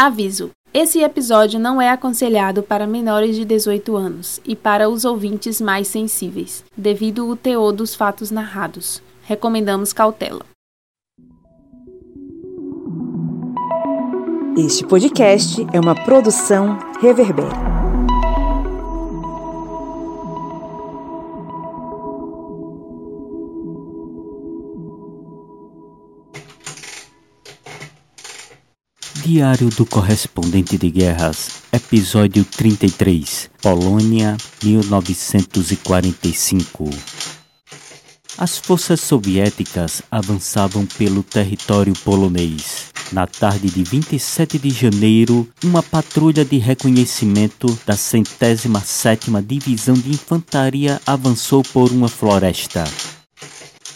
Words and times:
Aviso: 0.00 0.52
esse 0.72 1.00
episódio 1.02 1.58
não 1.58 1.82
é 1.82 1.90
aconselhado 1.90 2.62
para 2.62 2.86
menores 2.86 3.34
de 3.34 3.44
18 3.44 3.96
anos 3.96 4.40
e 4.46 4.54
para 4.54 4.88
os 4.88 5.04
ouvintes 5.04 5.60
mais 5.60 5.88
sensíveis, 5.88 6.64
devido 6.76 7.28
ao 7.28 7.36
teor 7.36 7.72
dos 7.72 7.96
fatos 7.96 8.30
narrados. 8.30 9.02
Recomendamos 9.24 9.92
cautela. 9.92 10.46
Este 14.56 14.86
podcast 14.86 15.66
é 15.72 15.80
uma 15.80 15.96
produção 15.96 16.78
Reverber. 17.00 17.67
Diário 29.28 29.68
do 29.68 29.84
Correspondente 29.84 30.78
de 30.78 30.90
Guerras, 30.90 31.50
episódio 31.70 32.46
33, 32.46 33.50
Polônia, 33.60 34.38
1945. 34.64 36.88
As 38.38 38.56
forças 38.56 39.02
soviéticas 39.02 40.00
avançavam 40.10 40.86
pelo 40.86 41.22
território 41.22 41.92
polonês. 42.02 42.86
Na 43.12 43.26
tarde 43.26 43.68
de 43.68 43.82
27 43.82 44.58
de 44.58 44.70
janeiro, 44.70 45.46
uma 45.62 45.82
patrulha 45.82 46.42
de 46.42 46.56
reconhecimento 46.56 47.78
da 47.84 47.98
centésima 47.98 48.80
sétima 48.80 49.42
Divisão 49.42 49.92
de 49.92 50.08
Infantaria 50.08 51.02
avançou 51.06 51.62
por 51.62 51.92
uma 51.92 52.08
floresta 52.08 52.84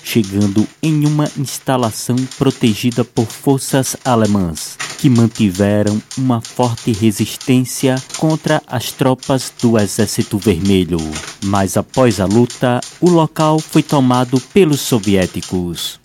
chegando 0.04 0.66
em 0.82 1.06
uma 1.06 1.28
instalação 1.38 2.16
protegida 2.38 3.04
por 3.04 3.26
forças 3.26 3.96
alemãs 4.04 4.76
que 4.98 5.10
mantiveram 5.10 6.00
uma 6.16 6.40
forte 6.40 6.92
resistência 6.92 7.96
contra 8.18 8.62
as 8.66 8.92
tropas 8.92 9.52
do 9.60 9.76
Exército 9.78 10.38
Vermelho. 10.38 10.98
Mas 11.44 11.76
após 11.76 12.20
a 12.20 12.24
luta, 12.24 12.80
o 13.00 13.10
local 13.10 13.58
foi 13.58 13.82
tomado 13.82 14.40
pelos 14.52 14.80
soviéticos. 14.80 15.98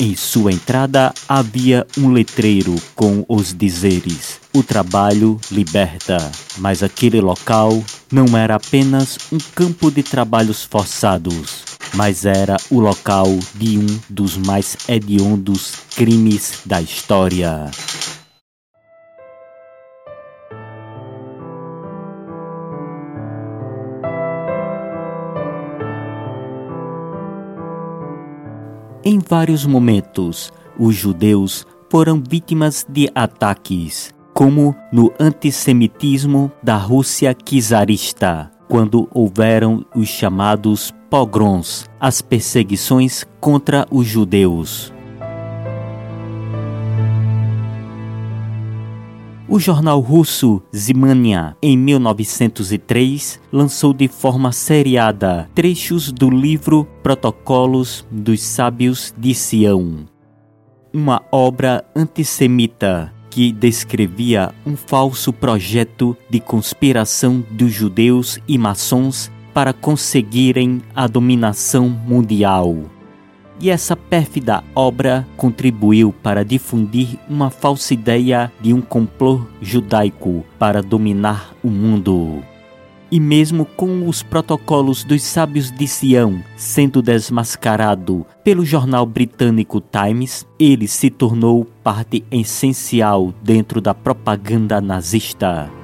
Em 0.00 0.14
sua 0.14 0.52
entrada 0.52 1.12
havia 1.28 1.86
um 1.98 2.10
letreiro 2.10 2.74
com 2.94 3.24
os 3.28 3.52
dizeres: 3.52 4.40
O 4.54 4.62
trabalho 4.62 5.40
liberta. 5.50 6.18
Mas 6.58 6.82
aquele 6.82 7.20
local 7.20 7.82
não 8.10 8.36
era 8.36 8.54
apenas 8.54 9.18
um 9.32 9.38
campo 9.54 9.90
de 9.90 10.02
trabalhos 10.02 10.64
forçados 10.64 11.68
mas 11.94 12.24
era 12.24 12.56
o 12.70 12.80
local 12.80 13.26
de 13.54 13.78
um 13.78 14.00
dos 14.08 14.36
mais 14.36 14.76
hediondos 14.88 15.72
crimes 15.94 16.60
da 16.64 16.80
história. 16.80 17.70
Em 29.04 29.18
vários 29.18 29.64
momentos, 29.64 30.52
os 30.78 30.94
judeus 30.94 31.66
foram 31.88 32.22
vítimas 32.26 32.84
de 32.88 33.08
ataques, 33.14 34.12
como 34.34 34.74
no 34.92 35.12
antissemitismo 35.18 36.50
da 36.62 36.76
Rússia 36.76 37.32
czarista, 37.34 38.50
quando 38.68 39.08
houveram 39.12 39.84
os 39.94 40.08
chamados 40.08 40.92
pogroms, 41.08 41.86
as 41.98 42.20
perseguições 42.20 43.24
contra 43.40 43.86
os 43.90 44.06
judeus. 44.06 44.92
O 49.50 49.58
jornal 49.58 49.98
russo 50.00 50.60
Zimania, 50.76 51.56
em 51.62 51.74
1903, 51.74 53.40
lançou 53.50 53.94
de 53.94 54.06
forma 54.06 54.52
seriada 54.52 55.48
trechos 55.54 56.12
do 56.12 56.28
livro 56.28 56.86
Protocolos 57.02 58.06
dos 58.10 58.42
Sábios 58.42 59.14
de 59.16 59.34
Sião, 59.34 60.04
uma 60.92 61.22
obra 61.32 61.82
antissemita 61.96 63.10
que 63.30 63.50
descrevia 63.50 64.52
um 64.66 64.76
falso 64.76 65.32
projeto 65.32 66.14
de 66.28 66.40
conspiração 66.40 67.42
dos 67.50 67.72
judeus 67.72 68.38
e 68.46 68.58
maçons 68.58 69.30
para 69.54 69.72
conseguirem 69.72 70.82
a 70.94 71.06
dominação 71.06 71.88
mundial. 71.88 72.97
E 73.60 73.70
essa 73.70 73.96
pérfida 73.96 74.62
obra 74.74 75.26
contribuiu 75.36 76.12
para 76.22 76.44
difundir 76.44 77.18
uma 77.28 77.50
falsa 77.50 77.92
ideia 77.92 78.52
de 78.60 78.72
um 78.72 78.80
complô 78.80 79.40
judaico 79.60 80.44
para 80.58 80.80
dominar 80.80 81.54
o 81.62 81.68
mundo. 81.68 82.42
E 83.10 83.18
mesmo 83.18 83.64
com 83.64 84.06
os 84.06 84.22
protocolos 84.22 85.02
dos 85.02 85.22
sábios 85.22 85.70
de 85.72 85.88
Sião 85.88 86.42
sendo 86.56 87.00
desmascarado 87.00 88.26
pelo 88.44 88.64
jornal 88.64 89.06
britânico 89.06 89.80
Times, 89.80 90.46
ele 90.60 90.86
se 90.86 91.10
tornou 91.10 91.64
parte 91.82 92.22
essencial 92.30 93.32
dentro 93.42 93.80
da 93.80 93.94
propaganda 93.94 94.80
nazista. 94.80 95.77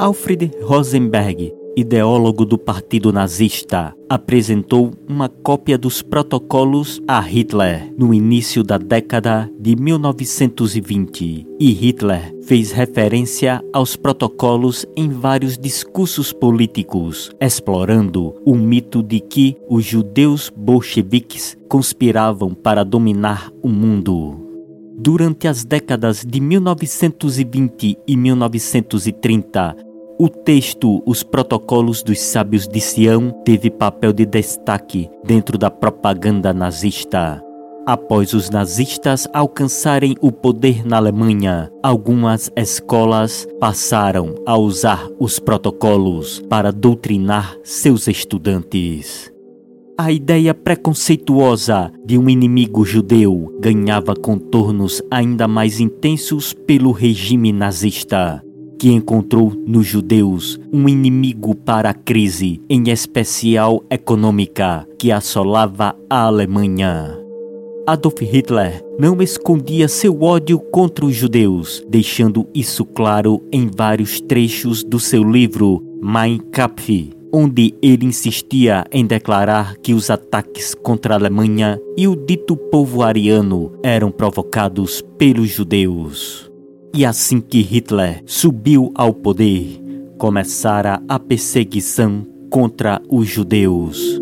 Alfred 0.00 0.50
Rosenberg, 0.62 1.52
ideólogo 1.76 2.46
do 2.46 2.56
Partido 2.56 3.12
Nazista, 3.12 3.94
apresentou 4.08 4.92
uma 5.06 5.28
cópia 5.28 5.76
dos 5.76 6.00
protocolos 6.00 7.02
a 7.06 7.20
Hitler 7.20 7.92
no 7.98 8.14
início 8.14 8.64
da 8.64 8.78
década 8.78 9.52
de 9.60 9.76
1920. 9.76 11.46
E 11.60 11.70
Hitler 11.72 12.34
fez 12.44 12.72
referência 12.72 13.62
aos 13.74 13.94
protocolos 13.94 14.86
em 14.96 15.10
vários 15.10 15.58
discursos 15.58 16.32
políticos, 16.32 17.30
explorando 17.38 18.34
o 18.46 18.54
mito 18.54 19.02
de 19.02 19.20
que 19.20 19.54
os 19.68 19.84
judeus 19.84 20.50
bolcheviques 20.56 21.58
conspiravam 21.68 22.54
para 22.54 22.84
dominar 22.84 23.52
o 23.62 23.68
mundo. 23.68 24.46
Durante 24.96 25.46
as 25.46 25.62
décadas 25.62 26.24
de 26.26 26.40
1920 26.40 27.98
e 28.06 28.16
1930, 28.16 29.89
o 30.22 30.28
texto 30.28 31.02
Os 31.06 31.22
Protocolos 31.22 32.02
dos 32.02 32.20
Sábios 32.20 32.68
de 32.68 32.78
Sião 32.78 33.30
teve 33.42 33.70
papel 33.70 34.12
de 34.12 34.26
destaque 34.26 35.08
dentro 35.24 35.56
da 35.56 35.70
propaganda 35.70 36.52
nazista. 36.52 37.42
Após 37.86 38.34
os 38.34 38.50
nazistas 38.50 39.26
alcançarem 39.32 40.14
o 40.20 40.30
poder 40.30 40.86
na 40.86 40.98
Alemanha, 40.98 41.72
algumas 41.82 42.50
escolas 42.54 43.48
passaram 43.58 44.34
a 44.44 44.58
usar 44.58 45.08
os 45.18 45.38
protocolos 45.38 46.42
para 46.50 46.70
doutrinar 46.70 47.56
seus 47.64 48.06
estudantes. 48.06 49.32
A 49.96 50.12
ideia 50.12 50.52
preconceituosa 50.52 51.90
de 52.04 52.18
um 52.18 52.28
inimigo 52.28 52.84
judeu 52.84 53.56
ganhava 53.58 54.14
contornos 54.14 55.00
ainda 55.10 55.48
mais 55.48 55.80
intensos 55.80 56.52
pelo 56.52 56.92
regime 56.92 57.54
nazista 57.54 58.44
que 58.80 58.90
encontrou 58.90 59.52
nos 59.66 59.86
judeus 59.86 60.58
um 60.72 60.88
inimigo 60.88 61.54
para 61.54 61.90
a 61.90 61.94
crise, 61.94 62.62
em 62.66 62.88
especial 62.88 63.84
econômica, 63.90 64.88
que 64.98 65.12
assolava 65.12 65.94
a 66.08 66.22
Alemanha. 66.22 67.14
Adolf 67.86 68.22
Hitler 68.22 68.82
não 68.98 69.20
escondia 69.20 69.86
seu 69.86 70.22
ódio 70.22 70.58
contra 70.58 71.04
os 71.04 71.14
judeus, 71.14 71.84
deixando 71.90 72.48
isso 72.54 72.86
claro 72.86 73.42
em 73.52 73.68
vários 73.68 74.18
trechos 74.18 74.82
do 74.82 74.98
seu 74.98 75.22
livro 75.22 75.84
Mein 76.00 76.38
Kampf, 76.38 77.10
onde 77.30 77.74
ele 77.82 78.06
insistia 78.06 78.86
em 78.90 79.04
declarar 79.04 79.76
que 79.76 79.92
os 79.92 80.08
ataques 80.08 80.74
contra 80.74 81.12
a 81.14 81.18
Alemanha 81.18 81.78
e 81.98 82.08
o 82.08 82.16
dito 82.16 82.56
povo 82.56 83.02
ariano 83.02 83.72
eram 83.82 84.10
provocados 84.10 85.02
pelos 85.18 85.50
judeus. 85.50 86.49
E 86.92 87.04
assim 87.04 87.40
que 87.40 87.60
Hitler 87.60 88.22
subiu 88.26 88.90
ao 88.94 89.14
poder, 89.14 89.80
começara 90.18 91.00
a 91.08 91.18
perseguição 91.18 92.26
contra 92.50 93.00
os 93.08 93.28
judeus. 93.28 94.20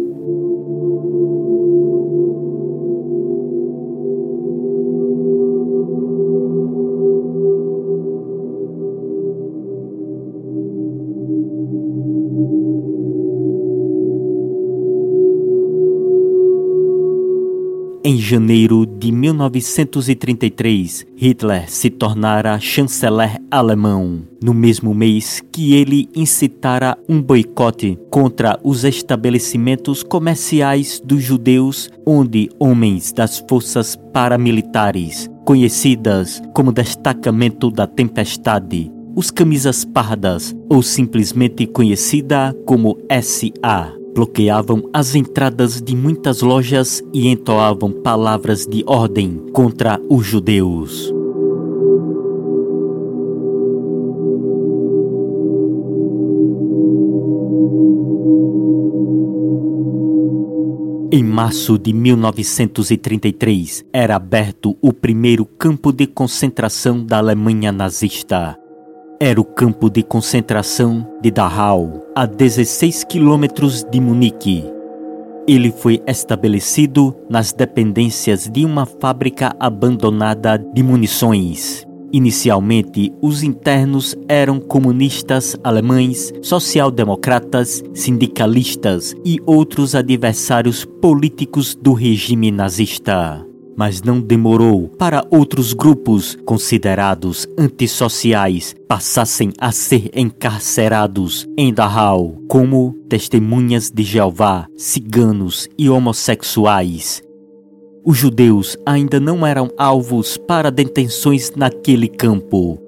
Janeiro 18.29 18.85
de 18.85 19.11
1933, 19.11 21.07
Hitler 21.17 21.71
se 21.71 21.89
tornara 21.89 22.61
chanceler 22.61 23.41
alemão, 23.51 24.21
no 24.43 24.53
mesmo 24.53 24.93
mês 24.93 25.43
que 25.51 25.75
ele 25.75 26.11
incitara 26.15 26.99
um 27.09 27.23
boicote 27.23 27.99
contra 28.11 28.61
os 28.63 28.85
estabelecimentos 28.85 30.03
comerciais 30.03 31.01
dos 31.03 31.23
judeus, 31.23 31.89
onde 32.05 32.51
homens 32.59 33.13
das 33.13 33.43
forças 33.49 33.97
paramilitares, 34.13 35.31
conhecidas 35.47 36.43
como 36.53 36.71
Destacamento 36.71 37.71
da 37.71 37.87
Tempestade, 37.87 38.93
os 39.17 39.31
Camisas 39.31 39.87
Pardas, 39.87 40.55
ou 40.69 40.83
simplesmente 40.83 41.67
conhecida 41.67 42.55
como 42.67 42.99
SA, 43.23 43.98
bloqueavam 44.19 44.91
as 44.93 45.15
entradas 45.15 45.81
de 45.81 45.94
muitas 45.94 46.43
lojas 46.43 47.00
e 47.15 47.29
entoavam 47.29 47.93
palavras 47.93 48.67
de 48.67 48.82
ordem 48.85 49.41
contra 49.53 50.00
os 50.11 50.26
judeus. 50.26 51.15
Em 61.12 61.23
março 61.23 61.79
de 61.79 61.93
1933, 61.93 63.85
era 63.93 64.17
aberto 64.17 64.76
o 64.82 64.93
primeiro 64.93 65.47
campo 65.47 65.93
de 65.93 66.09
concentração 66.09 67.05
da 67.05 67.19
Alemanha 67.19 67.71
nazista 67.71 68.59
era 69.20 69.41
o 69.41 69.44
campo 69.44 69.91
de 69.91 70.03
concentração 70.03 71.06
de 71.20 71.31
Dachau, 71.31 72.06
a 72.15 72.25
16 72.25 73.03
quilômetros 73.05 73.82
de 73.82 74.00
Munique. 74.00 74.65
Ele 75.47 75.73
foi 75.73 76.00
estabelecido 76.06 77.17
nas 77.29 77.53
dependências 77.53 78.49
de 78.49 78.65
uma 78.65 78.87
fábrica 78.87 79.56
abandonada 79.59 80.56
de 80.59 80.82
munições. 80.82 81.85
Inicialmente, 82.12 83.12
os 83.20 83.43
internos 83.43 84.15
eram 84.29 84.61
comunistas 84.61 85.56
alemães, 85.64 86.32
social-democratas, 86.41 87.82
sindicalistas 87.93 89.14
e 89.25 89.38
outros 89.44 89.94
adversários 89.94 90.85
políticos 90.85 91.75
do 91.75 91.93
regime 91.93 92.50
nazista 92.50 93.48
mas 93.79 94.03
não 94.03 94.21
demorou 94.21 94.89
para 94.89 95.25
outros 95.31 95.73
grupos 95.73 96.37
considerados 96.45 97.47
antissociais 97.57 98.75
passassem 98.89 99.53
a 99.57 99.71
ser 99.71 100.11
encarcerados 100.13 101.47
em 101.57 101.73
Dachau, 101.73 102.35
como 102.49 102.97
testemunhas 103.09 103.89
de 103.89 104.03
Jeová, 104.03 104.67
ciganos 104.77 105.69
e 105.79 105.89
homossexuais. 105.89 107.23
Os 108.05 108.17
judeus 108.17 108.77
ainda 108.85 109.21
não 109.21 109.47
eram 109.47 109.71
alvos 109.79 110.37
para 110.37 110.73
detenções 110.73 111.53
naquele 111.55 112.09
campo, 112.09 112.81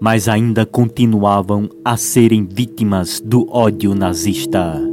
mas 0.00 0.26
ainda 0.26 0.64
continuavam 0.64 1.68
a 1.84 1.98
serem 1.98 2.46
vítimas 2.46 3.20
do 3.20 3.46
ódio 3.50 3.94
nazista. 3.94 4.89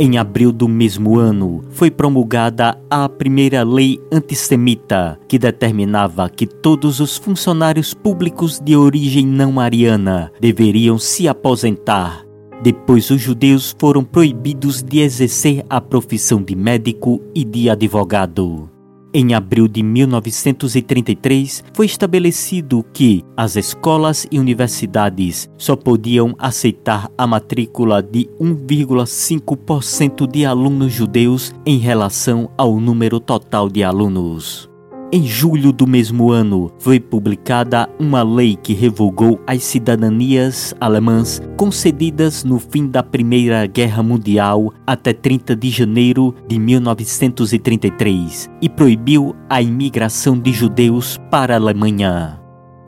Em 0.00 0.16
abril 0.16 0.52
do 0.52 0.68
mesmo 0.68 1.18
ano, 1.18 1.64
foi 1.70 1.90
promulgada 1.90 2.80
a 2.88 3.08
primeira 3.08 3.64
lei 3.64 3.98
antissemita, 4.12 5.18
que 5.26 5.40
determinava 5.40 6.30
que 6.30 6.46
todos 6.46 7.00
os 7.00 7.16
funcionários 7.16 7.94
públicos 7.94 8.60
de 8.60 8.76
origem 8.76 9.26
não 9.26 9.58
ariana 9.58 10.30
deveriam 10.40 11.00
se 11.00 11.26
aposentar. 11.26 12.24
Depois, 12.62 13.10
os 13.10 13.20
judeus 13.20 13.74
foram 13.76 14.04
proibidos 14.04 14.84
de 14.84 15.00
exercer 15.00 15.64
a 15.68 15.80
profissão 15.80 16.40
de 16.40 16.54
médico 16.54 17.20
e 17.34 17.44
de 17.44 17.68
advogado. 17.68 18.77
Em 19.20 19.34
abril 19.34 19.66
de 19.66 19.82
1933, 19.82 21.64
foi 21.74 21.86
estabelecido 21.86 22.84
que 22.94 23.24
as 23.36 23.56
escolas 23.56 24.28
e 24.30 24.38
universidades 24.38 25.50
só 25.58 25.74
podiam 25.74 26.36
aceitar 26.38 27.10
a 27.18 27.26
matrícula 27.26 28.00
de 28.00 28.30
1,5% 28.40 30.24
de 30.30 30.46
alunos 30.46 30.92
judeus 30.92 31.52
em 31.66 31.78
relação 31.78 32.48
ao 32.56 32.78
número 32.78 33.18
total 33.18 33.68
de 33.68 33.82
alunos. 33.82 34.67
Em 35.10 35.24
julho 35.24 35.72
do 35.72 35.86
mesmo 35.86 36.30
ano, 36.30 36.70
foi 36.78 37.00
publicada 37.00 37.88
uma 37.98 38.22
lei 38.22 38.54
que 38.54 38.74
revogou 38.74 39.40
as 39.46 39.62
cidadanias 39.64 40.74
alemãs 40.78 41.40
concedidas 41.56 42.44
no 42.44 42.58
fim 42.58 42.86
da 42.86 43.02
Primeira 43.02 43.64
Guerra 43.64 44.02
Mundial 44.02 44.70
até 44.86 45.14
30 45.14 45.56
de 45.56 45.70
janeiro 45.70 46.34
de 46.46 46.58
1933 46.58 48.50
e 48.60 48.68
proibiu 48.68 49.34
a 49.48 49.62
imigração 49.62 50.38
de 50.38 50.52
judeus 50.52 51.16
para 51.30 51.54
a 51.54 51.56
Alemanha 51.56 52.38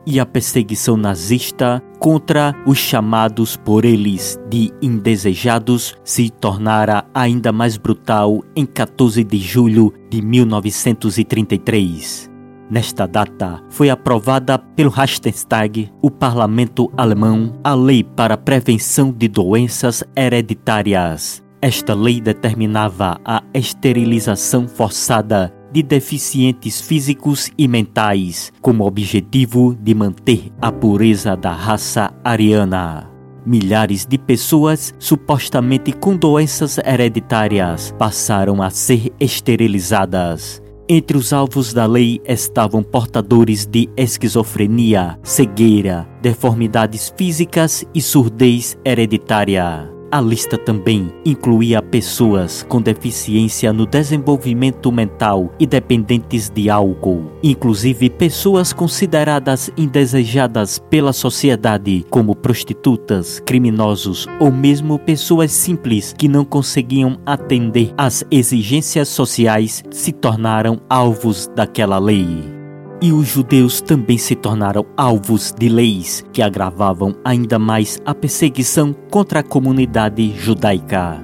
e 0.05 0.19
a 0.19 0.25
perseguição 0.25 0.97
nazista 0.97 1.81
contra 1.99 2.55
os 2.65 2.77
chamados 2.77 3.55
por 3.55 3.85
eles 3.85 4.39
de 4.49 4.73
indesejados 4.81 5.95
se 6.03 6.29
tornara 6.29 7.05
ainda 7.13 7.51
mais 7.51 7.77
brutal 7.77 8.43
em 8.55 8.65
14 8.65 9.23
de 9.23 9.37
julho 9.37 9.93
de 10.09 10.21
1933. 10.21 12.29
Nesta 12.69 13.05
data, 13.05 13.61
foi 13.69 13.89
aprovada 13.89 14.57
pelo 14.57 14.89
Reichstag, 14.89 15.91
o 16.01 16.09
parlamento 16.09 16.89
alemão, 16.95 17.59
a 17.63 17.73
Lei 17.73 18.01
para 18.01 18.35
a 18.35 18.37
Prevenção 18.37 19.11
de 19.11 19.27
Doenças 19.27 20.05
Hereditárias. 20.15 21.43
Esta 21.61 21.93
lei 21.93 22.19
determinava 22.19 23.19
a 23.23 23.43
esterilização 23.53 24.67
forçada 24.67 25.53
de 25.71 25.83
deficientes 25.83 26.81
físicos 26.81 27.49
e 27.57 27.67
mentais, 27.67 28.51
como 28.61 28.85
objetivo 28.85 29.75
de 29.81 29.93
manter 29.93 30.51
a 30.61 30.71
pureza 30.71 31.35
da 31.35 31.51
raça 31.51 32.13
ariana. 32.23 33.09
Milhares 33.45 34.05
de 34.05 34.17
pessoas 34.17 34.93
supostamente 34.99 35.91
com 35.91 36.15
doenças 36.15 36.77
hereditárias 36.77 37.93
passaram 37.97 38.61
a 38.61 38.69
ser 38.69 39.11
esterilizadas. 39.19 40.61
Entre 40.87 41.17
os 41.17 41.31
alvos 41.31 41.73
da 41.73 41.85
lei 41.85 42.19
estavam 42.25 42.83
portadores 42.83 43.65
de 43.65 43.89
esquizofrenia, 43.95 45.17
cegueira, 45.23 46.07
deformidades 46.21 47.13
físicas 47.15 47.85
e 47.95 48.01
surdez 48.01 48.77
hereditária. 48.83 50.00
A 50.11 50.19
lista 50.19 50.57
também 50.57 51.09
incluía 51.23 51.81
pessoas 51.81 52.65
com 52.67 52.81
deficiência 52.81 53.71
no 53.71 53.85
desenvolvimento 53.85 54.91
mental 54.91 55.53
e 55.57 55.65
dependentes 55.65 56.49
de 56.49 56.69
álcool, 56.69 57.31
inclusive 57.41 58.09
pessoas 58.09 58.73
consideradas 58.73 59.71
indesejadas 59.77 60.79
pela 60.89 61.13
sociedade, 61.13 62.05
como 62.09 62.35
prostitutas, 62.35 63.39
criminosos 63.45 64.27
ou 64.37 64.51
mesmo 64.51 64.99
pessoas 64.99 65.53
simples 65.53 66.13
que 66.17 66.27
não 66.27 66.43
conseguiam 66.43 67.17
atender 67.25 67.93
às 67.97 68.25
exigências 68.29 69.07
sociais, 69.07 69.81
se 69.89 70.11
tornaram 70.11 70.81
alvos 70.89 71.47
daquela 71.55 71.97
lei 71.97 72.60
e 73.01 73.11
os 73.11 73.27
judeus 73.27 73.81
também 73.81 74.17
se 74.17 74.35
tornaram 74.35 74.85
alvos 74.95 75.53
de 75.57 75.67
leis 75.67 76.23
que 76.31 76.41
agravavam 76.41 77.15
ainda 77.25 77.57
mais 77.57 77.99
a 78.05 78.13
perseguição 78.13 78.93
contra 79.09 79.39
a 79.39 79.43
comunidade 79.43 80.31
judaica. 80.37 81.19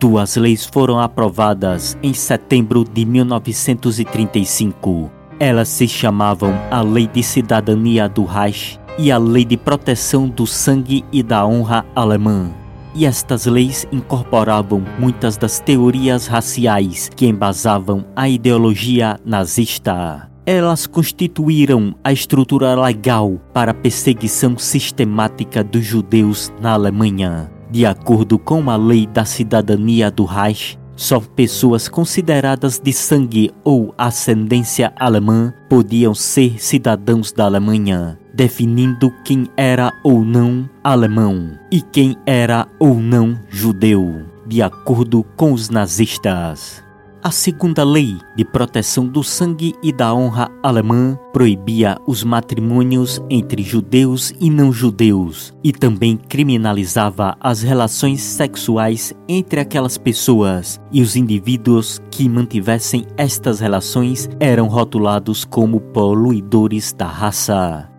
Duas 0.00 0.36
leis 0.36 0.64
foram 0.64 0.98
aprovadas 0.98 1.96
em 2.02 2.14
setembro 2.14 2.82
de 2.82 3.04
1935. 3.04 5.12
Elas 5.38 5.68
se 5.68 5.86
chamavam 5.86 6.54
a 6.70 6.82
Lei 6.82 7.06
de 7.06 7.22
Cidadania 7.22 8.08
do 8.08 8.24
Reich 8.24 8.80
e 8.98 9.12
a 9.12 9.18
Lei 9.18 9.44
de 9.44 9.56
Proteção 9.56 10.28
do 10.28 10.46
Sangue 10.46 11.04
e 11.12 11.22
da 11.22 11.46
Honra 11.46 11.84
Alemã. 11.94 12.61
E 12.94 13.06
estas 13.06 13.46
leis 13.46 13.86
incorporavam 13.90 14.84
muitas 14.98 15.36
das 15.36 15.58
teorias 15.58 16.26
raciais 16.26 17.08
que 17.08 17.26
embasavam 17.26 18.04
a 18.14 18.28
ideologia 18.28 19.18
nazista. 19.24 20.30
Elas 20.44 20.86
constituíram 20.86 21.94
a 22.04 22.12
estrutura 22.12 22.74
legal 22.74 23.40
para 23.52 23.70
a 23.70 23.74
perseguição 23.74 24.58
sistemática 24.58 25.64
dos 25.64 25.84
judeus 25.84 26.52
na 26.60 26.72
Alemanha. 26.72 27.50
De 27.70 27.86
acordo 27.86 28.38
com 28.38 28.68
a 28.68 28.76
lei 28.76 29.06
da 29.06 29.24
cidadania 29.24 30.10
do 30.10 30.24
Reich, 30.24 30.78
só 30.94 31.20
pessoas 31.20 31.88
consideradas 31.88 32.78
de 32.78 32.92
sangue 32.92 33.50
ou 33.64 33.94
ascendência 33.96 34.92
alemã 34.98 35.52
podiam 35.68 36.14
ser 36.14 36.62
cidadãos 36.62 37.32
da 37.32 37.44
Alemanha, 37.46 38.18
definindo 38.34 39.12
quem 39.24 39.48
era 39.56 39.92
ou 40.02 40.24
não 40.24 40.68
alemão 40.82 41.58
e 41.70 41.80
quem 41.80 42.16
era 42.26 42.66
ou 42.78 42.94
não 42.94 43.38
judeu, 43.48 44.22
de 44.46 44.62
acordo 44.62 45.24
com 45.36 45.52
os 45.52 45.68
nazistas. 45.68 46.82
A 47.24 47.30
segunda 47.30 47.84
lei 47.84 48.18
de 48.36 48.44
proteção 48.44 49.06
do 49.06 49.22
sangue 49.22 49.76
e 49.80 49.92
da 49.92 50.12
honra 50.12 50.50
alemã 50.60 51.16
proibia 51.32 51.96
os 52.04 52.24
matrimônios 52.24 53.22
entre 53.30 53.62
judeus 53.62 54.34
e 54.40 54.50
não 54.50 54.72
judeus 54.72 55.54
e 55.62 55.72
também 55.72 56.16
criminalizava 56.16 57.36
as 57.40 57.62
relações 57.62 58.20
sexuais 58.20 59.14
entre 59.28 59.60
aquelas 59.60 59.96
pessoas, 59.96 60.80
e 60.90 61.00
os 61.00 61.14
indivíduos 61.14 62.02
que 62.10 62.28
mantivessem 62.28 63.06
estas 63.16 63.60
relações 63.60 64.28
eram 64.40 64.66
rotulados 64.66 65.44
como 65.44 65.80
poluidores 65.80 66.92
da 66.92 67.06
raça 67.06 67.91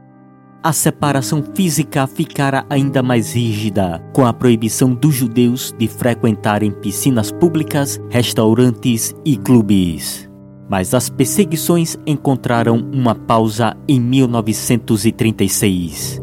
a 0.63 0.72
separação 0.72 1.43
física 1.53 2.08
ficara 2.08 2.65
ainda 2.70 3.03
mais 3.03 3.34
rígida, 3.34 4.01
com 4.13 4.25
a 4.25 4.32
proibição 4.32 4.93
dos 4.93 5.13
judeus 5.13 5.75
de 5.77 5.89
frequentarem 5.89 6.72
piscinas 6.72 7.29
públicas, 7.32 8.00
restaurantes 8.10 9.13
e 9.25 9.36
clubes. 9.36 10.29
Mas 10.70 10.93
as 10.93 11.10
perseguições 11.10 11.98
encontraram 12.08 12.77
uma 12.93 13.13
pausa 13.13 13.75
em 13.88 14.00
1936. 14.00 16.22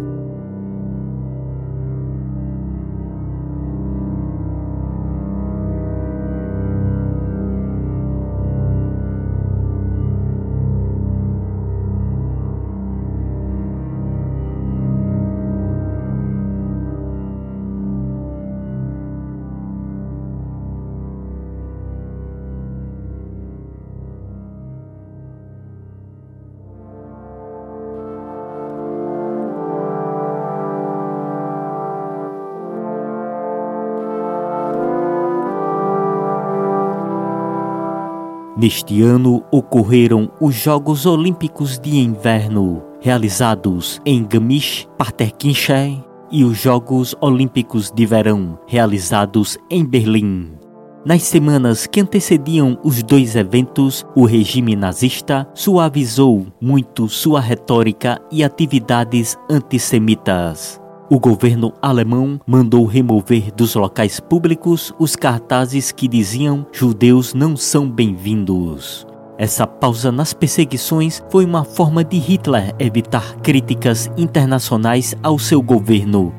Neste 38.60 39.00
ano 39.00 39.42
ocorreram 39.50 40.30
os 40.38 40.54
Jogos 40.54 41.06
Olímpicos 41.06 41.78
de 41.78 41.96
Inverno, 41.96 42.82
realizados 43.00 44.02
em 44.04 44.22
Garmisch-Partenkirchen, 44.22 46.04
e 46.30 46.44
os 46.44 46.58
Jogos 46.58 47.16
Olímpicos 47.22 47.90
de 47.90 48.04
Verão, 48.04 48.58
realizados 48.66 49.56
em 49.70 49.82
Berlim. 49.82 50.58
Nas 51.06 51.22
semanas 51.22 51.86
que 51.86 52.02
antecediam 52.02 52.78
os 52.84 53.02
dois 53.02 53.34
eventos, 53.34 54.04
o 54.14 54.26
regime 54.26 54.76
nazista 54.76 55.48
suavizou 55.54 56.46
muito 56.60 57.08
sua 57.08 57.40
retórica 57.40 58.20
e 58.30 58.44
atividades 58.44 59.38
antissemitas 59.48 60.78
o 61.10 61.18
governo 61.18 61.74
alemão 61.82 62.40
mandou 62.46 62.86
remover 62.86 63.52
dos 63.52 63.74
locais 63.74 64.20
públicos 64.20 64.94
os 64.96 65.16
cartazes 65.16 65.90
que 65.90 66.06
diziam 66.06 66.64
judeus 66.70 67.34
não 67.34 67.56
são 67.56 67.90
bem-vindos. 67.90 69.04
Essa 69.36 69.66
pausa 69.66 70.12
nas 70.12 70.32
perseguições 70.32 71.20
foi 71.28 71.44
uma 71.44 71.64
forma 71.64 72.04
de 72.04 72.16
Hitler 72.16 72.72
evitar 72.78 73.34
críticas 73.38 74.08
internacionais 74.16 75.16
ao 75.20 75.36
seu 75.36 75.60
governo, 75.60 76.32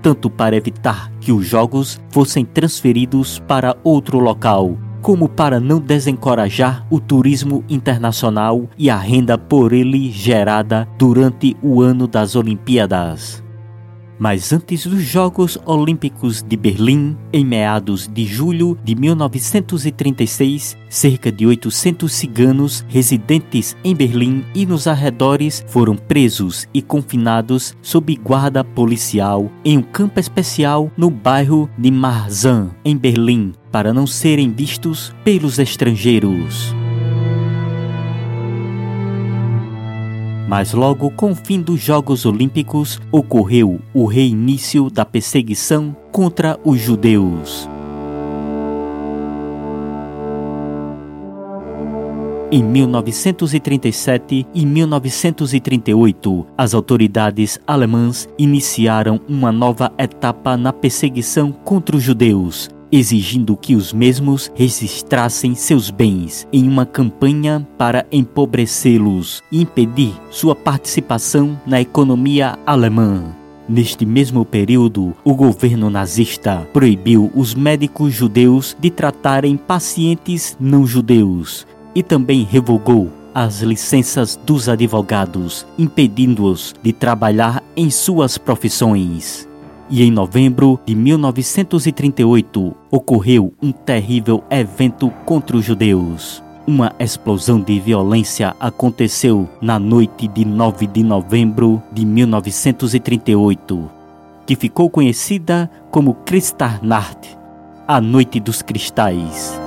tanto 0.00 0.30
para 0.30 0.54
evitar 0.54 1.10
que 1.20 1.32
os 1.32 1.44
jogos 1.44 2.00
fossem 2.10 2.44
transferidos 2.44 3.40
para 3.40 3.76
outro 3.82 4.20
local, 4.20 4.78
como 5.02 5.28
para 5.28 5.58
não 5.58 5.80
desencorajar 5.80 6.86
o 6.88 7.00
turismo 7.00 7.64
internacional 7.68 8.68
e 8.78 8.88
a 8.88 8.96
renda 8.96 9.36
por 9.36 9.72
ele 9.72 10.08
gerada 10.12 10.86
durante 10.96 11.56
o 11.60 11.82
ano 11.82 12.06
das 12.06 12.36
Olimpíadas. 12.36 13.43
Mas 14.18 14.52
antes 14.52 14.86
dos 14.86 15.02
Jogos 15.02 15.58
Olímpicos 15.66 16.42
de 16.42 16.56
Berlim, 16.56 17.16
em 17.32 17.44
meados 17.44 18.08
de 18.08 18.24
julho 18.24 18.78
de 18.84 18.94
1936, 18.94 20.76
cerca 20.88 21.32
de 21.32 21.46
800 21.46 22.12
ciganos 22.12 22.84
residentes 22.88 23.76
em 23.82 23.94
Berlim 23.94 24.44
e 24.54 24.64
nos 24.64 24.86
arredores 24.86 25.64
foram 25.68 25.96
presos 25.96 26.68
e 26.72 26.80
confinados 26.80 27.74
sob 27.82 28.14
guarda 28.16 28.62
policial 28.62 29.50
em 29.64 29.78
um 29.78 29.82
campo 29.82 30.20
especial 30.20 30.90
no 30.96 31.10
bairro 31.10 31.68
de 31.76 31.90
Marzahn, 31.90 32.70
em 32.84 32.96
Berlim, 32.96 33.52
para 33.72 33.92
não 33.92 34.06
serem 34.06 34.52
vistos 34.52 35.12
pelos 35.24 35.58
estrangeiros. 35.58 36.74
Mas 40.46 40.72
logo 40.72 41.10
com 41.10 41.32
o 41.32 41.34
fim 41.34 41.60
dos 41.60 41.80
Jogos 41.80 42.26
Olímpicos 42.26 43.00
ocorreu 43.10 43.80
o 43.94 44.04
reinício 44.04 44.90
da 44.90 45.04
perseguição 45.04 45.96
contra 46.12 46.58
os 46.64 46.78
judeus. 46.78 47.68
Em 52.54 52.62
1937 52.62 54.46
e 54.54 54.64
1938, 54.64 56.46
as 56.56 56.72
autoridades 56.72 57.58
alemãs 57.66 58.28
iniciaram 58.38 59.20
uma 59.28 59.50
nova 59.50 59.90
etapa 59.98 60.56
na 60.56 60.72
perseguição 60.72 61.50
contra 61.50 61.96
os 61.96 62.02
judeus, 62.04 62.70
exigindo 62.96 63.56
que 63.56 63.74
os 63.74 63.92
mesmos 63.92 64.50
registrassem 64.54 65.54
seus 65.54 65.90
bens 65.90 66.46
em 66.52 66.68
uma 66.68 66.86
campanha 66.86 67.66
para 67.76 68.06
empobrecê-los 68.12 69.42
e 69.50 69.62
impedir 69.62 70.14
sua 70.30 70.54
participação 70.54 71.60
na 71.66 71.80
economia 71.80 72.58
alemã. 72.64 73.34
Neste 73.68 74.04
mesmo 74.04 74.44
período, 74.44 75.14
o 75.24 75.34
governo 75.34 75.88
nazista 75.88 76.68
proibiu 76.72 77.32
os 77.34 77.54
médicos 77.54 78.12
judeus 78.12 78.76
de 78.78 78.90
tratarem 78.90 79.56
pacientes 79.56 80.56
não 80.60 80.86
judeus 80.86 81.66
e 81.94 82.02
também 82.02 82.44
revogou 82.44 83.10
as 83.34 83.62
licenças 83.62 84.38
dos 84.46 84.68
advogados, 84.68 85.66
impedindo-os 85.76 86.74
de 86.80 86.92
trabalhar 86.92 87.64
em 87.76 87.90
suas 87.90 88.38
profissões. 88.38 89.48
E 89.90 90.02
em 90.02 90.10
novembro 90.10 90.80
de 90.86 90.94
1938 90.94 92.74
ocorreu 92.90 93.52
um 93.62 93.70
terrível 93.70 94.42
evento 94.50 95.10
contra 95.24 95.56
os 95.56 95.64
judeus. 95.64 96.42
Uma 96.66 96.94
explosão 96.98 97.60
de 97.60 97.78
violência 97.78 98.56
aconteceu 98.58 99.46
na 99.60 99.78
noite 99.78 100.26
de 100.26 100.46
9 100.46 100.86
de 100.86 101.02
novembro 101.02 101.82
de 101.92 102.06
1938, 102.06 103.90
que 104.46 104.56
ficou 104.56 104.88
conhecida 104.88 105.70
como 105.90 106.14
Kristallnacht, 106.14 107.36
a 107.86 108.00
Noite 108.00 108.40
dos 108.40 108.62
Cristais. 108.62 109.63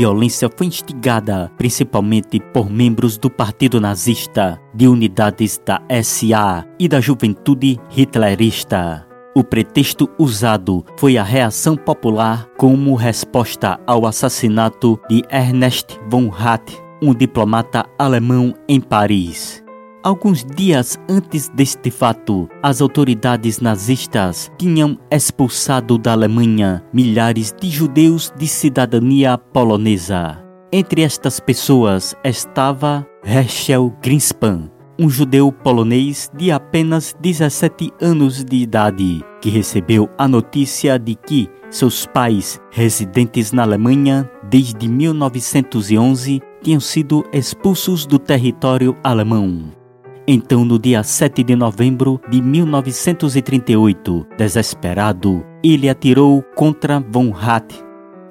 Violência 0.00 0.48
foi 0.56 0.66
instigada 0.66 1.52
principalmente 1.58 2.40
por 2.54 2.70
membros 2.70 3.18
do 3.18 3.28
Partido 3.28 3.78
Nazista, 3.78 4.58
de 4.72 4.88
unidades 4.88 5.60
da 5.62 5.82
SA 6.02 6.64
e 6.78 6.88
da 6.88 7.02
juventude 7.02 7.78
hitlerista. 7.94 9.06
O 9.36 9.44
pretexto 9.44 10.08
usado 10.18 10.82
foi 10.96 11.18
a 11.18 11.22
reação 11.22 11.76
popular 11.76 12.46
como 12.56 12.94
resposta 12.94 13.78
ao 13.86 14.06
assassinato 14.06 14.98
de 15.06 15.22
Ernest 15.30 16.00
von 16.08 16.30
Hatt, 16.34 16.72
um 17.02 17.14
diplomata 17.14 17.84
alemão 17.98 18.54
em 18.66 18.80
Paris. 18.80 19.62
Alguns 20.02 20.46
dias 20.46 20.98
antes 21.10 21.50
deste 21.50 21.90
fato, 21.90 22.48
as 22.62 22.80
autoridades 22.80 23.60
nazistas 23.60 24.50
tinham 24.56 24.98
expulsado 25.10 25.98
da 25.98 26.12
Alemanha 26.12 26.82
milhares 26.90 27.54
de 27.60 27.68
judeus 27.68 28.32
de 28.34 28.48
cidadania 28.48 29.36
polonesa. 29.36 30.42
Entre 30.72 31.02
estas 31.02 31.38
pessoas 31.38 32.14
estava 32.24 33.06
Herschel 33.22 33.94
Greenspan, 34.00 34.70
um 34.98 35.10
judeu 35.10 35.52
polonês 35.52 36.30
de 36.34 36.50
apenas 36.50 37.14
17 37.20 37.92
anos 38.00 38.42
de 38.42 38.56
idade, 38.56 39.22
que 39.42 39.50
recebeu 39.50 40.08
a 40.16 40.26
notícia 40.26 40.98
de 40.98 41.14
que 41.14 41.46
seus 41.68 42.06
pais, 42.06 42.58
residentes 42.70 43.52
na 43.52 43.64
Alemanha 43.64 44.30
desde 44.48 44.88
1911, 44.88 46.40
tinham 46.62 46.80
sido 46.80 47.22
expulsos 47.34 48.06
do 48.06 48.18
território 48.18 48.96
alemão. 49.04 49.78
Então, 50.32 50.64
no 50.64 50.78
dia 50.78 51.02
7 51.02 51.42
de 51.42 51.56
novembro 51.56 52.20
de 52.30 52.40
1938, 52.40 54.28
desesperado, 54.38 55.44
ele 55.60 55.88
atirou 55.88 56.40
contra 56.54 57.00
von 57.00 57.34
Hatt. 57.34 57.74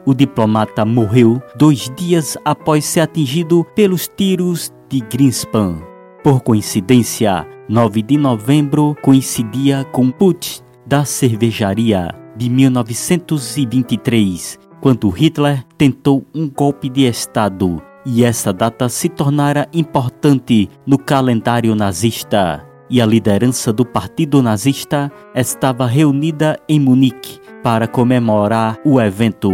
O 0.05 0.13
diplomata 0.13 0.85
morreu 0.85 1.41
dois 1.57 1.91
dias 1.97 2.37
após 2.45 2.85
ser 2.85 3.01
atingido 3.01 3.65
pelos 3.75 4.07
tiros 4.07 4.71
de 4.87 5.01
Greenspan. 5.01 5.75
Por 6.23 6.41
coincidência, 6.41 7.45
9 7.67 8.01
de 8.01 8.15
novembro 8.15 8.95
coincidia 9.01 9.83
com 9.91 10.09
putsch 10.09 10.61
da 10.85 11.03
cervejaria 11.03 12.15
de 12.33 12.49
1923, 12.49 14.57
quando 14.79 15.09
Hitler 15.09 15.65
tentou 15.77 16.25
um 16.33 16.49
golpe 16.49 16.87
de 16.87 17.03
Estado 17.03 17.88
e 18.05 18.23
essa 18.23 18.53
data 18.53 18.87
se 18.89 19.09
tornara 19.09 19.67
importante 19.73 20.69
no 20.85 20.97
calendário 20.97 21.75
nazista. 21.75 22.65
E 22.89 23.01
a 23.01 23.05
liderança 23.05 23.71
do 23.71 23.85
partido 23.85 24.41
nazista 24.41 25.11
estava 25.35 25.85
reunida 25.85 26.57
em 26.67 26.79
Munique 26.79 27.39
para 27.61 27.87
comemorar 27.87 28.79
o 28.83 28.99
evento. 28.99 29.51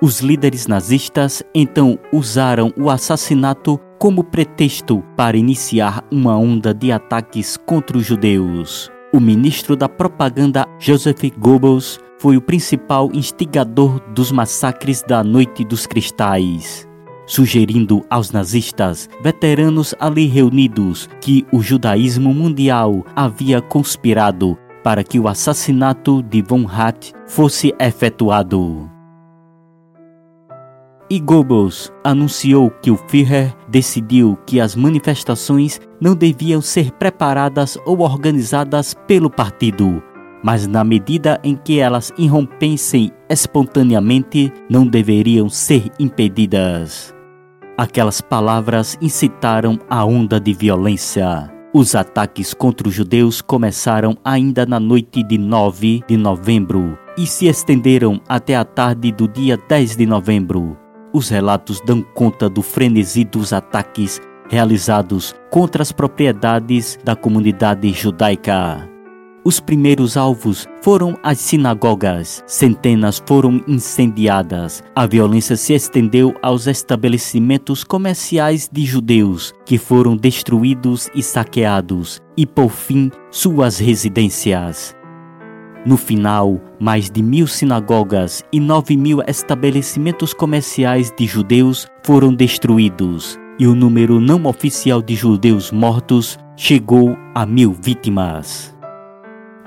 Os 0.00 0.20
líderes 0.20 0.66
nazistas 0.66 1.42
então 1.54 1.98
usaram 2.12 2.72
o 2.76 2.90
assassinato 2.90 3.78
como 3.98 4.24
pretexto 4.24 5.02
para 5.16 5.36
iniciar 5.36 6.04
uma 6.10 6.36
onda 6.36 6.72
de 6.72 6.92
ataques 6.92 7.56
contra 7.56 7.98
os 7.98 8.06
judeus. 8.06 8.90
O 9.12 9.20
ministro 9.20 9.74
da 9.74 9.88
propaganda 9.88 10.66
Joseph 10.78 11.32
Goebbels 11.38 11.98
foi 12.18 12.36
o 12.36 12.42
principal 12.42 13.10
instigador 13.12 14.00
dos 14.12 14.30
massacres 14.32 15.02
da 15.02 15.22
Noite 15.22 15.64
dos 15.64 15.86
Cristais, 15.86 16.87
sugerindo 17.28 18.04
aos 18.10 18.32
nazistas, 18.32 19.08
veteranos 19.22 19.94
ali 20.00 20.26
reunidos, 20.26 21.08
que 21.20 21.46
o 21.52 21.62
judaísmo 21.62 22.34
mundial 22.34 23.06
havia 23.14 23.62
conspirado 23.62 24.58
para 24.82 25.04
que 25.04 25.20
o 25.20 25.28
assassinato 25.28 26.20
de 26.24 26.42
von 26.42 26.66
Hatt 26.66 27.12
fosse 27.28 27.72
efetuado 27.78 28.98
e 31.10 31.18
Goebbels 31.18 31.90
anunciou 32.04 32.70
que 32.70 32.90
o 32.90 32.96
Führer 32.96 33.54
decidiu 33.68 34.38
que 34.46 34.60
as 34.60 34.76
manifestações 34.76 35.80
não 36.00 36.14
deviam 36.14 36.60
ser 36.60 36.92
preparadas 36.92 37.78
ou 37.86 38.00
organizadas 38.00 38.94
pelo 39.06 39.30
partido, 39.30 40.02
mas 40.42 40.66
na 40.66 40.84
medida 40.84 41.40
em 41.42 41.56
que 41.56 41.80
elas 41.80 42.12
irrompessem 42.18 43.10
espontaneamente, 43.28 44.52
não 44.68 44.86
deveriam 44.86 45.48
ser 45.48 45.90
impedidas. 45.98 47.17
Aquelas 47.78 48.20
palavras 48.20 48.98
incitaram 49.00 49.78
a 49.88 50.04
onda 50.04 50.40
de 50.40 50.52
violência. 50.52 51.48
Os 51.72 51.94
ataques 51.94 52.52
contra 52.52 52.88
os 52.88 52.94
judeus 52.94 53.40
começaram 53.40 54.18
ainda 54.24 54.66
na 54.66 54.80
noite 54.80 55.22
de 55.22 55.38
9 55.38 56.02
de 56.08 56.16
novembro 56.16 56.98
e 57.16 57.24
se 57.24 57.46
estenderam 57.46 58.20
até 58.28 58.56
a 58.56 58.64
tarde 58.64 59.12
do 59.12 59.28
dia 59.28 59.56
10 59.56 59.94
de 59.94 60.06
novembro. 60.06 60.76
Os 61.12 61.28
relatos 61.28 61.80
dão 61.86 62.02
conta 62.02 62.48
do 62.48 62.62
frenesi 62.62 63.22
dos 63.22 63.52
ataques 63.52 64.20
realizados 64.50 65.32
contra 65.48 65.80
as 65.80 65.92
propriedades 65.92 66.98
da 67.04 67.14
comunidade 67.14 67.92
judaica. 67.92 68.97
Os 69.44 69.60
primeiros 69.60 70.16
alvos 70.16 70.68
foram 70.82 71.16
as 71.22 71.38
sinagogas, 71.38 72.42
centenas 72.46 73.22
foram 73.26 73.62
incendiadas. 73.66 74.82
A 74.94 75.06
violência 75.06 75.56
se 75.56 75.72
estendeu 75.72 76.34
aos 76.42 76.66
estabelecimentos 76.66 77.84
comerciais 77.84 78.68
de 78.70 78.84
judeus, 78.84 79.54
que 79.64 79.78
foram 79.78 80.16
destruídos 80.16 81.08
e 81.14 81.22
saqueados, 81.22 82.20
e 82.36 82.44
por 82.44 82.70
fim 82.70 83.10
suas 83.30 83.78
residências. 83.78 84.94
No 85.86 85.96
final, 85.96 86.60
mais 86.78 87.08
de 87.08 87.22
mil 87.22 87.46
sinagogas 87.46 88.44
e 88.52 88.60
nove 88.60 88.96
mil 88.96 89.22
estabelecimentos 89.26 90.34
comerciais 90.34 91.12
de 91.16 91.24
judeus 91.24 91.86
foram 92.04 92.34
destruídos, 92.34 93.38
e 93.58 93.66
o 93.66 93.74
número 93.74 94.20
não 94.20 94.44
oficial 94.44 95.00
de 95.00 95.14
judeus 95.14 95.70
mortos 95.70 96.38
chegou 96.56 97.16
a 97.34 97.46
mil 97.46 97.72
vítimas. 97.72 98.77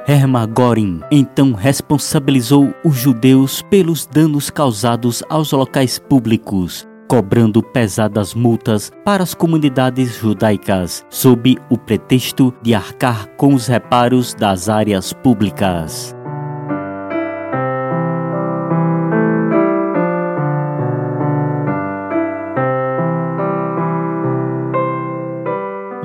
Hermann 0.07 0.53
Göring 0.57 1.01
então 1.11 1.53
responsabilizou 1.53 2.73
os 2.83 2.95
judeus 2.95 3.61
pelos 3.69 4.05
danos 4.05 4.49
causados 4.49 5.23
aos 5.29 5.51
locais 5.51 5.99
públicos 5.99 6.87
cobrando 7.11 7.61
pesadas 7.61 8.33
multas 8.33 8.89
para 9.03 9.21
as 9.21 9.33
comunidades 9.33 10.15
judaicas, 10.15 11.05
sob 11.09 11.57
o 11.69 11.77
pretexto 11.77 12.53
de 12.61 12.73
arcar 12.73 13.27
com 13.35 13.53
os 13.53 13.67
reparos 13.67 14.33
das 14.33 14.69
áreas 14.69 15.11
públicas. 15.11 16.15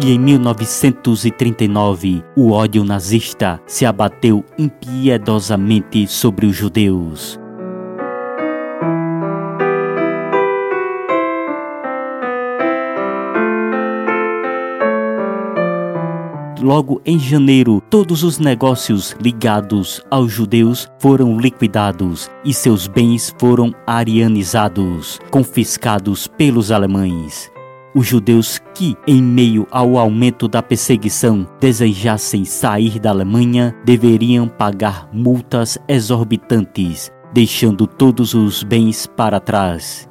E 0.07 0.13
em 0.13 0.19
1939, 0.21 2.23
o 2.37 2.53
ódio 2.53 2.85
nazista 2.85 3.61
se 3.67 3.85
abateu 3.85 4.45
impiedosamente 4.57 6.07
sobre 6.07 6.47
os 6.47 6.55
judeus. 6.55 7.41
logo 16.63 17.03
em 17.05 17.19
janeiro, 17.19 17.83
todos 17.89 18.25
os 18.25 18.39
negócios 18.39 19.15
ligados 19.21 20.03
aos 20.11 20.33
judeus 20.33 20.89
foram 20.99 21.39
liquidados 21.39 22.29
e 22.45 22.53
seus 22.53 22.89
bens 22.89 23.33
foram 23.39 23.73
arianizados, 23.87 25.21
confiscados 25.31 26.27
pelos 26.27 26.73
alemães. 26.73 27.56
Os 27.97 28.07
judeus 28.07 28.61
que, 28.75 28.95
em 29.09 29.23
meio 29.23 29.67
ao 29.71 29.97
aumento 29.97 30.47
da 30.47 30.63
perseguição, 30.63 31.49
desejassem 31.59 32.45
sair 32.45 32.99
da 32.99 33.09
Alemanha 33.09 33.75
deveriam 33.87 34.47
pagar 34.47 35.09
multas 35.11 35.79
exorbitantes, 35.89 37.11
deixando 37.33 37.87
todos 37.87 38.35
os 38.35 38.63
bens 38.63 39.07
para 39.07 39.41
trás. 39.41 40.07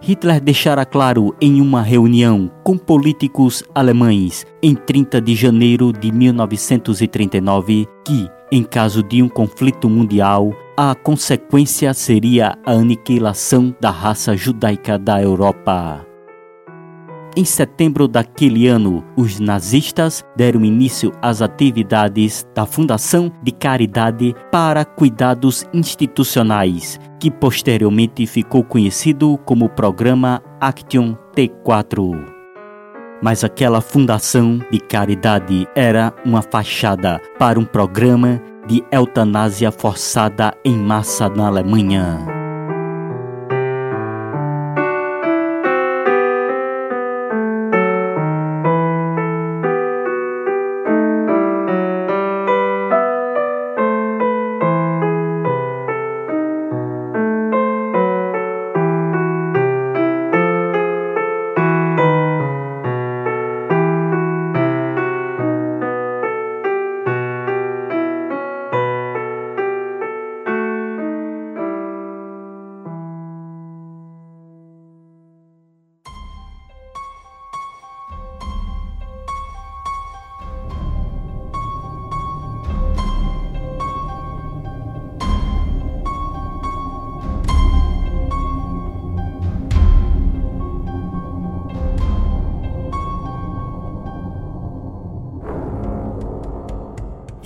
Hitler 0.00 0.40
deixara 0.40 0.84
claro 0.84 1.34
em 1.40 1.60
uma 1.60 1.82
reunião 1.82 2.48
com 2.62 2.78
políticos 2.78 3.64
alemães 3.74 4.46
em 4.62 4.72
30 4.72 5.20
de 5.20 5.34
janeiro 5.34 5.92
de 5.92 6.12
1939 6.12 7.88
que, 8.04 8.30
em 8.52 8.62
caso 8.62 9.02
de 9.02 9.20
um 9.20 9.28
conflito 9.28 9.90
mundial, 9.90 10.52
a 10.76 10.94
consequência 10.94 11.92
seria 11.92 12.56
a 12.64 12.70
aniquilação 12.70 13.74
da 13.80 13.90
raça 13.90 14.36
judaica 14.36 14.96
da 14.96 15.20
Europa. 15.20 16.05
Em 17.38 17.44
setembro 17.44 18.08
daquele 18.08 18.66
ano, 18.66 19.04
os 19.14 19.38
nazistas 19.38 20.24
deram 20.34 20.64
início 20.64 21.12
às 21.20 21.42
atividades 21.42 22.46
da 22.54 22.64
Fundação 22.64 23.30
de 23.42 23.52
Caridade 23.52 24.34
para 24.50 24.86
Cuidados 24.86 25.62
Institucionais, 25.70 26.98
que 27.20 27.30
posteriormente 27.30 28.26
ficou 28.26 28.64
conhecido 28.64 29.38
como 29.44 29.68
Programa 29.68 30.42
Action 30.58 31.14
T4. 31.36 32.24
Mas 33.22 33.44
aquela 33.44 33.82
fundação 33.82 34.58
de 34.72 34.80
caridade 34.80 35.68
era 35.74 36.14
uma 36.24 36.40
fachada 36.40 37.20
para 37.38 37.60
um 37.60 37.66
programa 37.66 38.40
de 38.66 38.82
eutanásia 38.90 39.70
forçada 39.70 40.54
em 40.64 40.74
massa 40.74 41.28
na 41.28 41.48
Alemanha. 41.48 42.35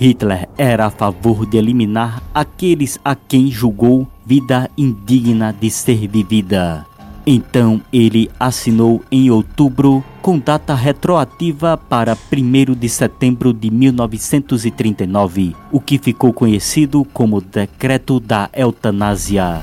Hitler 0.01 0.49
era 0.57 0.87
a 0.87 0.89
favor 0.89 1.45
de 1.45 1.57
eliminar 1.57 2.23
aqueles 2.33 2.99
a 3.05 3.13
quem 3.13 3.51
julgou 3.51 4.07
vida 4.25 4.67
indigna 4.75 5.53
de 5.53 5.69
ser 5.69 6.07
vivida. 6.07 6.87
Então 7.23 7.79
ele 7.93 8.27
assinou 8.39 9.03
em 9.11 9.29
outubro, 9.29 10.03
com 10.19 10.39
data 10.39 10.73
retroativa 10.73 11.77
para 11.77 12.17
1 12.33 12.73
de 12.73 12.89
setembro 12.89 13.53
de 13.53 13.69
1939, 13.69 15.55
o 15.71 15.79
que 15.79 15.99
ficou 15.99 16.33
conhecido 16.33 17.05
como 17.13 17.39
Decreto 17.39 18.19
da 18.19 18.49
Eutanásia. 18.53 19.61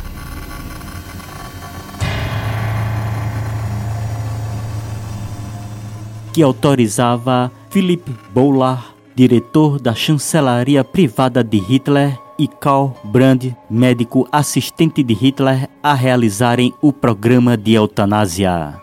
Que 6.32 6.44
autorizava 6.44 7.50
Philip 7.70 8.08
Bollard 8.32 8.97
diretor 9.18 9.80
da 9.80 9.96
chancelaria 9.96 10.84
privada 10.84 11.42
de 11.42 11.58
Hitler, 11.58 12.16
e 12.38 12.46
Karl 12.46 12.94
Brand, 13.02 13.52
médico 13.68 14.28
assistente 14.30 15.02
de 15.02 15.12
Hitler, 15.12 15.68
a 15.82 15.92
realizarem 15.92 16.72
o 16.80 16.92
programa 16.92 17.56
de 17.56 17.74
eutanásia. 17.74 18.80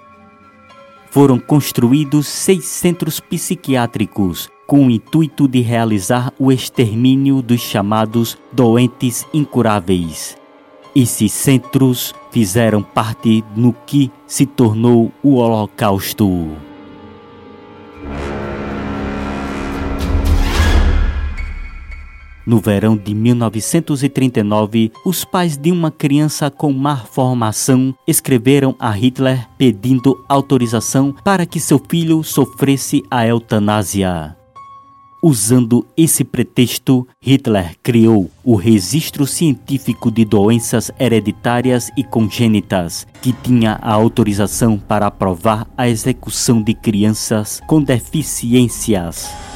Foram 1.09 1.39
construídos 1.39 2.27
seis 2.27 2.65
centros 2.65 3.21
psiquiátricos 3.21 4.49
com 4.67 4.87
o 4.87 4.91
intuito 4.91 5.47
de 5.47 5.61
realizar 5.61 6.33
o 6.37 6.51
extermínio 6.51 7.41
dos 7.41 7.61
chamados 7.61 8.37
doentes 8.51 9.25
incuráveis. 9.33 10.35
Esses 10.93 11.31
centros 11.31 12.13
fizeram 12.29 12.83
parte 12.83 13.41
no 13.55 13.73
que 13.85 14.11
se 14.27 14.45
tornou 14.45 15.13
o 15.23 15.35
Holocausto. 15.35 16.74
No 22.45 22.59
verão 22.59 22.95
de 22.95 23.15
1939, 23.15 24.91
os 25.03 25.25
pais 25.25 25.57
de 25.57 25.71
uma 25.71 25.89
criança 25.89 26.51
com 26.51 26.71
má 26.71 26.97
formação 26.97 27.95
escreveram 28.07 28.75
a 28.77 28.91
Hitler 28.91 29.47
pedindo 29.57 30.23
autorização 30.29 31.11
para 31.23 31.47
que 31.47 31.59
seu 31.59 31.81
filho 31.89 32.23
sofresse 32.23 33.03
a 33.09 33.25
eutanásia. 33.25 34.37
Usando 35.23 35.83
esse 35.97 36.23
pretexto, 36.23 37.07
Hitler 37.19 37.75
criou 37.81 38.29
o 38.43 38.55
Registro 38.55 39.25
Científico 39.25 40.11
de 40.11 40.23
Doenças 40.23 40.91
Hereditárias 40.99 41.89
e 41.97 42.03
Congênitas, 42.03 43.07
que 43.23 43.33
tinha 43.33 43.79
a 43.81 43.91
autorização 43.91 44.77
para 44.77 45.07
aprovar 45.07 45.67
a 45.75 45.89
execução 45.89 46.61
de 46.61 46.75
crianças 46.75 47.59
com 47.65 47.81
deficiências 47.81 49.54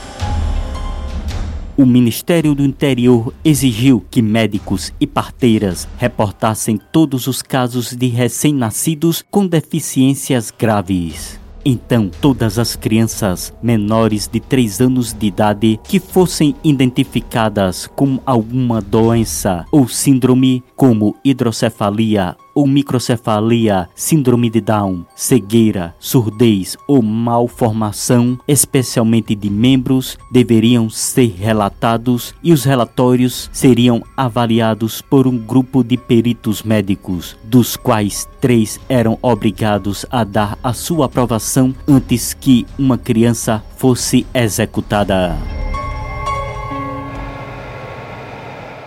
o 1.79 1.85
Ministério 1.85 2.53
do 2.53 2.61
Interior 2.61 3.33
exigiu 3.41 4.03
que 4.11 4.21
médicos 4.21 4.93
e 4.99 5.07
parteiras 5.07 5.87
reportassem 5.97 6.77
todos 6.91 7.25
os 7.25 7.41
casos 7.41 7.95
de 7.95 8.07
recém-nascidos 8.07 9.23
com 9.31 9.47
deficiências 9.47 10.51
graves. 10.51 11.39
Então, 11.63 12.11
todas 12.21 12.59
as 12.59 12.75
crianças 12.75 13.53
menores 13.63 14.27
de 14.27 14.41
3 14.41 14.81
anos 14.81 15.13
de 15.13 15.27
idade 15.27 15.79
que 15.81 16.01
fossem 16.01 16.53
identificadas 16.65 17.87
com 17.87 18.19
alguma 18.25 18.81
doença 18.81 19.63
ou 19.71 19.87
síndrome, 19.87 20.61
como 20.75 21.15
hidrocefalia 21.23 22.35
ou 22.53 22.67
microcefalia, 22.67 23.89
síndrome 23.95 24.49
de 24.49 24.61
Down, 24.61 25.05
cegueira, 25.15 25.95
surdez 25.99 26.77
ou 26.87 27.01
malformação, 27.01 28.37
especialmente 28.47 29.35
de 29.35 29.49
membros, 29.49 30.17
deveriam 30.31 30.89
ser 30.89 31.35
relatados 31.37 32.33
e 32.43 32.51
os 32.51 32.63
relatórios 32.63 33.49
seriam 33.53 34.03
avaliados 34.15 35.01
por 35.01 35.27
um 35.27 35.37
grupo 35.37 35.83
de 35.83 35.97
peritos 35.97 36.63
médicos, 36.63 37.37
dos 37.43 37.75
quais 37.75 38.27
três 38.41 38.79
eram 38.89 39.17
obrigados 39.21 40.05
a 40.09 40.23
dar 40.23 40.57
a 40.63 40.73
sua 40.73 41.05
aprovação 41.05 41.73
antes 41.87 42.33
que 42.33 42.65
uma 42.77 42.97
criança 42.97 43.63
fosse 43.77 44.25
executada. 44.33 45.68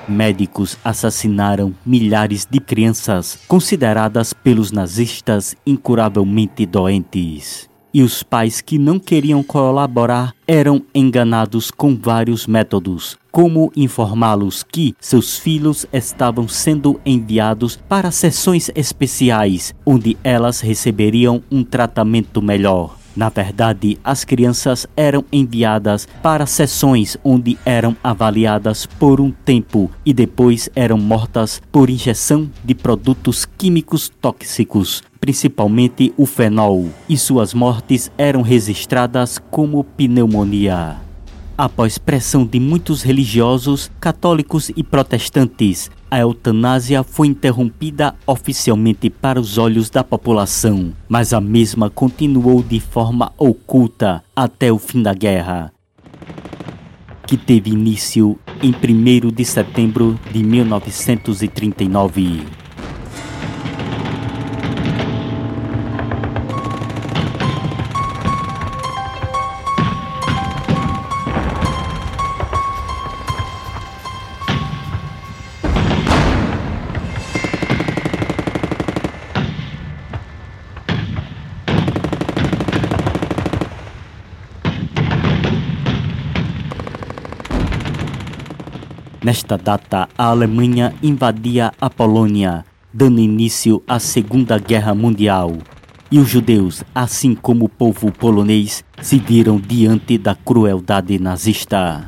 Médicos 0.08 0.76
assassinaram 0.84 1.74
milhares 1.86 2.46
de 2.50 2.58
crianças 2.60 3.38
consideradas 3.46 4.32
pelos 4.32 4.72
nazistas 4.72 5.54
incuravelmente 5.66 6.66
doentes. 6.66 7.70
E 7.94 8.02
os 8.02 8.22
pais 8.22 8.62
que 8.62 8.78
não 8.78 8.98
queriam 8.98 9.42
colaborar 9.42 10.34
eram 10.48 10.82
enganados 10.94 11.70
com 11.70 11.94
vários 11.94 12.46
métodos, 12.46 13.18
como 13.30 13.70
informá-los 13.76 14.62
que 14.62 14.94
seus 14.98 15.38
filhos 15.38 15.86
estavam 15.92 16.48
sendo 16.48 16.98
enviados 17.04 17.76
para 17.88 18.10
sessões 18.10 18.70
especiais, 18.74 19.74
onde 19.84 20.16
elas 20.24 20.60
receberiam 20.60 21.42
um 21.50 21.62
tratamento 21.62 22.40
melhor 22.40 23.01
na 23.16 23.28
verdade, 23.28 23.98
as 24.02 24.24
crianças 24.24 24.86
eram 24.96 25.24
enviadas 25.32 26.08
para 26.22 26.46
sessões 26.46 27.16
onde 27.22 27.58
eram 27.64 27.96
avaliadas 28.02 28.86
por 28.86 29.20
um 29.20 29.30
tempo 29.30 29.90
e 30.04 30.12
depois 30.12 30.68
eram 30.74 30.98
mortas 30.98 31.60
por 31.70 31.90
injeção 31.90 32.50
de 32.64 32.74
produtos 32.74 33.44
químicos 33.44 34.08
tóxicos, 34.08 35.02
principalmente 35.20 36.12
o 36.16 36.26
fenol, 36.26 36.88
e 37.08 37.16
suas 37.16 37.54
mortes 37.54 38.10
eram 38.16 38.42
registradas 38.42 39.38
como 39.50 39.84
pneumonia. 39.84 41.11
Após 41.62 41.96
pressão 41.96 42.44
de 42.44 42.58
muitos 42.58 43.02
religiosos, 43.02 43.88
católicos 44.00 44.72
e 44.74 44.82
protestantes, 44.82 45.88
a 46.10 46.18
eutanásia 46.18 47.04
foi 47.04 47.28
interrompida 47.28 48.16
oficialmente 48.26 49.08
para 49.08 49.40
os 49.40 49.58
olhos 49.58 49.88
da 49.88 50.02
população, 50.02 50.92
mas 51.08 51.32
a 51.32 51.40
mesma 51.40 51.88
continuou 51.88 52.64
de 52.64 52.80
forma 52.80 53.30
oculta 53.38 54.24
até 54.34 54.72
o 54.72 54.78
fim 54.78 55.04
da 55.04 55.14
guerra, 55.14 55.72
que 57.28 57.36
teve 57.36 57.70
início 57.70 58.36
em 58.60 58.74
1 58.74 59.30
de 59.30 59.44
setembro 59.44 60.18
de 60.32 60.42
1939. 60.42 62.61
Nesta 89.22 89.56
data, 89.56 90.08
a 90.18 90.24
Alemanha 90.24 90.92
invadia 91.00 91.72
a 91.80 91.88
Polônia, 91.88 92.64
dando 92.92 93.20
início 93.20 93.80
à 93.86 94.00
Segunda 94.00 94.58
Guerra 94.58 94.96
Mundial. 94.96 95.58
E 96.10 96.18
os 96.18 96.28
judeus, 96.28 96.82
assim 96.92 97.32
como 97.32 97.66
o 97.66 97.68
povo 97.68 98.10
polonês, 98.10 98.84
se 99.00 99.18
viram 99.18 99.60
diante 99.60 100.18
da 100.18 100.34
crueldade 100.34 101.20
nazista. 101.20 102.04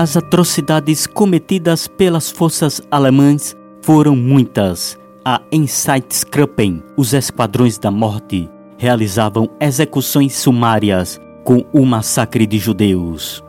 As 0.00 0.16
atrocidades 0.16 1.06
cometidas 1.06 1.86
pelas 1.86 2.30
forças 2.30 2.80
alemãs 2.90 3.54
foram 3.82 4.16
muitas. 4.16 4.98
A 5.22 5.42
Einsatzgruppen, 5.52 6.82
os 6.96 7.12
Esquadrões 7.12 7.76
da 7.76 7.90
Morte, 7.90 8.48
realizavam 8.78 9.46
execuções 9.60 10.34
sumárias 10.34 11.20
com 11.44 11.66
o 11.70 11.84
massacre 11.84 12.46
de 12.46 12.56
judeus. 12.56 13.44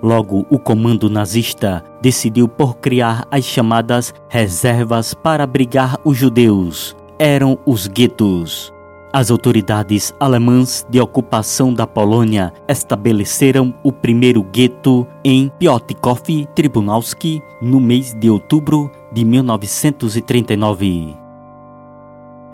Logo, 0.00 0.46
o 0.48 0.60
comando 0.60 1.10
nazista 1.10 1.82
decidiu 2.00 2.46
por 2.46 2.76
criar 2.76 3.26
as 3.28 3.44
chamadas 3.44 4.14
reservas 4.28 5.12
para 5.12 5.42
abrigar 5.42 5.98
os 6.04 6.16
judeus. 6.16 6.96
Eram 7.18 7.58
os 7.66 7.88
guetos. 7.88 8.72
As 9.10 9.30
autoridades 9.30 10.14
alemãs 10.20 10.86
de 10.90 11.00
ocupação 11.00 11.72
da 11.72 11.86
Polônia 11.86 12.52
estabeleceram 12.68 13.72
o 13.82 13.90
primeiro 13.90 14.42
gueto 14.42 15.06
em 15.24 15.50
Piotrków 15.58 16.46
Tribunalski 16.54 17.42
no 17.62 17.80
mês 17.80 18.12
de 18.12 18.28
outubro 18.28 18.90
de 19.10 19.24
1939. 19.24 21.16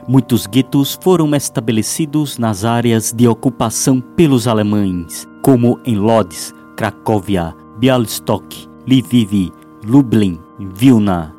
Muitos 0.06 0.46
guetos 0.46 0.96
foram 1.02 1.34
estabelecidos 1.34 2.38
nas 2.38 2.64
áreas 2.64 3.12
de 3.12 3.26
ocupação 3.26 4.00
pelos 4.00 4.46
alemães, 4.46 5.26
como 5.42 5.80
em 5.84 5.96
Lodz, 5.96 6.54
Cracóvia, 6.76 7.52
Bialystok, 7.78 8.68
Lviv, 8.86 9.52
Lublin, 9.84 10.38
Vilna. 10.60 11.34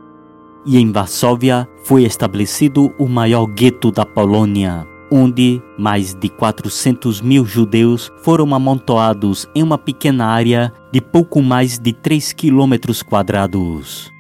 E 0.66 0.78
em 0.78 0.92
Varsóvia 0.92 1.70
foi 1.86 2.04
estabelecido 2.04 2.94
o 2.98 3.08
maior 3.08 3.46
gueto 3.46 3.92
da 3.92 4.06
Polônia, 4.06 4.86
onde 5.16 5.62
mais 5.78 6.14
de 6.14 6.28
400 6.28 7.22
mil 7.22 7.46
judeus 7.46 8.12
foram 8.22 8.54
amontoados 8.54 9.48
em 9.56 9.64
uma 9.64 9.78
pequena 9.78 10.26
área 10.26 10.74
de 10.92 11.00
pouco 11.00 11.42
mais 11.42 11.80
de 11.80 11.94
3 11.94 12.34
quilômetros 12.34 13.02
quadrados. 13.02 14.14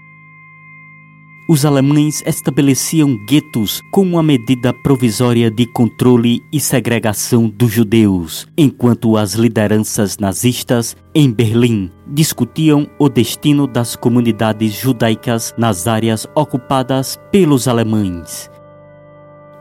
Os 1.49 1.63
alemães 1.63 2.23
estabeleciam 2.25 3.15
guetos 3.27 3.81
como 3.91 4.13
uma 4.13 4.23
medida 4.23 4.73
provisória 4.73 5.51
de 5.51 5.67
controle 5.67 6.41
e 6.51 6.59
segregação 6.59 7.47
dos 7.47 7.71
judeus, 7.71 8.47
enquanto 8.57 9.15
as 9.15 9.33
lideranças 9.33 10.17
nazistas 10.17 10.95
em 11.13 11.29
Berlim 11.29 11.91
discutiam 12.07 12.87
o 12.97 13.09
destino 13.09 13.67
das 13.67 13.95
comunidades 13.95 14.73
judaicas 14.73 15.53
nas 15.55 15.87
áreas 15.87 16.25
ocupadas 16.35 17.19
pelos 17.31 17.67
alemães. 17.67 18.49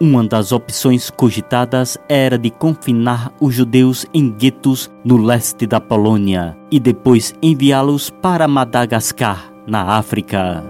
Uma 0.04 0.22
das 0.22 0.52
opções 0.52 1.08
cogitadas 1.08 1.96
era 2.10 2.36
de 2.36 2.50
confinar 2.50 3.32
os 3.40 3.54
judeus 3.54 4.04
em 4.12 4.30
guetos 4.30 4.92
no 5.02 5.16
leste 5.16 5.66
da 5.66 5.80
Polônia 5.80 6.54
e 6.70 6.78
depois 6.78 7.34
enviá-los 7.40 8.10
para 8.10 8.46
Madagascar, 8.46 9.50
na 9.66 9.96
África. 9.96 10.62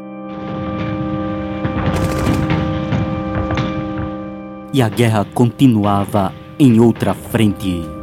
E 4.72 4.80
a 4.80 4.88
guerra 4.88 5.26
continuava 5.34 6.32
em 6.56 6.78
outra 6.78 7.12
frente. 7.12 7.93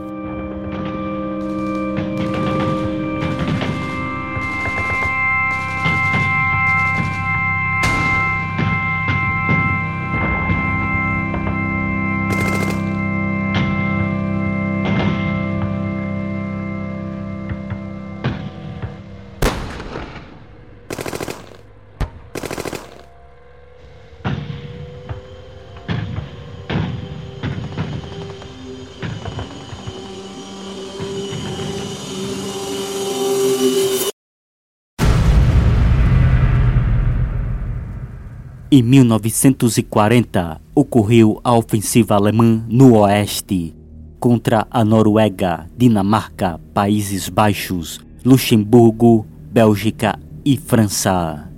Em 38.73 38.81
1940, 38.81 40.61
ocorreu 40.73 41.41
a 41.43 41.53
ofensiva 41.53 42.15
alemã 42.15 42.63
no 42.69 42.95
oeste 42.99 43.75
contra 44.17 44.65
a 44.71 44.85
Noruega, 44.85 45.69
Dinamarca, 45.77 46.57
Países 46.73 47.27
Baixos, 47.27 47.99
Luxemburgo, 48.23 49.25
Bélgica 49.51 50.17
e 50.45 50.55
França. 50.55 51.51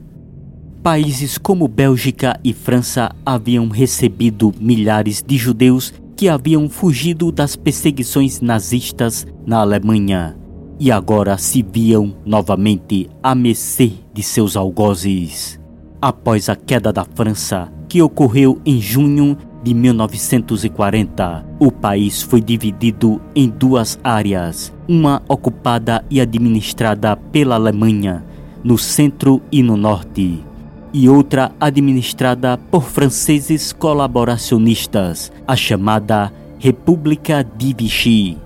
Países 0.81 1.37
como 1.37 1.67
Bélgica 1.67 2.39
e 2.43 2.51
França 2.51 3.11
haviam 3.23 3.67
recebido 3.67 4.51
milhares 4.59 5.21
de 5.21 5.37
judeus 5.37 5.93
que 6.17 6.27
haviam 6.27 6.67
fugido 6.67 7.31
das 7.31 7.55
perseguições 7.55 8.41
nazistas 8.41 9.27
na 9.45 9.59
Alemanha 9.59 10.35
e 10.79 10.91
agora 10.91 11.37
se 11.37 11.61
viam 11.61 12.15
novamente 12.25 13.07
à 13.21 13.35
mercê 13.35 13.91
de 14.11 14.23
seus 14.23 14.57
algozes 14.57 15.61
após 16.03 16.49
a 16.49 16.55
queda 16.57 16.91
da 16.91 17.05
França, 17.05 17.71
que 17.87 18.01
ocorreu 18.01 18.59
em 18.65 18.81
junho 18.81 19.37
de 19.63 19.73
1940. 19.73 21.45
O 21.57 21.71
país 21.71 22.21
foi 22.21 22.41
dividido 22.41 23.21
em 23.33 23.47
duas 23.47 23.97
áreas, 24.03 24.73
uma 24.85 25.23
ocupada 25.29 26.03
e 26.09 26.19
administrada 26.19 27.15
pela 27.15 27.55
Alemanha, 27.55 28.21
no 28.61 28.77
centro 28.77 29.41
e 29.49 29.63
no 29.63 29.77
norte, 29.77 30.43
e 30.91 31.07
outra 31.07 31.53
administrada 31.57 32.57
por 32.69 32.83
franceses 32.83 33.71
colaboracionistas, 33.71 35.31
a 35.47 35.55
chamada 35.55 36.33
República 36.59 37.45
de 37.45 37.73
Vichy. 37.73 38.37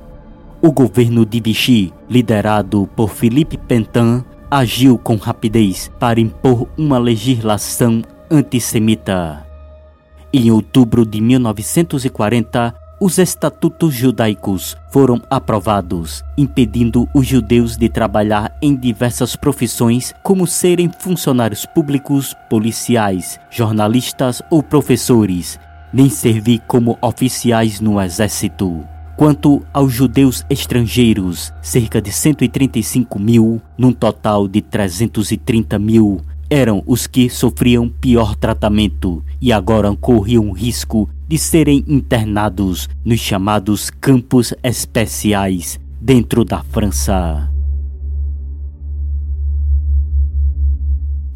O 0.61 0.71
governo 0.71 1.25
de 1.25 1.41
Vichy, 1.41 1.91
liderado 2.07 2.87
por 2.95 3.09
Philippe 3.09 3.57
Pétain, 3.57 4.23
agiu 4.49 4.97
com 4.97 5.15
rapidez 5.15 5.91
para 5.99 6.19
impor 6.19 6.67
uma 6.77 6.97
legislação 6.97 8.01
antissemita. 8.29 9.45
Em 10.31 10.51
outubro 10.51 11.05
de 11.05 11.21
1940, 11.21 12.73
os 12.99 13.19
estatutos 13.19 13.93
judaicos 13.93 14.75
foram 14.89 15.21
aprovados, 15.29 16.23
impedindo 16.37 17.07
os 17.13 17.27
judeus 17.27 17.77
de 17.77 17.87
trabalhar 17.87 18.57
em 18.61 18.75
diversas 18.75 19.35
profissões, 19.35 20.13
como 20.23 20.47
serem 20.47 20.89
funcionários 20.99 21.65
públicos, 21.65 22.35
policiais, 22.49 23.39
jornalistas 23.51 24.41
ou 24.49 24.63
professores, 24.63 25.59
nem 25.93 26.09
servir 26.09 26.59
como 26.67 26.97
oficiais 27.01 27.79
no 27.79 28.01
exército. 28.01 28.83
Quanto 29.17 29.63
aos 29.73 29.91
judeus 29.91 30.45
estrangeiros, 30.47 31.51
cerca 31.59 31.99
de 31.99 32.11
135 32.11 33.17
mil, 33.17 33.59
num 33.75 33.91
total 33.91 34.47
de 34.47 34.61
330 34.61 35.79
mil, 35.79 36.21
eram 36.47 36.83
os 36.85 37.07
que 37.07 37.27
sofriam 37.27 37.89
pior 37.89 38.35
tratamento 38.35 39.23
e 39.41 39.51
agora 39.51 39.93
corriam 39.95 40.51
risco 40.51 41.09
de 41.27 41.35
serem 41.35 41.83
internados 41.87 42.87
nos 43.03 43.19
chamados 43.19 43.89
campos 43.89 44.53
especiais 44.61 45.79
dentro 45.99 46.45
da 46.45 46.61
França. 46.61 47.56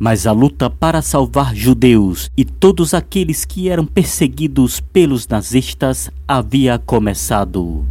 Mas 0.03 0.25
a 0.25 0.31
luta 0.31 0.67
para 0.67 0.99
salvar 0.99 1.55
judeus 1.55 2.31
e 2.35 2.43
todos 2.43 2.95
aqueles 2.95 3.45
que 3.45 3.69
eram 3.69 3.85
perseguidos 3.85 4.79
pelos 4.79 5.27
nazistas 5.27 6.09
havia 6.27 6.79
começado. 6.79 7.85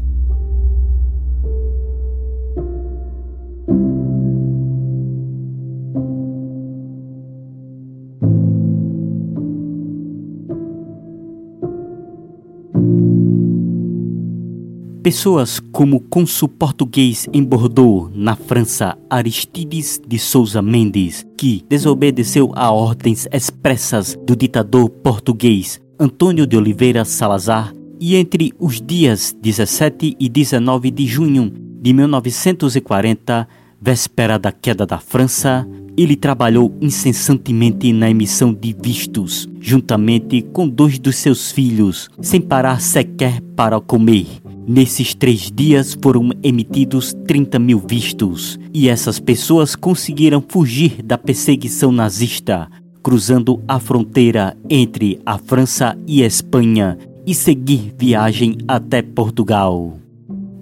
Pessoas 15.02 15.58
como 15.72 15.96
o 15.96 16.00
cônsul 16.00 16.46
português 16.46 17.26
em 17.32 17.42
Bordeaux, 17.42 18.10
na 18.14 18.36
França, 18.36 18.98
Aristides 19.08 19.98
de 20.06 20.18
Souza 20.18 20.60
Mendes, 20.60 21.26
que 21.38 21.64
desobedeceu 21.66 22.52
a 22.54 22.70
ordens 22.70 23.26
expressas 23.32 24.14
do 24.26 24.36
ditador 24.36 24.90
português 24.90 25.80
Antônio 25.98 26.46
de 26.46 26.54
Oliveira 26.54 27.06
Salazar, 27.06 27.72
e 27.98 28.14
entre 28.14 28.52
os 28.58 28.78
dias 28.78 29.34
17 29.40 30.16
e 30.20 30.28
19 30.28 30.90
de 30.90 31.06
junho 31.06 31.50
de 31.80 31.94
1940, 31.94 33.48
véspera 33.80 34.38
da 34.38 34.52
queda 34.52 34.84
da 34.84 34.98
França, 34.98 35.66
ele 35.96 36.14
trabalhou 36.14 36.76
incessantemente 36.78 37.90
na 37.92 38.10
emissão 38.10 38.52
de 38.52 38.76
vistos, 38.78 39.48
juntamente 39.60 40.42
com 40.42 40.68
dois 40.68 40.98
dos 40.98 41.16
seus 41.16 41.50
filhos, 41.50 42.10
sem 42.20 42.40
parar 42.40 42.82
sequer 42.82 43.40
para 43.56 43.80
comer. 43.80 44.26
Nesses 44.72 45.16
três 45.16 45.50
dias 45.50 45.98
foram 46.00 46.30
emitidos 46.44 47.12
30 47.26 47.58
mil 47.58 47.80
vistos 47.80 48.56
e 48.72 48.88
essas 48.88 49.18
pessoas 49.18 49.74
conseguiram 49.74 50.40
fugir 50.46 51.02
da 51.02 51.18
perseguição 51.18 51.90
nazista, 51.90 52.70
cruzando 53.02 53.60
a 53.66 53.80
fronteira 53.80 54.56
entre 54.70 55.20
a 55.26 55.38
França 55.38 55.98
e 56.06 56.22
a 56.22 56.26
Espanha 56.28 56.96
e 57.26 57.34
seguir 57.34 57.92
viagem 57.98 58.58
até 58.68 59.02
Portugal. 59.02 59.98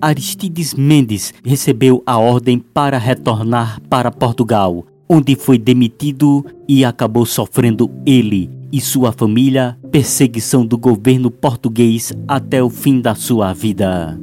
Aristides 0.00 0.72
Mendes 0.72 1.34
recebeu 1.44 2.02
a 2.06 2.16
ordem 2.16 2.58
para 2.58 2.96
retornar 2.96 3.78
para 3.90 4.10
Portugal, 4.10 4.86
onde 5.06 5.36
foi 5.36 5.58
demitido 5.58 6.46
e 6.66 6.82
acabou 6.82 7.26
sofrendo 7.26 7.90
ele 8.06 8.57
e 8.72 8.80
sua 8.80 9.12
família 9.12 9.78
perseguição 9.90 10.64
do 10.64 10.76
governo 10.76 11.30
português 11.30 12.12
até 12.26 12.62
o 12.62 12.70
fim 12.70 13.00
da 13.00 13.14
sua 13.14 13.52
vida. 13.52 14.18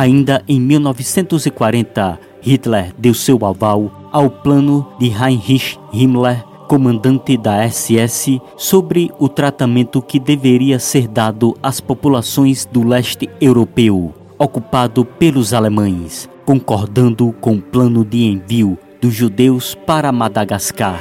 Ainda 0.00 0.42
em 0.48 0.58
1940, 0.58 2.18
Hitler 2.40 2.94
deu 2.96 3.12
seu 3.12 3.44
aval 3.44 4.08
ao 4.10 4.30
plano 4.30 4.86
de 4.98 5.08
Heinrich 5.08 5.78
Himmler, 5.92 6.42
comandante 6.70 7.36
da 7.36 7.68
SS, 7.68 8.40
sobre 8.56 9.10
o 9.18 9.28
tratamento 9.28 10.00
que 10.00 10.20
deveria 10.20 10.78
ser 10.78 11.08
dado 11.08 11.56
às 11.60 11.80
populações 11.80 12.64
do 12.64 12.86
leste 12.86 13.28
europeu, 13.40 14.14
ocupado 14.38 15.04
pelos 15.04 15.52
alemães, 15.52 16.30
concordando 16.44 17.34
com 17.40 17.56
o 17.56 17.60
plano 17.60 18.04
de 18.04 18.22
envio 18.22 18.78
dos 19.00 19.12
judeus 19.12 19.74
para 19.74 20.12
Madagascar. 20.12 21.00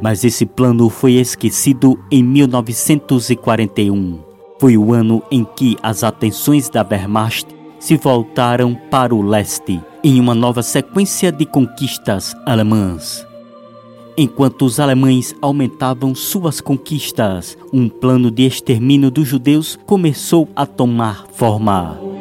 Mas 0.00 0.22
esse 0.22 0.46
plano 0.46 0.88
foi 0.88 1.14
esquecido 1.14 1.98
em 2.08 2.22
1941. 2.22 4.25
Foi 4.58 4.76
o 4.76 4.92
ano 4.92 5.22
em 5.30 5.44
que 5.44 5.76
as 5.82 6.02
atenções 6.02 6.68
da 6.68 6.86
Wehrmacht 6.88 7.46
se 7.78 7.96
voltaram 7.96 8.74
para 8.90 9.14
o 9.14 9.22
leste, 9.22 9.80
em 10.02 10.18
uma 10.18 10.34
nova 10.34 10.62
sequência 10.62 11.30
de 11.30 11.44
conquistas 11.44 12.34
alemãs. 12.46 13.26
Enquanto 14.16 14.64
os 14.64 14.80
alemães 14.80 15.34
aumentavam 15.42 16.14
suas 16.14 16.60
conquistas, 16.60 17.56
um 17.70 17.86
plano 17.86 18.30
de 18.30 18.46
extermínio 18.46 19.10
dos 19.10 19.28
judeus 19.28 19.78
começou 19.84 20.48
a 20.56 20.64
tomar 20.64 21.26
forma. 21.32 22.15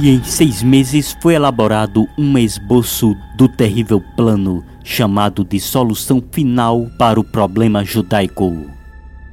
E 0.00 0.10
em 0.10 0.22
seis 0.22 0.62
meses 0.62 1.16
foi 1.20 1.34
elaborado 1.34 2.08
um 2.16 2.38
esboço 2.38 3.16
do 3.36 3.48
terrível 3.48 4.00
plano 4.16 4.64
chamado 4.84 5.44
de 5.44 5.58
Solução 5.58 6.22
Final 6.30 6.86
para 6.96 7.18
o 7.18 7.24
Problema 7.24 7.84
Judaico. 7.84 8.66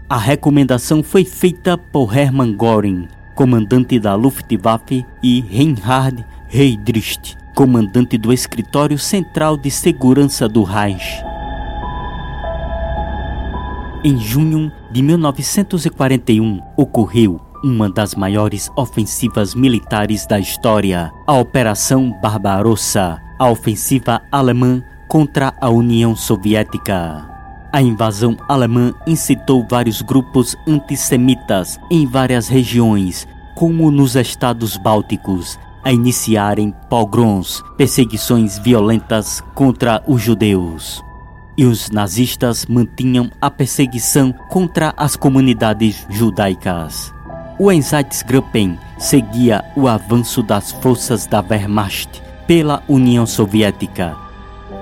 A 0.10 0.18
recomendação 0.18 1.04
foi 1.04 1.24
feita 1.24 1.78
por 1.78 2.16
Hermann 2.18 2.56
Göring, 2.60 3.08
comandante 3.36 4.00
da 4.00 4.16
Luftwaffe, 4.16 5.06
e 5.22 5.42
Reinhard 5.42 6.26
Heydrich, 6.52 7.36
comandante 7.56 8.18
do 8.18 8.34
Escritório 8.34 8.98
Central 8.98 9.58
de 9.58 9.70
Segurança 9.70 10.48
do 10.48 10.64
Reich. 10.64 11.24
Em 14.04 14.20
junho 14.20 14.72
de 14.92 15.02
1941, 15.02 16.60
ocorreu 16.76 17.40
uma 17.66 17.90
das 17.90 18.14
maiores 18.14 18.70
ofensivas 18.76 19.56
militares 19.56 20.28
da 20.28 20.40
história, 20.40 21.12
a 21.26 21.34
Operação 21.34 22.16
Barbarossa, 22.22 23.20
a 23.40 23.50
ofensiva 23.50 24.22
alemã 24.32 24.84
contra 25.08 25.52
a 25.60 25.68
União 25.68 26.16
Soviética. 26.16 27.28
A 27.74 27.82
invasão 27.82 28.38
alemã 28.48 28.94
incitou 29.08 29.66
vários 29.68 30.04
grupos 30.04 30.56
antissemitas 30.68 31.80
em 31.90 32.06
várias 32.06 32.48
regiões, 32.48 33.28
como 33.56 33.90
nos 33.90 34.16
estados 34.16 34.78
bálticos, 34.78 35.58
a 35.84 35.92
iniciarem 35.92 36.72
pogroms, 36.88 37.64
perseguições 37.76 38.60
violentas 38.60 39.42
contra 39.56 40.04
os 40.06 40.22
judeus. 40.22 41.04
E 41.58 41.66
os 41.66 41.90
nazistas 41.90 42.68
mantinham 42.68 43.32
a 43.42 43.50
perseguição 43.50 44.32
contra 44.50 44.94
as 44.96 45.16
comunidades 45.16 46.06
judaicas. 46.12 47.16
O 47.58 47.72
Einsatzgruppen 47.72 48.78
seguia 48.98 49.64
o 49.78 49.88
avanço 49.88 50.44
das 50.44 50.74
forças 50.74 51.26
da 51.26 51.40
Wehrmacht 51.40 52.22
pela 52.46 52.84
União 52.86 53.26
Soviética, 53.26 54.14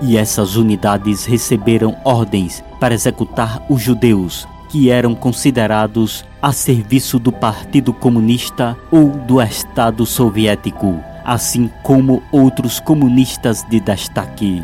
e 0.01 0.17
essas 0.17 0.55
unidades 0.55 1.23
receberam 1.23 1.95
ordens 2.03 2.63
para 2.79 2.95
executar 2.95 3.63
os 3.69 3.79
judeus 3.79 4.47
que 4.69 4.89
eram 4.89 5.13
considerados 5.13 6.25
a 6.41 6.51
serviço 6.51 7.19
do 7.19 7.31
Partido 7.31 7.93
Comunista 7.93 8.75
ou 8.91 9.09
do 9.09 9.39
Estado 9.39 10.03
Soviético, 10.03 10.99
assim 11.23 11.69
como 11.83 12.23
outros 12.31 12.79
comunistas 12.79 13.61
de 13.69 13.79
destaque. 13.79 14.63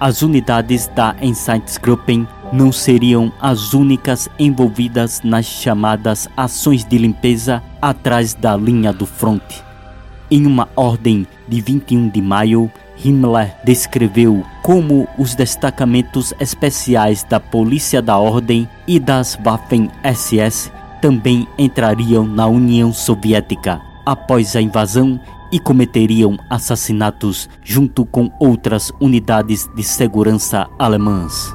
As 0.00 0.22
unidades 0.22 0.86
da 0.96 1.14
Einsatzgruppen 1.20 2.26
não 2.50 2.72
seriam 2.72 3.30
as 3.38 3.74
únicas 3.74 4.30
envolvidas 4.38 5.20
nas 5.22 5.44
chamadas 5.44 6.26
ações 6.34 6.86
de 6.86 6.96
limpeza 6.96 7.62
atrás 7.82 8.32
da 8.32 8.56
linha 8.56 8.94
do 8.94 9.04
fronte. 9.04 9.62
Em 10.30 10.46
uma 10.46 10.70
ordem 10.74 11.26
de 11.46 11.60
21 11.60 12.08
de 12.08 12.22
maio, 12.22 12.72
Himmler 13.04 13.54
descreveu 13.62 14.42
como 14.62 15.06
os 15.18 15.34
destacamentos 15.34 16.32
especiais 16.40 17.22
da 17.22 17.38
Polícia 17.38 18.00
da 18.00 18.16
Ordem 18.16 18.66
e 18.86 18.98
das 18.98 19.36
Waffen-SS 19.36 20.72
também 21.02 21.46
entrariam 21.58 22.24
na 22.24 22.46
União 22.46 22.90
Soviética 22.90 23.80
após 24.06 24.56
a 24.56 24.62
invasão 24.62 25.20
e 25.52 25.58
cometeriam 25.58 26.36
assassinatos 26.48 27.48
junto 27.62 28.04
com 28.04 28.30
outras 28.38 28.92
unidades 29.00 29.68
de 29.74 29.82
segurança 29.82 30.68
alemãs. 30.78 31.52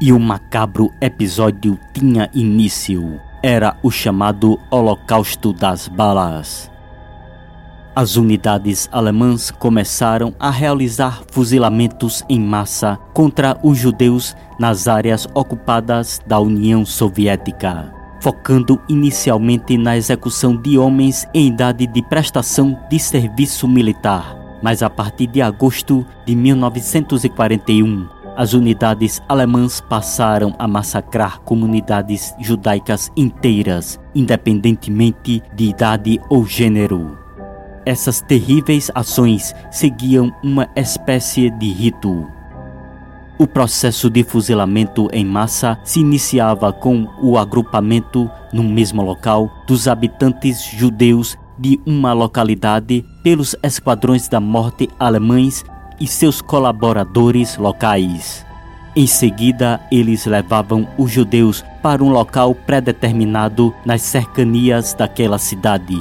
E 0.00 0.12
o 0.12 0.18
macabro 0.18 0.90
episódio 0.98 1.78
tinha 1.92 2.30
início. 2.32 3.20
Era 3.42 3.76
o 3.82 3.90
chamado 3.90 4.58
Holocausto 4.70 5.52
das 5.52 5.88
Balas. 5.88 6.69
As 8.00 8.16
unidades 8.16 8.88
alemãs 8.90 9.50
começaram 9.50 10.34
a 10.40 10.50
realizar 10.50 11.20
fuzilamentos 11.30 12.24
em 12.30 12.40
massa 12.40 12.98
contra 13.12 13.58
os 13.62 13.76
judeus 13.76 14.34
nas 14.58 14.88
áreas 14.88 15.28
ocupadas 15.34 16.18
da 16.26 16.40
União 16.40 16.86
Soviética, 16.86 17.92
focando 18.18 18.80
inicialmente 18.88 19.76
na 19.76 19.98
execução 19.98 20.56
de 20.56 20.78
homens 20.78 21.28
em 21.34 21.48
idade 21.48 21.86
de 21.86 22.00
prestação 22.00 22.74
de 22.88 22.98
serviço 22.98 23.68
militar. 23.68 24.34
Mas 24.62 24.82
a 24.82 24.88
partir 24.88 25.26
de 25.26 25.42
agosto 25.42 26.06
de 26.24 26.34
1941, 26.34 28.08
as 28.34 28.54
unidades 28.54 29.20
alemãs 29.28 29.78
passaram 29.78 30.54
a 30.58 30.66
massacrar 30.66 31.40
comunidades 31.40 32.34
judaicas 32.40 33.12
inteiras, 33.14 34.00
independentemente 34.14 35.42
de 35.54 35.64
idade 35.64 36.18
ou 36.30 36.46
gênero. 36.46 37.19
Essas 37.86 38.20
terríveis 38.20 38.90
ações 38.94 39.54
seguiam 39.70 40.32
uma 40.42 40.68
espécie 40.76 41.50
de 41.50 41.72
rito. 41.72 42.26
O 43.38 43.46
processo 43.46 44.10
de 44.10 44.22
fuzilamento 44.22 45.08
em 45.12 45.24
massa 45.24 45.78
se 45.82 46.00
iniciava 46.00 46.72
com 46.74 47.08
o 47.22 47.38
agrupamento, 47.38 48.30
no 48.52 48.62
mesmo 48.62 49.02
local, 49.02 49.50
dos 49.66 49.88
habitantes 49.88 50.62
judeus 50.62 51.38
de 51.58 51.80
uma 51.86 52.12
localidade 52.12 53.02
pelos 53.22 53.56
esquadrões 53.62 54.28
da 54.28 54.40
morte 54.40 54.90
alemães 54.98 55.64
e 55.98 56.06
seus 56.06 56.42
colaboradores 56.42 57.56
locais. 57.56 58.44
Em 58.94 59.06
seguida, 59.06 59.80
eles 59.90 60.26
levavam 60.26 60.86
os 60.98 61.10
judeus 61.10 61.64
para 61.82 62.04
um 62.04 62.10
local 62.10 62.54
pré-determinado 62.54 63.74
nas 63.86 64.02
cercanias 64.02 64.92
daquela 64.92 65.38
cidade. 65.38 65.96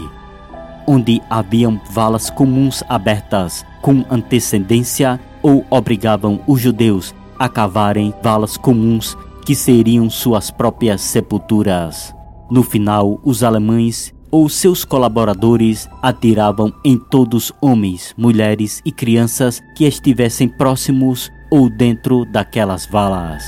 Onde 0.90 1.22
haviam 1.30 1.80
valas 1.92 2.32
comuns 2.32 2.84
abertas 2.90 3.64
com 3.80 4.04
antecedência 4.10 5.20
ou 5.44 5.64
obrigavam 5.70 6.40
os 6.48 6.60
judeus 6.60 7.14
a 7.38 7.48
cavarem 7.48 8.12
valas 8.24 8.58
comuns 8.58 9.16
que 9.46 9.54
seriam 9.54 10.10
suas 10.10 10.50
próprias 10.50 11.02
sepulturas. 11.02 12.12
No 12.50 12.64
final, 12.64 13.22
os 13.24 13.44
alemães 13.44 14.12
ou 14.32 14.50
seus 14.50 14.84
colaboradores 14.84 15.88
atiravam 16.02 16.74
em 16.84 16.98
todos 16.98 17.54
homens, 17.62 18.16
mulheres 18.18 18.82
e 18.84 18.92
crianças 18.92 19.62
que 19.76 19.86
estivessem 19.86 20.50
próximos 20.50 21.32
ou 21.52 21.70
dentro 21.70 22.26
daquelas 22.26 22.88
valas. 22.88 23.44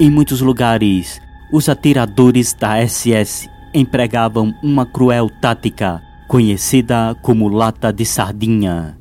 Em 0.00 0.08
muitos 0.08 0.40
lugares, 0.40 1.20
os 1.52 1.68
atiradores 1.68 2.52
da 2.52 2.76
SS 2.86 3.48
empregavam 3.72 4.54
uma 4.62 4.84
cruel 4.84 5.30
tática 5.40 6.02
conhecida 6.26 7.16
como 7.22 7.48
lata 7.48 7.92
de 7.92 8.04
sardinha, 8.04 8.98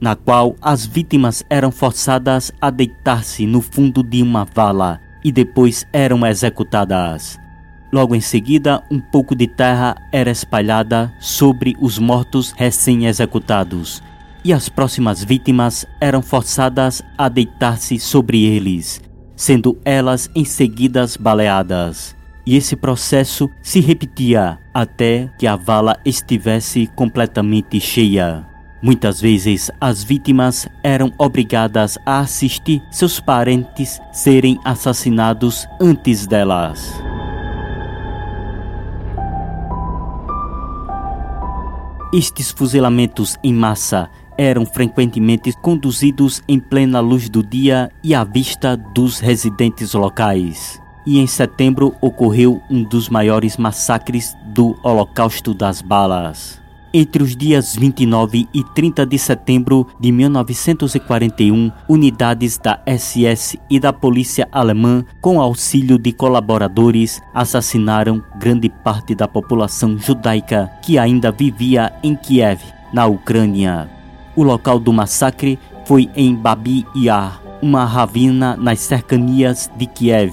na 0.00 0.14
qual 0.14 0.54
as 0.60 0.84
vítimas 0.84 1.42
eram 1.48 1.70
forçadas 1.70 2.52
a 2.60 2.70
deitar-se 2.70 3.46
no 3.46 3.62
fundo 3.62 4.02
de 4.02 4.22
uma 4.22 4.44
vala 4.44 5.00
e 5.24 5.32
depois 5.32 5.86
eram 5.92 6.26
executadas. 6.26 7.38
Logo 7.90 8.14
em 8.14 8.20
seguida, 8.20 8.82
um 8.90 9.00
pouco 9.00 9.34
de 9.34 9.46
terra 9.46 9.96
era 10.12 10.30
espalhada 10.30 11.10
sobre 11.18 11.74
os 11.80 11.98
mortos 11.98 12.52
recém-executados, 12.52 14.02
e 14.44 14.52
as 14.52 14.68
próximas 14.68 15.24
vítimas 15.24 15.86
eram 16.00 16.20
forçadas 16.20 17.02
a 17.16 17.28
deitar-se 17.28 17.98
sobre 17.98 18.44
eles, 18.44 19.00
sendo 19.38 19.78
elas 19.84 20.28
em 20.34 20.44
seguida 20.44 21.06
baleadas. 21.18 22.16
E 22.44 22.56
esse 22.56 22.74
processo 22.74 23.48
se 23.62 23.78
repetia 23.78 24.58
até 24.74 25.30
que 25.38 25.46
a 25.46 25.54
vala 25.54 25.96
estivesse 26.04 26.88
completamente 26.96 27.78
cheia. 27.78 28.44
Muitas 28.82 29.20
vezes 29.20 29.70
as 29.80 30.02
vítimas 30.02 30.68
eram 30.82 31.12
obrigadas 31.18 31.96
a 32.04 32.20
assistir 32.20 32.82
seus 32.90 33.20
parentes 33.20 34.00
serem 34.12 34.58
assassinados 34.64 35.66
antes 35.80 36.26
delas. 36.26 36.92
Estes 42.12 42.50
fuzilamentos 42.50 43.36
em 43.44 43.52
massa 43.52 44.10
eram 44.38 44.64
frequentemente 44.64 45.52
conduzidos 45.60 46.40
em 46.48 46.60
plena 46.60 47.00
luz 47.00 47.28
do 47.28 47.42
dia 47.42 47.90
e 48.04 48.14
à 48.14 48.22
vista 48.22 48.76
dos 48.76 49.18
residentes 49.18 49.92
locais. 49.92 50.80
E 51.04 51.18
em 51.18 51.26
setembro 51.26 51.94
ocorreu 52.00 52.62
um 52.70 52.84
dos 52.84 53.08
maiores 53.08 53.56
massacres 53.56 54.36
do 54.54 54.78
Holocausto 54.84 55.52
das 55.52 55.82
Balas. 55.82 56.60
Entre 56.92 57.22
os 57.22 57.36
dias 57.36 57.76
29 57.76 58.48
e 58.52 58.64
30 58.74 59.04
de 59.04 59.18
setembro 59.18 59.86
de 60.00 60.10
1941, 60.10 61.70
unidades 61.86 62.56
da 62.56 62.80
SS 62.86 63.58
e 63.68 63.78
da 63.78 63.92
polícia 63.92 64.48
alemã, 64.50 65.04
com 65.20 65.38
auxílio 65.38 65.98
de 65.98 66.12
colaboradores, 66.12 67.20
assassinaram 67.34 68.22
grande 68.38 68.70
parte 68.70 69.14
da 69.14 69.28
população 69.28 69.98
judaica 69.98 70.70
que 70.82 70.98
ainda 70.98 71.30
vivia 71.30 71.92
em 72.02 72.16
Kiev, 72.16 72.60
na 72.92 73.04
Ucrânia. 73.06 73.97
O 74.38 74.44
local 74.44 74.78
do 74.78 74.92
massacre 74.92 75.58
foi 75.84 76.08
em 76.14 76.32
Babi 76.32 76.86
Yar, 76.94 77.42
uma 77.60 77.84
ravina 77.84 78.56
nas 78.56 78.78
cercanias 78.78 79.68
de 79.76 79.84
Kiev. 79.84 80.32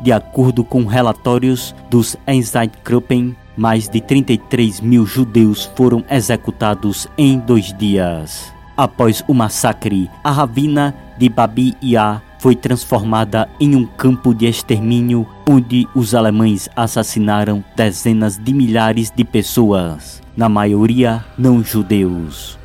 De 0.00 0.10
acordo 0.10 0.64
com 0.64 0.86
relatórios 0.86 1.74
dos 1.90 2.16
Einsatzgruppen, 2.26 3.36
mais 3.54 3.90
de 3.90 4.00
33 4.00 4.80
mil 4.80 5.04
judeus 5.04 5.70
foram 5.76 6.02
executados 6.10 7.06
em 7.18 7.38
dois 7.38 7.74
dias. 7.74 8.50
Após 8.74 9.22
o 9.28 9.34
massacre, 9.34 10.10
a 10.24 10.30
ravina 10.30 10.94
de 11.18 11.28
Babi 11.28 11.76
Yar 11.84 12.22
foi 12.38 12.56
transformada 12.56 13.50
em 13.60 13.76
um 13.76 13.84
campo 13.84 14.32
de 14.32 14.46
extermínio 14.46 15.28
onde 15.46 15.86
os 15.94 16.14
alemães 16.14 16.70
assassinaram 16.74 17.62
dezenas 17.76 18.38
de 18.38 18.54
milhares 18.54 19.12
de 19.14 19.24
pessoas, 19.24 20.22
na 20.34 20.48
maioria 20.48 21.22
não 21.36 21.62
judeus. 21.62 22.58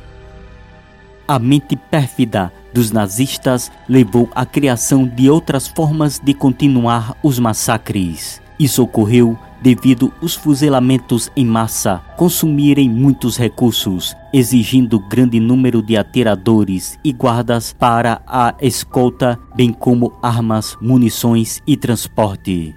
A 1.32 1.38
mente 1.38 1.76
pérfida 1.76 2.52
dos 2.74 2.90
nazistas 2.90 3.72
levou 3.88 4.28
à 4.34 4.44
criação 4.44 5.08
de 5.08 5.30
outras 5.30 5.66
formas 5.66 6.20
de 6.22 6.34
continuar 6.34 7.16
os 7.22 7.38
massacres. 7.38 8.38
Isso 8.58 8.82
ocorreu 8.82 9.38
devido 9.62 10.12
os 10.20 10.34
fuzilamentos 10.34 11.30
em 11.34 11.46
massa 11.46 12.02
consumirem 12.18 12.86
muitos 12.86 13.38
recursos, 13.38 14.14
exigindo 14.30 15.00
grande 15.00 15.40
número 15.40 15.80
de 15.80 15.96
atiradores 15.96 16.98
e 17.02 17.14
guardas 17.14 17.72
para 17.72 18.20
a 18.26 18.54
escolta, 18.60 19.38
bem 19.56 19.72
como 19.72 20.12
armas, 20.20 20.76
munições 20.82 21.62
e 21.66 21.78
transporte. 21.78 22.76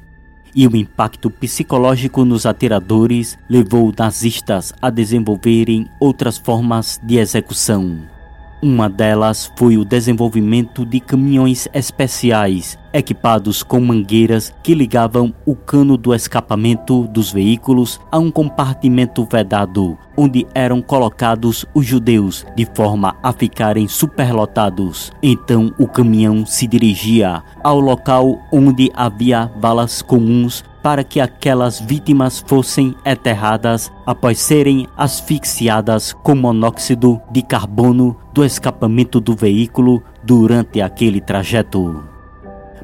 E 0.55 0.65
o 0.65 0.77
impacto 0.77 1.29
psicológico 1.29 2.23
nos 2.23 2.45
atiradores 2.45 3.37
levou 3.49 3.93
nazistas 3.99 4.73
a 4.81 4.89
desenvolverem 4.89 5.89
outras 5.99 6.37
formas 6.37 6.97
de 7.03 7.17
execução. 7.17 8.14
Uma 8.61 8.89
delas 8.89 9.51
foi 9.57 9.77
o 9.77 9.85
desenvolvimento 9.85 10.85
de 10.85 10.99
caminhões 10.99 11.67
especiais 11.73 12.77
equipados 12.95 13.61
com 13.61 13.81
mangueiras 13.81 14.53
que 14.63 14.73
ligavam 14.73 15.33
o 15.45 15.53
cano 15.53 15.97
do 15.97 16.13
escapamento 16.13 17.05
dos 17.07 17.31
veículos 17.31 17.99
a 18.09 18.17
um 18.17 18.31
compartimento 18.31 19.27
vedado, 19.29 19.97
onde 20.15 20.47
eram 20.55 20.81
colocados 20.81 21.65
os 21.73 21.85
judeus 21.85 22.45
de 22.55 22.65
forma 22.73 23.15
a 23.21 23.33
ficarem 23.33 23.87
superlotados. 23.87 25.11
Então 25.21 25.73
o 25.77 25.87
caminhão 25.87 26.45
se 26.45 26.65
dirigia 26.65 27.43
ao 27.61 27.79
local 27.79 28.39
onde 28.51 28.89
havia 28.95 29.51
balas 29.59 30.01
comuns 30.01 30.63
para 30.85 31.03
que 31.03 31.19
aquelas 31.19 31.79
vítimas 31.79 32.43
fossem 32.45 32.93
enterradas 33.03 33.91
após 34.05 34.37
serem 34.37 34.87
asfixiadas 34.95 36.13
com 36.13 36.35
monóxido 36.35 37.19
de 37.31 37.41
carbono 37.41 38.15
do 38.31 38.45
escapamento 38.45 39.19
do 39.19 39.35
veículo 39.35 40.03
durante 40.23 40.83
aquele 40.83 41.19
trajeto. 41.19 42.03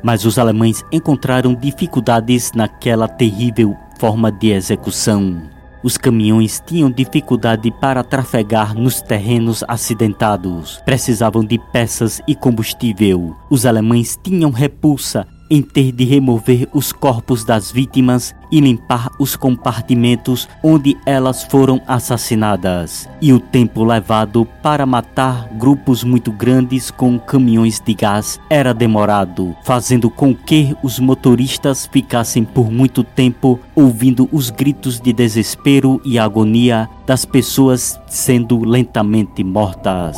Mas 0.02 0.26
os 0.26 0.39
alemães 0.39 0.84
encontraram 0.91 1.54
dificuldades 1.54 2.54
naquela 2.56 3.08
terrível 3.08 3.78
forma 3.99 4.32
de 4.32 4.49
execução. 4.49 5.39
Os 5.84 5.95
caminhões 5.95 6.60
tinham 6.66 6.89
dificuldade 6.89 7.70
para 7.80 8.04
trafegar 8.04 8.74
nos 8.74 8.99
terrenos 8.99 9.64
acidentados, 9.68 10.82
precisavam 10.84 11.45
de 11.45 11.60
peças 11.72 12.20
e 12.28 12.34
combustível. 12.34 13.36
Os 13.47 13.64
alemães 13.64 14.18
tinham 14.24 14.49
repulsa 14.49 15.28
em 15.52 15.62
ter 15.62 15.91
de 15.91 16.06
remover 16.06 16.66
os 16.74 16.93
corpos 16.93 17.43
das 17.43 17.70
vítimas 17.70 18.34
e 18.49 18.62
limpar 18.62 19.10
os 19.20 19.36
compartimentos 19.36 20.47
onde 20.64 20.97
elas 21.06 21.43
foram 21.43 21.82
assassinadas, 21.86 23.10
e 23.22 23.34
o 23.34 23.39
tempo 23.39 23.84
levado 23.84 24.45
para 24.64 24.86
matar 24.86 25.49
grupos 25.58 26.04
muito 26.04 26.32
grandes 26.32 26.89
com 26.89 27.20
caminhões 27.20 27.82
de 27.82 27.93
gás 27.93 28.39
era 28.49 28.74
demorado, 28.74 29.54
fazendo 29.64 30.10
com 30.10 30.34
que 30.34 30.76
os 30.82 30.99
motoristas 30.99 31.86
ficassem 31.86 32.45
por 32.45 32.72
muito 32.72 33.04
tempo 33.04 33.60
ouvindo 33.76 34.30
os 34.32 34.49
gritos 34.49 35.02
de 35.02 35.12
desespero 35.12 36.02
e 36.06 36.18
agonia 36.18 36.89
das 37.06 37.26
pessoas 37.26 37.99
sendo 38.08 38.64
lentamente 38.64 39.43
mortas. 39.43 40.18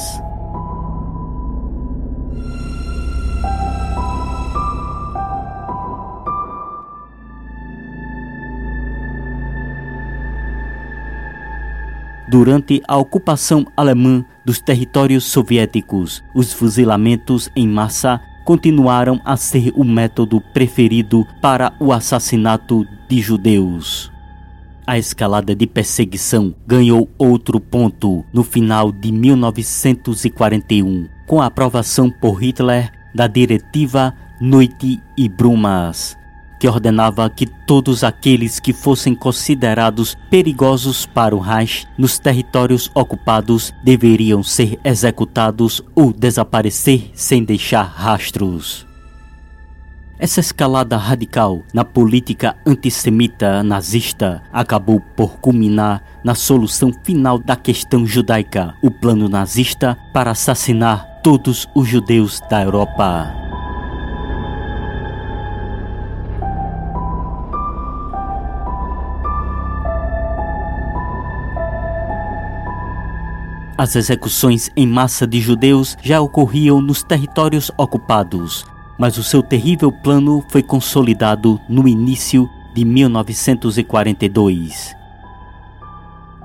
Durante 12.33 12.81
a 12.87 12.97
ocupação 12.97 13.63
alemã 13.77 14.25
dos 14.43 14.59
territórios 14.59 15.23
soviéticos, 15.23 16.23
os 16.33 16.51
fuzilamentos 16.51 17.47
em 17.55 17.67
massa 17.67 18.19
continuaram 18.43 19.21
a 19.23 19.37
ser 19.37 19.71
o 19.75 19.83
método 19.83 20.41
preferido 20.51 21.27
para 21.43 21.71
o 21.79 21.93
assassinato 21.93 22.87
de 23.07 23.21
judeus. 23.21 24.11
A 24.87 24.97
escalada 24.97 25.55
de 25.55 25.67
perseguição 25.67 26.55
ganhou 26.65 27.07
outro 27.19 27.59
ponto 27.59 28.25
no 28.33 28.43
final 28.43 28.91
de 28.91 29.11
1941, 29.11 31.07
com 31.27 31.39
a 31.39 31.45
aprovação 31.45 32.09
por 32.09 32.41
Hitler 32.41 32.91
da 33.13 33.27
Diretiva 33.27 34.11
Noite 34.41 34.99
e 35.15 35.29
Brumas, 35.29 36.17
que 36.63 36.67
ordenava 36.69 37.29
que 37.29 37.45
todos 37.45 38.05
aqueles 38.05 38.57
que 38.57 38.71
fossem 38.71 39.13
considerados 39.13 40.15
perigosos 40.29 41.05
para 41.05 41.35
o 41.35 41.39
Reich 41.39 41.85
nos 41.97 42.17
territórios 42.17 42.89
ocupados 42.95 43.73
deveriam 43.83 44.41
ser 44.41 44.79
executados 44.81 45.81
ou 45.93 46.13
desaparecer 46.13 47.11
sem 47.13 47.43
deixar 47.43 47.83
rastros. 47.83 48.87
Essa 50.17 50.39
escalada 50.39 50.95
radical 50.95 51.63
na 51.73 51.83
política 51.83 52.55
antissemita 52.65 53.61
nazista 53.61 54.41
acabou 54.49 55.01
por 55.17 55.39
culminar 55.39 56.01
na 56.23 56.33
solução 56.33 56.93
final 57.03 57.37
da 57.39 57.57
questão 57.57 58.05
judaica, 58.05 58.73
o 58.81 58.89
plano 58.89 59.27
nazista 59.27 59.97
para 60.13 60.31
assassinar 60.31 61.19
todos 61.21 61.67
os 61.75 61.89
judeus 61.89 62.39
da 62.49 62.63
Europa. 62.63 63.52
As 73.75 73.95
execuções 73.95 74.69
em 74.75 74.85
massa 74.85 75.25
de 75.25 75.41
judeus 75.41 75.97
já 76.03 76.21
ocorriam 76.21 76.79
nos 76.79 77.01
territórios 77.01 77.71
ocupados, 77.75 78.63
mas 78.99 79.17
o 79.17 79.23
seu 79.23 79.41
terrível 79.41 79.91
plano 79.91 80.45
foi 80.49 80.61
consolidado 80.61 81.59
no 81.67 81.87
início 81.87 82.47
de 82.75 82.85
1942. 82.85 84.95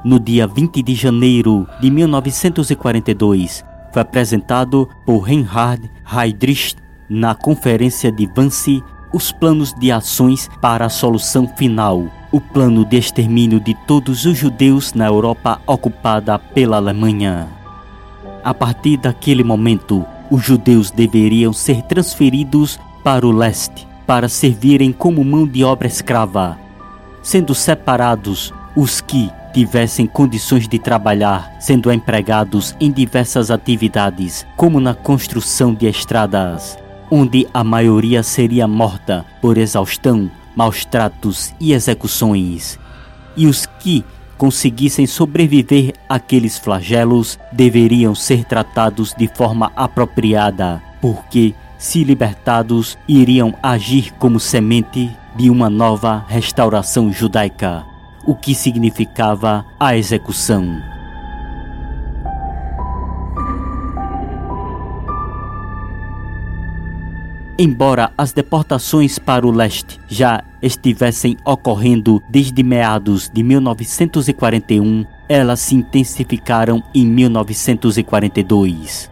No 0.03 0.19
dia 0.19 0.47
20 0.47 0.83
de 0.83 0.95
janeiro 0.95 1.69
de 1.81 1.91
1942, 1.91 3.63
foi 3.93 4.01
apresentado 4.01 4.89
por 5.05 5.19
Reinhard 5.19 5.91
Heydrich 6.11 6.77
na 7.11 7.35
Conferência 7.35 8.11
de 8.11 8.27
Wannsee 8.37 8.83
os 9.13 9.33
planos 9.33 9.73
de 9.75 9.91
ações 9.91 10.49
para 10.61 10.87
a 10.87 10.91
solução 10.91 11.49
final, 11.57 12.07
o 12.31 12.41
plano 12.41 12.85
de 12.85 12.97
extermínio 12.97 13.59
de 13.61 13.75
todos 13.87 14.25
os 14.25 14.37
judeus 14.37 14.93
na 14.93 15.07
Europa 15.07 15.61
ocupada 15.67 16.39
pela 16.39 16.77
Alemanha. 16.77 17.49
A 18.45 18.53
partir 18.53 18.97
daquele 18.97 19.43
momento, 19.43 20.05
os 20.31 20.45
judeus 20.45 20.91
deveriam 20.91 21.53
ser 21.53 21.83
transferidos 21.83 22.79
para 23.03 23.27
o 23.27 23.33
leste 23.33 23.89
para 24.09 24.27
servirem 24.27 24.91
como 24.91 25.23
mão 25.23 25.47
de 25.47 25.63
obra 25.63 25.87
escrava, 25.87 26.59
sendo 27.23 27.55
separados 27.55 28.55
os 28.75 29.03
que 29.03 29.31
tivessem 29.53 30.07
condições 30.07 30.67
de 30.67 30.79
trabalhar, 30.79 31.55
sendo 31.61 31.93
empregados 31.93 32.75
em 32.81 32.91
diversas 32.91 33.51
atividades, 33.51 34.47
como 34.57 34.81
na 34.81 34.95
construção 34.95 35.75
de 35.75 35.87
estradas, 35.87 36.79
onde 37.11 37.47
a 37.53 37.63
maioria 37.65 38.23
seria 38.23 38.67
morta 38.67 39.25
por 39.41 39.59
exaustão, 39.59 40.31
maus 40.55 40.85
tratos 40.85 41.55
e 41.61 41.73
execuções. 41.73 42.79
E 43.37 43.47
os 43.47 43.67
que 43.67 44.05
conseguissem 44.37 45.07
sobreviver 45.07 45.95
àqueles 46.09 46.59
flagelos 46.59 47.39
deveriam 47.53 48.15
ser 48.15 48.45
tratados 48.45 49.15
de 49.17 49.29
forma 49.29 49.73
apropriada, 49.75 50.83
porque, 51.01 51.55
se 51.79 52.05
libertados, 52.05 52.99
iriam 53.09 53.55
agir 53.63 54.13
como 54.15 54.39
semente 54.39 55.11
de 55.37 55.51
uma 55.51 55.71
nova 55.71 56.25
restauração 56.29 57.13
judaica 57.13 57.85
o 58.29 58.35
que 58.35 58.55
significava 58.55 59.65
a 59.81 59.97
execução. 59.97 60.98
Embora 67.61 68.13
as 68.17 68.33
deportações 68.33 69.19
para 69.19 69.45
o 69.45 69.51
leste 69.51 69.99
já 70.07 70.45
estivessem 70.63 71.37
ocorrendo 71.45 72.23
desde 72.31 72.63
meados 72.63 73.29
de 73.29 73.43
1941, 73.43 75.05
elas 75.29 75.59
se 75.59 75.75
intensificaram 75.75 76.81
em 76.95 77.05
1942. 77.05 79.11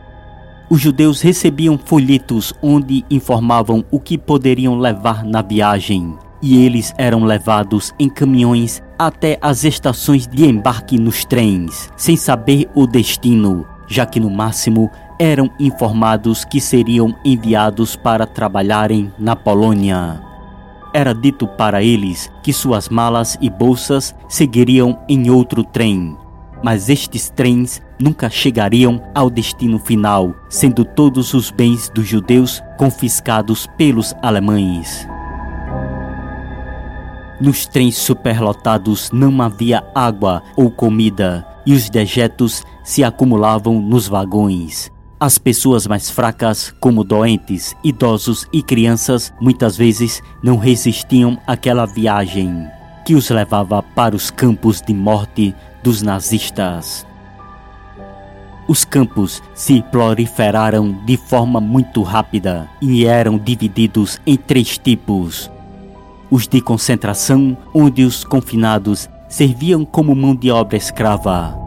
Os 0.71 0.81
judeus 0.81 1.21
recebiam 1.21 1.77
folhetos 1.77 2.55
onde 2.63 3.05
informavam 3.11 3.85
o 3.91 3.99
que 3.99 4.17
poderiam 4.17 4.79
levar 4.79 5.25
na 5.25 5.43
viagem, 5.43 6.15
e 6.41 6.65
eles 6.65 6.95
eram 6.97 7.25
levados 7.25 7.93
em 7.99 8.09
caminhões 8.09 8.81
até 8.97 9.41
as 9.43 9.65
estações 9.65 10.29
de 10.29 10.47
embarque 10.47 11.01
nos 11.01 11.25
trens, 11.25 11.91
sem 11.97 12.17
saber 12.17 12.71
o 12.77 12.87
destino, 12.87 13.67
já 13.89 14.07
que 14.07 14.21
no 14.21 14.31
máximo 14.31 14.89
eram 15.19 15.51
informados 15.59 16.45
que 16.45 16.61
seriam 16.61 17.15
enviados 17.25 17.97
para 17.97 18.27
trabalharem 18.27 19.13
na 19.19 19.35
Polônia. 19.35 20.21
Era 20.93 21.15
dito 21.15 21.47
para 21.47 21.83
eles 21.83 22.31
que 22.43 22.53
suas 22.53 22.89
malas 22.89 23.37
e 23.41 23.51
bolsas 23.51 24.15
seguiriam 24.29 24.99
em 25.09 25.31
outro 25.31 25.63
trem, 25.63 26.17
mas 26.63 26.89
estes 26.89 27.31
trens 27.31 27.83
nunca 28.01 28.31
chegariam 28.31 29.03
ao 29.15 29.29
destino 29.29 29.79
final, 29.79 30.35
sendo 30.49 30.85
todos 30.85 31.35
os 31.35 31.51
bens 31.51 31.91
dos 31.91 32.07
judeus 32.07 32.63
confiscados 32.79 33.67
pelos 33.77 34.15
alemães. 34.23 35.07
Nos 37.39 37.67
trens 37.67 37.97
superlotados 37.97 39.11
não 39.13 39.43
havia 39.43 39.85
água 39.95 40.43
ou 40.57 40.71
comida 40.71 41.47
e 41.67 41.75
os 41.75 41.91
dejetos 41.91 42.65
se 42.83 43.05
acumulavam 43.05 43.81
nos 43.81 44.09
vagões. 44.09 44.91
As 45.19 45.39
pessoas 45.39 45.87
mais 45.87 46.11
fracas, 46.11 46.75
como 46.79 47.03
doentes, 47.03 47.75
idosos 47.83 48.47
e 48.53 48.63
crianças, 48.63 49.33
muitas 49.41 49.75
vezes 49.75 50.23
não 50.43 50.59
resistiam 50.59 51.39
àquela 51.47 51.87
viagem 51.87 52.67
que 53.03 53.15
os 53.15 53.31
levava 53.31 53.83
para 53.83 54.15
os 54.15 54.31
campos 54.31 54.83
de 54.83 54.93
morte 54.93 55.55
dos 55.83 56.03
nazistas. 56.03 57.07
Os 58.69 58.85
campos 58.85 59.43
se 59.55 59.81
proliferaram 59.91 60.93
de 61.07 61.17
forma 61.17 61.63
muito 61.63 62.03
rápida 62.03 62.69
e 62.83 63.07
eram 63.07 63.39
divididos 63.39 64.21
em 64.27 64.37
três 64.37 64.77
tipos: 64.77 65.51
os 66.31 66.47
de 66.47 66.61
concentração, 66.61 67.57
onde 67.73 68.05
os 68.05 68.23
confinados 68.23 69.09
serviam 69.31 69.83
como 69.83 70.15
mão 70.15 70.37
de 70.37 70.51
obra 70.51 70.77
escrava. 70.77 71.66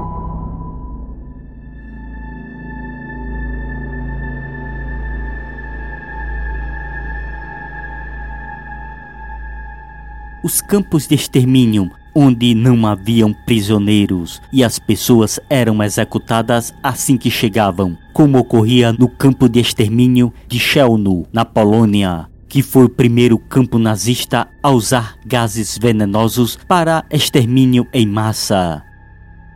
Os 10.42 10.62
campos 10.62 11.06
de 11.06 11.16
extermínio, 11.16 11.92
onde 12.16 12.56
não 12.56 12.88
haviam 12.88 13.34
prisioneiros 13.46 14.42
e 14.54 14.64
as 14.64 14.80
pessoas 14.80 15.38
eram 15.50 15.84
executadas 15.84 16.74
assim 16.82 17.18
que 17.18 17.30
chegavam, 17.30 17.98
como 18.14 18.38
ocorria 18.38 18.94
no 18.94 19.10
campo 19.10 19.50
de 19.50 19.60
extermínio 19.60 20.34
de 20.48 20.58
Chelno, 20.58 21.26
na 21.34 21.44
Polônia, 21.44 22.28
que 22.48 22.62
foi 22.62 22.86
o 22.86 22.90
primeiro 22.90 23.38
campo 23.38 23.78
nazista 23.78 24.48
a 24.64 24.72
usar 24.72 25.16
gases 25.26 25.78
venenosos 25.78 26.58
para 26.68 27.04
extermínio 27.12 27.86
em 27.94 28.06
massa. 28.06 28.82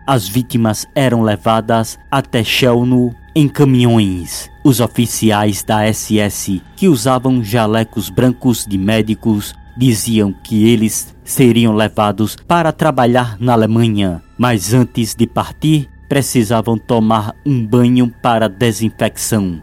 As 0.05 0.27
vítimas 0.27 0.85
eram 0.93 1.21
levadas 1.21 1.97
até 2.11 2.43
Chelno 2.43 3.15
em 3.33 3.47
caminhões. 3.47 4.49
Os 4.65 4.81
oficiais 4.81 5.63
da 5.63 5.91
SS, 5.91 6.61
que 6.75 6.89
usavam 6.89 7.41
jalecos 7.41 8.09
brancos 8.09 8.65
de 8.67 8.77
médicos, 8.77 9.55
diziam 9.77 10.33
que 10.33 10.69
eles 10.69 11.15
seriam 11.23 11.73
levados 11.73 12.35
para 12.47 12.71
trabalhar 12.71 13.37
na 13.39 13.53
Alemanha, 13.53 14.21
mas 14.37 14.73
antes 14.73 15.15
de 15.15 15.25
partir 15.25 15.89
precisavam 16.07 16.77
tomar 16.77 17.35
um 17.45 17.65
banho 17.65 18.13
para 18.21 18.47
desinfecção. 18.47 19.61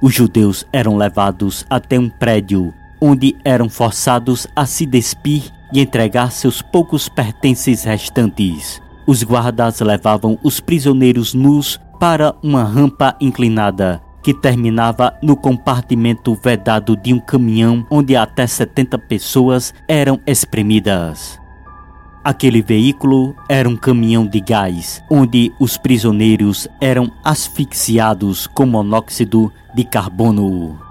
Os 0.00 0.14
judeus 0.14 0.64
eram 0.72 0.96
levados 0.96 1.66
até 1.68 1.98
um 1.98 2.08
prédio, 2.08 2.72
onde 3.00 3.36
eram 3.44 3.68
forçados 3.68 4.46
a 4.54 4.64
se 4.64 4.86
despir 4.86 5.50
e 5.72 5.80
entregar 5.80 6.30
seus 6.32 6.62
poucos 6.62 7.08
pertences 7.08 7.84
restantes. 7.84 8.80
Os 9.06 9.22
guardas 9.22 9.80
levavam 9.80 10.38
os 10.42 10.60
prisioneiros 10.60 11.34
nus 11.34 11.80
para 11.98 12.34
uma 12.42 12.64
rampa 12.64 13.16
inclinada 13.20 14.00
que 14.22 14.34
terminava 14.34 15.16
no 15.22 15.36
compartimento 15.36 16.34
vedado 16.34 16.96
de 16.96 17.12
um 17.12 17.20
caminhão 17.20 17.86
onde 17.90 18.16
até 18.16 18.46
70 18.46 18.98
pessoas 18.98 19.74
eram 19.88 20.20
espremidas. 20.26 21.40
Aquele 22.22 22.60
veículo 22.60 23.34
era 23.48 23.66
um 23.66 23.76
caminhão 23.76 24.26
de 24.26 24.40
gás, 24.40 25.02
onde 25.10 25.52
os 25.58 25.78
prisioneiros 25.78 26.68
eram 26.78 27.10
asfixiados 27.24 28.46
com 28.46 28.66
monóxido 28.66 29.50
de 29.74 29.84
carbono. 29.84 30.89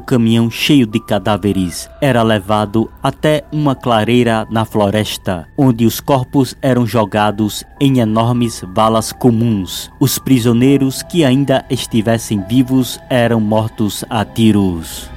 O 0.00 0.02
caminhão 0.02 0.50
cheio 0.50 0.86
de 0.86 0.98
cadáveres 0.98 1.86
era 2.00 2.22
levado 2.22 2.90
até 3.02 3.44
uma 3.52 3.74
clareira 3.74 4.46
na 4.50 4.64
floresta, 4.64 5.46
onde 5.58 5.84
os 5.84 6.00
corpos 6.00 6.56
eram 6.62 6.86
jogados 6.86 7.64
em 7.78 7.98
enormes 7.98 8.64
valas 8.72 9.12
comuns. 9.12 9.90
Os 10.00 10.18
prisioneiros 10.18 11.02
que 11.02 11.22
ainda 11.22 11.66
estivessem 11.68 12.42
vivos 12.48 12.98
eram 13.10 13.42
mortos 13.42 14.02
a 14.08 14.24
tiros. 14.24 15.10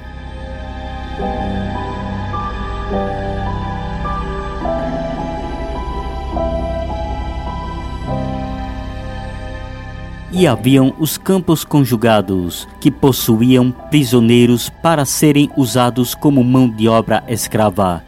E 10.34 10.48
haviam 10.48 10.92
os 10.98 11.16
campos 11.16 11.64
conjugados, 11.64 12.66
que 12.80 12.90
possuíam 12.90 13.70
prisioneiros 13.70 14.68
para 14.68 15.04
serem 15.04 15.48
usados 15.56 16.14
como 16.14 16.42
mão 16.42 16.68
de 16.68 16.88
obra 16.88 17.22
escrava, 17.28 18.02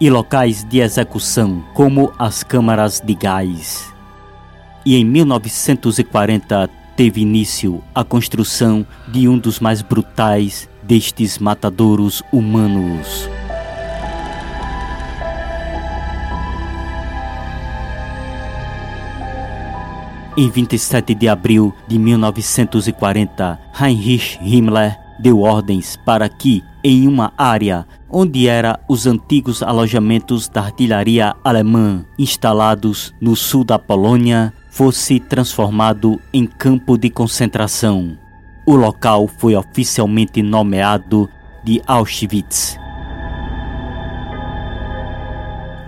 e 0.00 0.08
locais 0.08 0.64
de 0.64 0.80
execução, 0.80 1.62
como 1.74 2.12
as 2.18 2.42
câmaras 2.42 3.00
de 3.04 3.14
gás. 3.14 3.92
E 4.84 4.96
em 4.96 5.04
1940 5.04 6.68
teve 6.96 7.20
início 7.20 7.82
a 7.94 8.02
construção 8.02 8.86
de 9.08 9.28
um 9.28 9.36
dos 9.36 9.60
mais 9.60 9.82
brutais 9.82 10.68
destes 10.82 11.38
matadouros 11.38 12.22
humanos. 12.32 13.28
Em 20.38 20.50
27 20.50 21.14
de 21.14 21.30
abril 21.30 21.72
de 21.88 21.98
1940, 21.98 23.58
Heinrich 23.80 24.38
Himmler 24.42 24.94
deu 25.18 25.40
ordens 25.40 25.96
para 26.04 26.28
que, 26.28 26.62
em 26.84 27.08
uma 27.08 27.32
área 27.38 27.86
onde 28.10 28.46
eram 28.46 28.76
os 28.86 29.06
antigos 29.06 29.62
alojamentos 29.62 30.46
da 30.46 30.60
artilharia 30.60 31.34
alemã 31.42 32.04
instalados 32.18 33.14
no 33.18 33.34
sul 33.34 33.64
da 33.64 33.78
Polônia, 33.78 34.52
fosse 34.70 35.18
transformado 35.18 36.20
em 36.34 36.44
campo 36.44 36.98
de 36.98 37.08
concentração. 37.08 38.18
O 38.66 38.76
local 38.76 39.26
foi 39.38 39.56
oficialmente 39.56 40.42
nomeado 40.42 41.30
de 41.64 41.80
Auschwitz. 41.86 42.78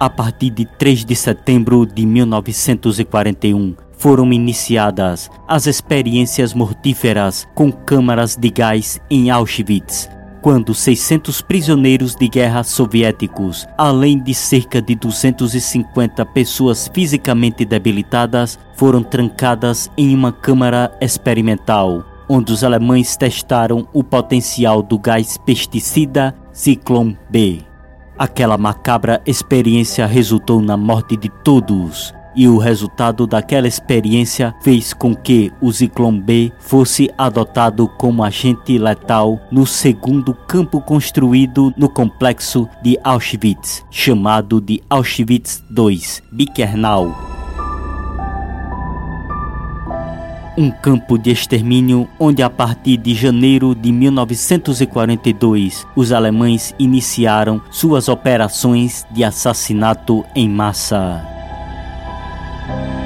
A 0.01 0.09
partir 0.09 0.49
de 0.49 0.65
3 0.65 1.05
de 1.05 1.15
setembro 1.15 1.85
de 1.85 2.07
1941, 2.07 3.88
foram 3.99 4.33
iniciadas 4.33 5.31
as 5.47 5.67
experiências 5.67 6.55
mortíferas 6.55 7.47
com 7.55 7.71
câmaras 7.71 8.37
de 8.37 8.49
gás 8.49 9.01
em 9.11 9.29
Auschwitz, 9.29 10.09
quando 10.41 10.73
600 10.73 11.43
prisioneiros 11.43 12.15
de 12.15 12.29
guerra 12.29 12.63
soviéticos, 12.63 13.67
além 13.77 14.19
de 14.19 14.33
cerca 14.33 14.81
de 14.81 14.95
250 14.95 16.25
pessoas 16.27 16.89
fisicamente 16.95 17.65
debilitadas, 17.65 18.59
foram 18.77 19.03
trancadas 19.03 19.91
em 19.99 20.15
uma 20.15 20.33
câmara 20.33 20.97
experimental, 21.01 22.05
onde 22.29 22.53
os 22.53 22.63
alemães 22.63 23.17
testaram 23.17 23.89
o 23.93 24.05
potencial 24.05 24.81
do 24.81 24.99
gás 24.99 25.37
pesticida 25.37 26.35
Zyklon 26.55 27.15
B. 27.29 27.61
Aquela 28.17 28.59
macabra 28.59 29.21
experiência 29.27 30.07
resultou 30.07 30.61
na 30.61 30.77
morte 30.77 31.17
de 31.17 31.29
todos, 31.29 32.13
e 32.39 32.47
o 32.47 32.57
resultado 32.57 33.27
daquela 33.27 33.67
experiência 33.67 34.55
fez 34.63 34.95
com 34.95 35.13
que 35.13 35.53
o 35.61 35.73
Zyklon 35.73 36.21
B 36.21 36.53
fosse 36.61 37.11
adotado 37.19 37.89
como 37.89 38.23
agente 38.23 38.79
letal 38.79 39.41
no 39.51 39.67
segundo 39.67 40.33
campo 40.33 40.81
construído 40.81 41.75
no 41.77 41.89
complexo 41.89 42.69
de 42.81 42.97
Auschwitz, 43.03 43.85
chamado 43.91 44.61
de 44.61 44.81
Auschwitz 44.89 45.65
II, 45.77 46.01
Birkenau. 46.31 47.13
um 50.57 50.73
campo 50.73 51.17
de 51.17 51.31
extermínio 51.31 52.09
onde, 52.19 52.43
a 52.43 52.51
partir 52.51 52.97
de 52.97 53.15
janeiro 53.15 53.77
de 53.77 53.93
1942, 53.93 55.87
os 55.95 56.11
alemães 56.11 56.75
iniciaram 56.81 57.63
suas 57.71 58.09
operações 58.09 59.07
de 59.13 59.23
assassinato 59.23 60.25
em 60.35 60.49
massa. 60.49 61.38
O 62.69 62.98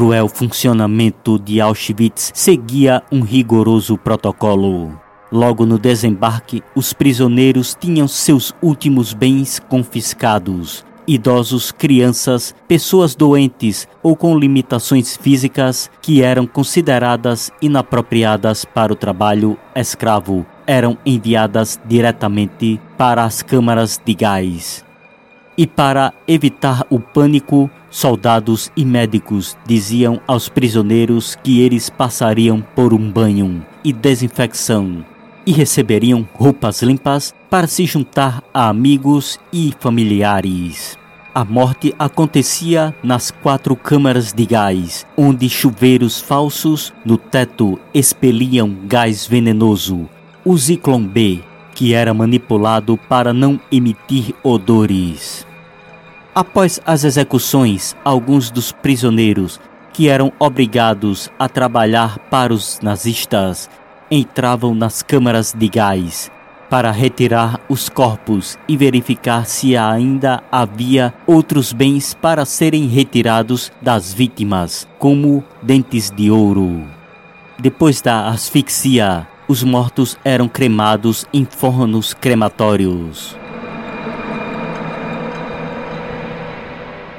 cruel 0.00 0.28
funcionamento 0.28 1.38
de 1.38 1.60
Auschwitz 1.60 2.32
seguia 2.34 3.02
um 3.12 3.20
rigoroso 3.20 3.98
protocolo. 3.98 4.98
Logo 5.30 5.66
no 5.66 5.78
desembarque, 5.78 6.62
os 6.74 6.94
prisioneiros 6.94 7.76
tinham 7.78 8.08
seus 8.08 8.54
últimos 8.62 9.12
bens 9.12 9.60
confiscados. 9.68 10.86
Idosos, 11.06 11.70
crianças, 11.70 12.54
pessoas 12.66 13.14
doentes 13.14 13.86
ou 14.02 14.16
com 14.16 14.38
limitações 14.38 15.18
físicas 15.18 15.90
que 16.00 16.22
eram 16.22 16.46
consideradas 16.46 17.52
inapropriadas 17.60 18.64
para 18.64 18.94
o 18.94 18.96
trabalho 18.96 19.58
escravo 19.76 20.46
eram 20.66 20.96
enviadas 21.04 21.78
diretamente 21.84 22.80
para 22.96 23.22
as 23.24 23.42
câmaras 23.42 24.00
de 24.02 24.14
gás. 24.14 24.89
E 25.60 25.66
para 25.66 26.14
evitar 26.26 26.86
o 26.88 26.98
pânico, 26.98 27.70
soldados 27.90 28.72
e 28.74 28.82
médicos 28.82 29.58
diziam 29.66 30.18
aos 30.26 30.48
prisioneiros 30.48 31.34
que 31.34 31.60
eles 31.60 31.90
passariam 31.90 32.64
por 32.74 32.94
um 32.94 33.12
banho 33.12 33.62
e 33.84 33.92
desinfecção 33.92 35.04
e 35.44 35.52
receberiam 35.52 36.26
roupas 36.32 36.80
limpas 36.80 37.34
para 37.50 37.66
se 37.66 37.84
juntar 37.84 38.42
a 38.54 38.70
amigos 38.70 39.38
e 39.52 39.74
familiares. 39.78 40.98
A 41.34 41.44
morte 41.44 41.94
acontecia 41.98 42.94
nas 43.02 43.30
quatro 43.30 43.76
câmaras 43.76 44.32
de 44.32 44.46
gás, 44.46 45.06
onde 45.14 45.46
chuveiros 45.50 46.22
falsos 46.22 46.90
no 47.04 47.18
teto 47.18 47.78
expeliam 47.92 48.74
gás 48.86 49.26
venenoso, 49.26 50.08
o 50.42 50.56
Zyklon 50.56 51.06
B, 51.06 51.40
que 51.74 51.92
era 51.92 52.14
manipulado 52.14 52.96
para 52.96 53.34
não 53.34 53.60
emitir 53.70 54.34
odores. 54.42 55.49
Após 56.40 56.80
as 56.86 57.04
execuções, 57.04 57.94
alguns 58.02 58.50
dos 58.50 58.72
prisioneiros 58.72 59.60
que 59.92 60.08
eram 60.08 60.32
obrigados 60.38 61.30
a 61.38 61.50
trabalhar 61.50 62.18
para 62.30 62.50
os 62.50 62.80
nazistas 62.80 63.68
entravam 64.10 64.74
nas 64.74 65.02
câmaras 65.02 65.52
de 65.54 65.68
gás 65.68 66.30
para 66.70 66.90
retirar 66.92 67.60
os 67.68 67.90
corpos 67.90 68.58
e 68.66 68.74
verificar 68.74 69.44
se 69.44 69.76
ainda 69.76 70.42
havia 70.50 71.12
outros 71.26 71.74
bens 71.74 72.14
para 72.14 72.46
serem 72.46 72.86
retirados 72.86 73.70
das 73.82 74.10
vítimas, 74.10 74.88
como 74.98 75.44
dentes 75.60 76.10
de 76.10 76.30
ouro. 76.30 76.86
Depois 77.58 78.00
da 78.00 78.28
asfixia, 78.28 79.28
os 79.46 79.62
mortos 79.62 80.16
eram 80.24 80.48
cremados 80.48 81.26
em 81.34 81.44
fornos 81.44 82.14
crematórios. 82.14 83.38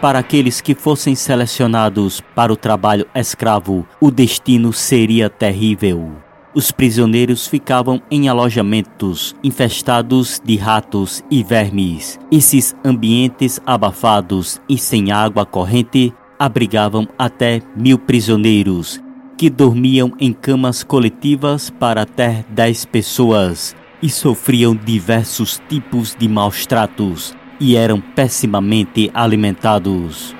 Para 0.01 0.17
aqueles 0.17 0.59
que 0.61 0.73
fossem 0.73 1.13
selecionados 1.13 2.21
para 2.33 2.51
o 2.51 2.55
trabalho 2.55 3.05
escravo, 3.13 3.85
o 3.99 4.09
destino 4.09 4.73
seria 4.73 5.29
terrível. 5.29 6.13
Os 6.55 6.71
prisioneiros 6.71 7.45
ficavam 7.45 8.01
em 8.09 8.27
alojamentos 8.27 9.35
infestados 9.43 10.41
de 10.43 10.57
ratos 10.57 11.23
e 11.29 11.43
vermes. 11.43 12.19
Esses 12.31 12.75
ambientes 12.83 13.61
abafados 13.63 14.59
e 14.67 14.75
sem 14.75 15.11
água 15.11 15.45
corrente 15.45 16.11
abrigavam 16.39 17.07
até 17.15 17.61
mil 17.75 17.99
prisioneiros, 17.99 18.99
que 19.37 19.51
dormiam 19.51 20.11
em 20.19 20.33
camas 20.33 20.83
coletivas 20.83 21.69
para 21.69 22.01
até 22.01 22.43
dez 22.49 22.85
pessoas 22.85 23.75
e 24.01 24.09
sofriam 24.09 24.75
diversos 24.75 25.61
tipos 25.69 26.15
de 26.17 26.27
maus 26.27 26.65
tratos 26.65 27.39
e 27.61 27.75
eram 27.75 28.01
pessimamente 28.01 29.11
alimentados. 29.13 30.35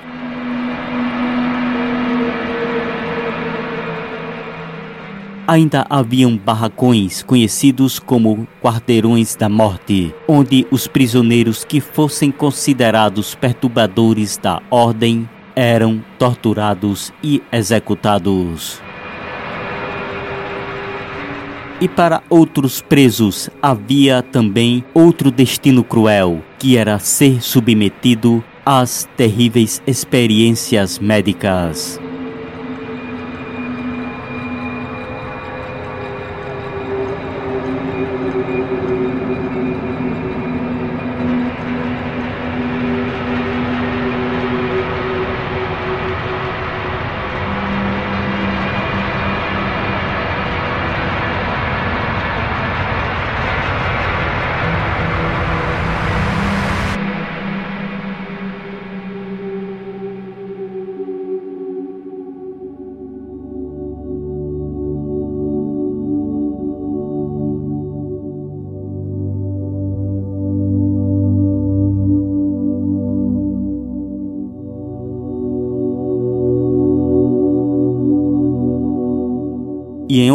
Ainda 5.46 5.86
haviam 5.88 6.36
barracões 6.36 7.22
conhecidos 7.22 8.00
como 8.00 8.48
quarteirões 8.60 9.36
da 9.36 9.48
morte, 9.48 10.12
onde 10.26 10.66
os 10.70 10.88
prisioneiros 10.88 11.64
que 11.64 11.80
fossem 11.80 12.32
considerados 12.32 13.36
perturbadores 13.36 14.36
da 14.36 14.60
ordem 14.68 15.28
eram 15.54 16.02
torturados 16.18 17.12
e 17.22 17.40
executados. 17.52 18.80
E 21.82 21.88
para 21.88 22.22
outros 22.30 22.80
presos 22.80 23.50
havia 23.60 24.22
também 24.22 24.84
outro 24.94 25.32
destino 25.32 25.82
cruel, 25.82 26.40
que 26.56 26.76
era 26.76 26.96
ser 27.00 27.42
submetido 27.42 28.40
às 28.64 29.08
terríveis 29.16 29.82
experiências 29.84 31.00
médicas. 31.00 32.00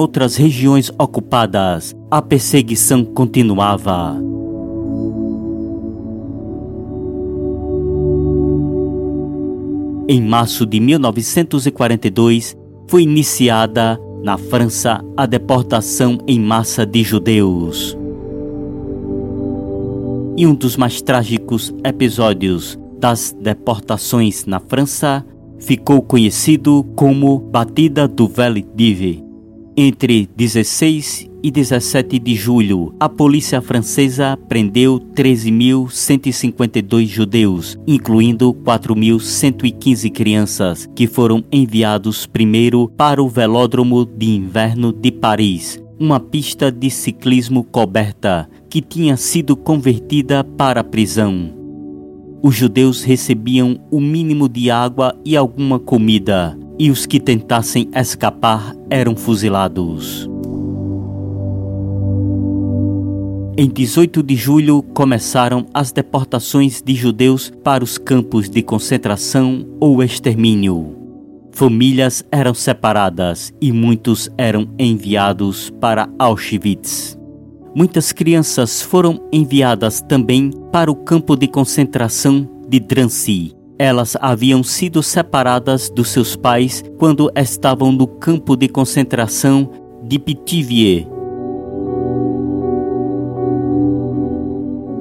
Outras 0.08 0.38
regiões 0.38 0.90
ocupadas, 0.98 1.94
a 2.10 2.22
perseguição 2.22 3.04
continuava. 3.04 4.16
Em 10.08 10.22
março 10.22 10.66
de 10.66 10.80
1942, 10.80 12.56
foi 12.88 13.04
iniciada 13.04 14.00
na 14.24 14.38
França 14.38 15.04
a 15.18 15.26
deportação 15.26 16.18
em 16.26 16.40
massa 16.40 16.86
de 16.86 17.04
judeus. 17.04 17.98
E 20.38 20.48
um 20.48 20.56
dos 20.56 20.78
mais 20.78 21.02
trágicos 21.02 21.74
episódios 21.84 22.80
das 22.98 23.36
deportações 23.38 24.46
na 24.46 24.62
França 24.62 25.26
ficou 25.60 26.02
conhecido 26.02 26.86
como 26.96 27.40
Batida 27.40 28.08
do 28.08 28.26
Vel-d'Hiver. 28.26 29.27
Entre 29.80 30.28
16 30.36 31.30
e 31.44 31.52
17 31.52 32.18
de 32.18 32.34
julho, 32.34 32.96
a 33.00 33.08
polícia 33.08 33.62
francesa 33.62 34.36
prendeu 34.50 35.00
13.152 35.14 37.06
judeus, 37.06 37.78
incluindo 37.86 38.56
4.115 38.56 40.12
crianças, 40.12 40.90
que 40.96 41.06
foram 41.06 41.44
enviados 41.52 42.26
primeiro 42.26 42.92
para 42.98 43.22
o 43.22 43.30
velódromo 43.30 44.04
de 44.04 44.32
inverno 44.32 44.92
de 44.92 45.12
Paris, 45.12 45.80
uma 46.00 46.20
pista 46.20 46.72
de 46.72 46.90
ciclismo 46.90 47.64
coberta 47.64 48.50
que 48.72 48.82
tinha 48.82 49.16
sido 49.16 49.56
convertida 49.56 50.44
para 50.44 50.84
prisão. 50.84 51.54
Os 52.42 52.56
judeus 52.56 53.04
recebiam 53.04 53.80
o 53.92 54.02
mínimo 54.02 54.50
de 54.50 54.72
água 54.72 55.16
e 55.24 55.38
alguma 55.38 55.78
comida, 55.78 56.58
e 56.80 56.92
os 56.92 57.06
que 57.06 57.20
tentassem 57.20 57.90
escapar 57.94 58.76
eram 58.90 59.16
fuzilados. 59.16 60.30
Em 63.60 63.68
18 63.68 64.22
de 64.22 64.36
julho 64.36 64.84
começaram 64.94 65.66
as 65.74 65.92
deportações 65.92 66.80
de 66.80 66.94
judeus 66.94 67.52
para 67.64 67.84
os 67.84 67.98
campos 67.98 68.48
de 68.48 68.62
concentração 68.62 69.66
ou 69.80 70.04
extermínio. 70.04 70.96
Famílias 71.52 72.24
eram 72.32 72.54
separadas 72.54 73.52
e 73.60 73.72
muitos 73.72 74.30
eram 74.38 74.70
enviados 74.78 75.72
para 75.82 76.08
Auschwitz. 76.20 77.18
Muitas 77.74 78.12
crianças 78.12 78.80
foram 78.80 79.28
enviadas 79.34 80.02
também 80.02 80.52
para 80.72 80.92
o 80.92 80.96
campo 80.96 81.36
de 81.36 81.48
concentração 81.48 82.48
de 82.70 82.80
Drancy, 82.80 83.57
elas 83.80 84.18
haviam 84.20 84.64
sido 84.64 85.04
separadas 85.04 85.90
dos 85.90 86.10
seus 86.10 86.36
pais 86.36 86.84
quando 86.98 87.32
estavam 87.36 87.92
no 87.92 88.08
campo 88.08 88.56
de 88.56 88.68
concentração 88.68 89.70
de 90.04 90.18
Pithiviers. 90.18 91.08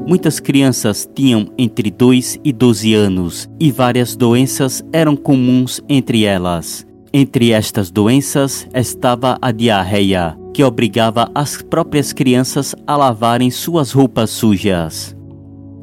Muitas 0.06 0.38
crianças 0.38 1.08
tinham 1.12 1.48
entre 1.58 1.90
2 1.90 2.38
e 2.44 2.52
12 2.52 2.94
anos 2.94 3.48
e 3.58 3.72
várias 3.72 4.14
doenças 4.14 4.84
eram 4.92 5.16
comuns 5.16 5.80
entre 5.88 6.24
elas. 6.24 6.86
Entre 7.12 7.50
estas 7.50 7.90
doenças 7.90 8.68
estava 8.72 9.36
a 9.42 9.50
diarreia, 9.50 10.36
que 10.54 10.62
obrigava 10.62 11.28
as 11.34 11.60
próprias 11.60 12.12
crianças 12.12 12.74
a 12.86 12.96
lavarem 12.96 13.50
suas 13.50 13.90
roupas 13.90 14.30
sujas. 14.30 15.15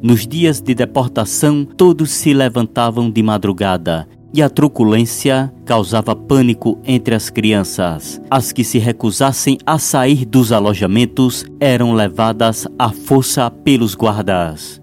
Nos 0.04 0.26
dias 0.26 0.60
de 0.60 0.74
deportação, 0.74 1.64
todos 1.64 2.10
se 2.10 2.34
levantavam 2.34 3.10
de 3.10 3.22
madrugada 3.22 4.06
e 4.34 4.42
a 4.42 4.50
truculência 4.50 5.50
causava 5.64 6.14
pânico 6.14 6.78
entre 6.84 7.14
as 7.14 7.30
crianças. 7.30 8.20
As 8.30 8.52
que 8.52 8.62
se 8.62 8.78
recusassem 8.78 9.56
a 9.64 9.78
sair 9.78 10.26
dos 10.26 10.52
alojamentos 10.52 11.46
eram 11.58 11.94
levadas 11.94 12.66
à 12.78 12.90
força 12.90 13.50
pelos 13.50 13.94
guardas. 13.94 14.78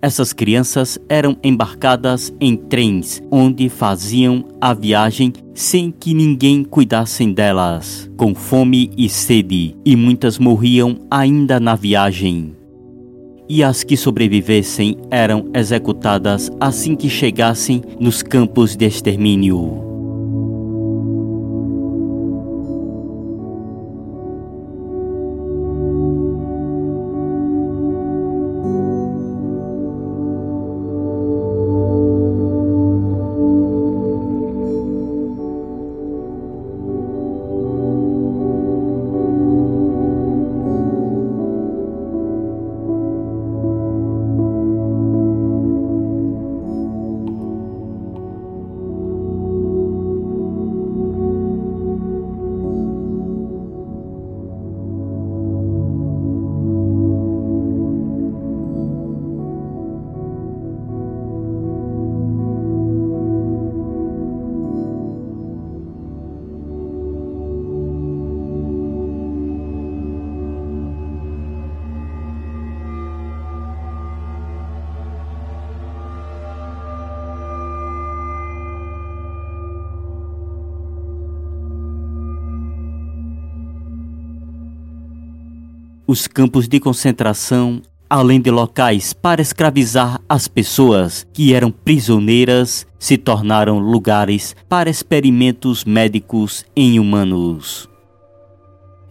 Essas 0.00 0.32
crianças 0.32 0.98
eram 1.10 1.36
embarcadas 1.44 2.32
em 2.40 2.56
trens, 2.56 3.22
onde 3.30 3.68
faziam 3.68 4.46
a 4.62 4.72
viagem 4.72 5.30
sem 5.52 5.90
que 5.90 6.14
ninguém 6.14 6.64
cuidasse 6.64 7.26
delas, 7.26 8.10
com 8.16 8.34
fome 8.34 8.90
e 8.96 9.10
sede, 9.10 9.76
e 9.84 9.94
muitas 9.94 10.38
morriam 10.38 11.00
ainda 11.10 11.60
na 11.60 11.74
viagem 11.74 12.63
e 13.48 13.62
as 13.62 13.84
que 13.84 13.96
sobrevivessem 13.96 14.96
eram 15.10 15.50
executadas 15.54 16.50
assim 16.60 16.96
que 16.96 17.08
chegassem 17.08 17.82
nos 18.00 18.22
campos 18.22 18.76
de 18.76 18.86
extermínio. 18.86 19.93
Os 86.06 86.26
campos 86.26 86.68
de 86.68 86.78
concentração, 86.78 87.80
além 88.10 88.38
de 88.38 88.50
locais 88.50 89.14
para 89.14 89.40
escravizar 89.40 90.20
as 90.28 90.46
pessoas 90.46 91.26
que 91.32 91.54
eram 91.54 91.70
prisioneiras, 91.70 92.86
se 92.98 93.16
tornaram 93.16 93.78
lugares 93.78 94.54
para 94.68 94.90
experimentos 94.90 95.82
médicos 95.82 96.62
em 96.76 97.00
humanos. 97.00 97.88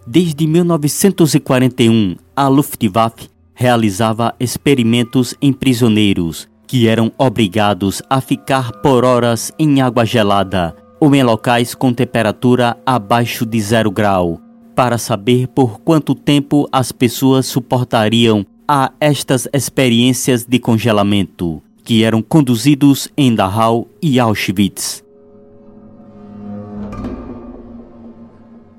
Desde 0.06 0.46
1941, 0.46 2.16
a 2.36 2.48
Luftwaffe 2.48 3.28
realizava 3.56 4.36
experimentos 4.40 5.34
em 5.42 5.52
prisioneiros 5.52 6.48
que 6.68 6.88
eram 6.88 7.12
obrigados 7.18 8.04
a 8.08 8.22
ficar 8.22 8.72
por 8.82 9.04
horas 9.04 9.52
em 9.58 9.82
água 9.82 10.06
gelada 10.06 10.76
ou 11.00 11.16
em 11.16 11.24
locais 11.24 11.74
com 11.74 11.92
temperatura 11.92 12.78
abaixo 12.86 13.48
de 13.48 13.60
zero 13.60 13.90
grau 13.90 14.43
para 14.76 14.98
saber 14.98 15.48
por 15.48 15.80
quanto 15.80 16.16
tempo 16.16 16.68
as 16.72 16.92
pessoas 16.92 17.46
suportariam 17.46 18.46
a 18.68 18.92
estas 19.00 19.48
experiências 19.54 20.46
de 20.46 20.58
congelamento, 20.60 21.62
que 21.84 22.04
eram 22.04 22.22
conduzidos 22.22 23.08
em 23.16 23.34
Dachau 23.34 23.88
e 24.02 24.20
Auschwitz. 24.20 25.04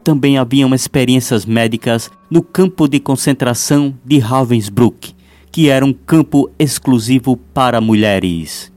Também 0.03 0.37
haviam 0.37 0.75
experiências 0.75 1.47
médicas 1.47 2.11
no 2.31 2.43
campo 2.43 2.87
de 2.87 3.01
concentração 3.01 3.95
de 4.05 4.19
Ravensbrück, 4.19 5.15
que 5.51 5.69
era 5.69 5.85
um 5.85 5.93
campo 5.93 6.51
exclusivo 6.59 7.37
para 7.37 7.81
mulheres. 7.81 8.74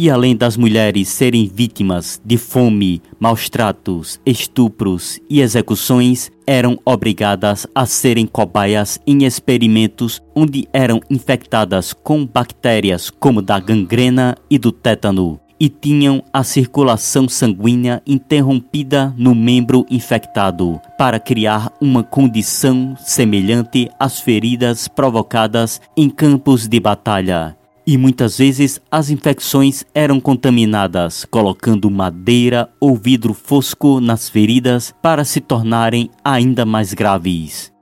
E 0.00 0.08
além 0.08 0.36
das 0.36 0.56
mulheres 0.56 1.08
serem 1.08 1.50
vítimas 1.52 2.22
de 2.24 2.36
fome, 2.36 3.02
maus 3.18 3.48
tratos, 3.48 4.20
estupros 4.24 5.18
e 5.28 5.40
execuções, 5.40 6.30
eram 6.46 6.78
obrigadas 6.84 7.66
a 7.74 7.84
serem 7.84 8.24
cobaias 8.24 9.00
em 9.04 9.24
experimentos 9.24 10.22
onde 10.36 10.68
eram 10.72 11.00
infectadas 11.10 11.92
com 11.92 12.24
bactérias 12.24 13.10
como 13.10 13.42
da 13.42 13.58
gangrena 13.58 14.36
e 14.48 14.56
do 14.56 14.70
tétano, 14.70 15.40
e 15.58 15.68
tinham 15.68 16.22
a 16.32 16.44
circulação 16.44 17.28
sanguínea 17.28 18.00
interrompida 18.06 19.12
no 19.18 19.34
membro 19.34 19.84
infectado, 19.90 20.80
para 20.96 21.18
criar 21.18 21.72
uma 21.80 22.04
condição 22.04 22.94
semelhante 23.00 23.90
às 23.98 24.20
feridas 24.20 24.86
provocadas 24.86 25.80
em 25.96 26.08
campos 26.08 26.68
de 26.68 26.78
batalha 26.78 27.57
e 27.88 27.96
muitas 27.96 28.36
vezes 28.36 28.78
as 28.90 29.08
infecções 29.08 29.82
eram 29.94 30.20
contaminadas, 30.20 31.24
colocando 31.24 31.90
madeira 31.90 32.68
ou 32.78 32.94
vidro 32.94 33.32
fosco 33.32 33.98
nas 33.98 34.28
feridas 34.28 34.94
para 35.00 35.24
se 35.24 35.40
tornarem 35.40 36.10
ainda 36.22 36.66
mais 36.66 36.92
graves. 36.92 37.72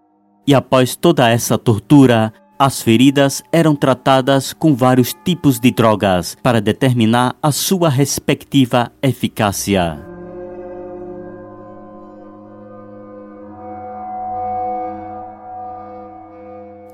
E 0.47 0.55
após 0.55 0.95
toda 0.95 1.29
essa 1.29 1.59
tortura, 1.59 2.33
as 2.57 2.81
feridas 2.81 3.43
eram 3.51 3.75
tratadas 3.75 4.53
com 4.53 4.77
vários 4.77 5.13
tipos 5.25 5.59
de 5.59 5.73
drogas 5.73 6.37
para 6.41 6.61
determinar 6.61 7.35
a 7.43 7.51
sua 7.51 7.89
respectiva 7.89 8.93
eficácia. 9.03 10.16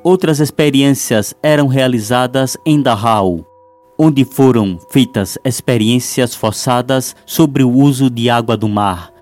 Outras 0.04 0.40
experiências 0.40 1.32
eram 1.40 1.68
realizadas 1.68 2.56
em 2.66 2.82
Dachau, 2.82 3.46
onde 3.96 4.24
foram 4.24 4.76
feitas 4.90 5.38
experiências 5.44 6.34
forçadas 6.34 7.14
sobre 7.24 7.62
o 7.62 7.70
uso 7.70 8.10
de 8.10 8.28
água 8.28 8.56
do 8.56 8.68
mar. 8.68 9.12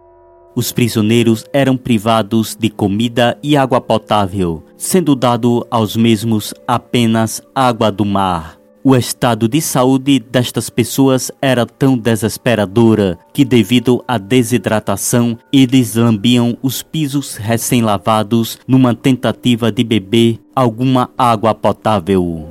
Os 0.57 0.73
prisioneiros 0.73 1.45
eram 1.53 1.77
privados 1.77 2.57
de 2.59 2.71
comida 2.71 3.39
e 3.43 3.59
água 3.59 3.81
potável, 3.81 4.63
sendo 4.77 5.15
dado 5.15 5.67
aos 5.71 5.95
mesmos 5.97 6.55
apenas 6.67 7.43
água 7.55 7.93
do 7.93 8.05
mar. 8.05 8.60
O 8.83 8.97
estado 8.97 9.47
de 9.47 9.61
saúde 9.61 10.19
destas 10.19 10.71
pessoas 10.71 11.31
era 11.43 11.67
tão 11.67 11.99
desesperadora 11.99 13.19
que, 13.31 13.45
devido 13.45 14.03
à 14.09 14.17
desidratação, 14.17 15.39
eles 15.53 15.97
lambiam 15.97 16.57
os 16.63 16.83
pisos 16.83 17.37
recém-lavados 17.37 18.59
numa 18.67 18.95
tentativa 18.95 19.71
de 19.71 19.85
beber 19.85 20.41
alguma 20.57 21.11
água 21.19 21.55
potável. 21.55 22.49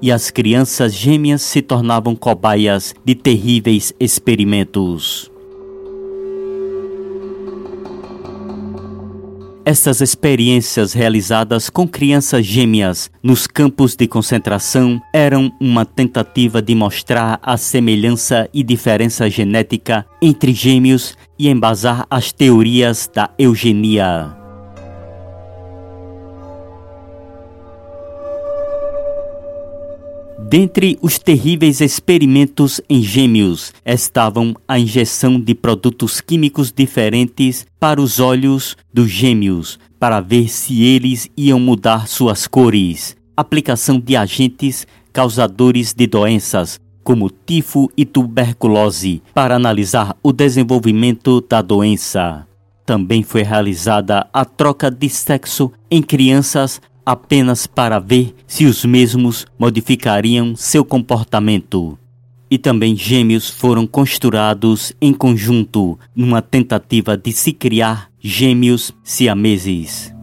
E 0.00 0.12
as 0.12 0.30
crianças 0.30 0.94
gêmeas 0.94 1.42
se 1.42 1.60
tornavam 1.60 2.14
cobaias 2.14 2.94
de 3.04 3.16
terríveis 3.16 3.92
experimentos. 3.98 5.33
Essas 9.66 10.02
experiências 10.02 10.92
realizadas 10.92 11.70
com 11.70 11.88
crianças 11.88 12.44
gêmeas 12.44 13.10
nos 13.22 13.46
campos 13.46 13.96
de 13.96 14.06
concentração 14.06 15.00
eram 15.10 15.50
uma 15.58 15.86
tentativa 15.86 16.60
de 16.60 16.74
mostrar 16.74 17.40
a 17.42 17.56
semelhança 17.56 18.46
e 18.52 18.62
diferença 18.62 19.30
genética 19.30 20.04
entre 20.20 20.52
gêmeos 20.52 21.16
e 21.38 21.48
embasar 21.48 22.06
as 22.10 22.30
teorias 22.30 23.10
da 23.14 23.30
eugenia. 23.38 24.43
Dentre 30.56 30.96
os 31.02 31.18
terríveis 31.18 31.80
experimentos 31.80 32.80
em 32.88 33.02
gêmeos 33.02 33.72
estavam 33.84 34.54
a 34.68 34.78
injeção 34.78 35.40
de 35.40 35.52
produtos 35.52 36.20
químicos 36.20 36.70
diferentes 36.70 37.66
para 37.80 38.00
os 38.00 38.20
olhos 38.20 38.76
dos 38.92 39.10
gêmeos, 39.10 39.80
para 39.98 40.20
ver 40.20 40.48
se 40.48 40.84
eles 40.84 41.28
iam 41.36 41.58
mudar 41.58 42.06
suas 42.06 42.46
cores, 42.46 43.16
aplicação 43.36 43.98
de 43.98 44.14
agentes 44.14 44.86
causadores 45.12 45.92
de 45.92 46.06
doenças, 46.06 46.78
como 47.02 47.28
tifo 47.28 47.90
e 47.96 48.04
tuberculose, 48.04 49.24
para 49.34 49.56
analisar 49.56 50.16
o 50.22 50.32
desenvolvimento 50.32 51.40
da 51.40 51.62
doença. 51.62 52.46
Também 52.86 53.24
foi 53.24 53.42
realizada 53.42 54.28
a 54.32 54.44
troca 54.44 54.88
de 54.88 55.08
sexo 55.08 55.72
em 55.90 56.00
crianças 56.00 56.80
apenas 57.04 57.66
para 57.66 57.98
ver 57.98 58.34
se 58.46 58.64
os 58.64 58.84
mesmos 58.84 59.46
modificariam 59.58 60.54
seu 60.54 60.84
comportamento. 60.84 61.98
E 62.50 62.56
também 62.56 62.94
gêmeos 62.94 63.50
foram 63.50 63.86
costurados 63.86 64.92
em 65.00 65.12
conjunto 65.12 65.98
numa 66.14 66.40
tentativa 66.40 67.16
de 67.16 67.32
se 67.32 67.52
criar 67.52 68.08
gêmeos 68.20 68.92
siameses. 69.02 70.13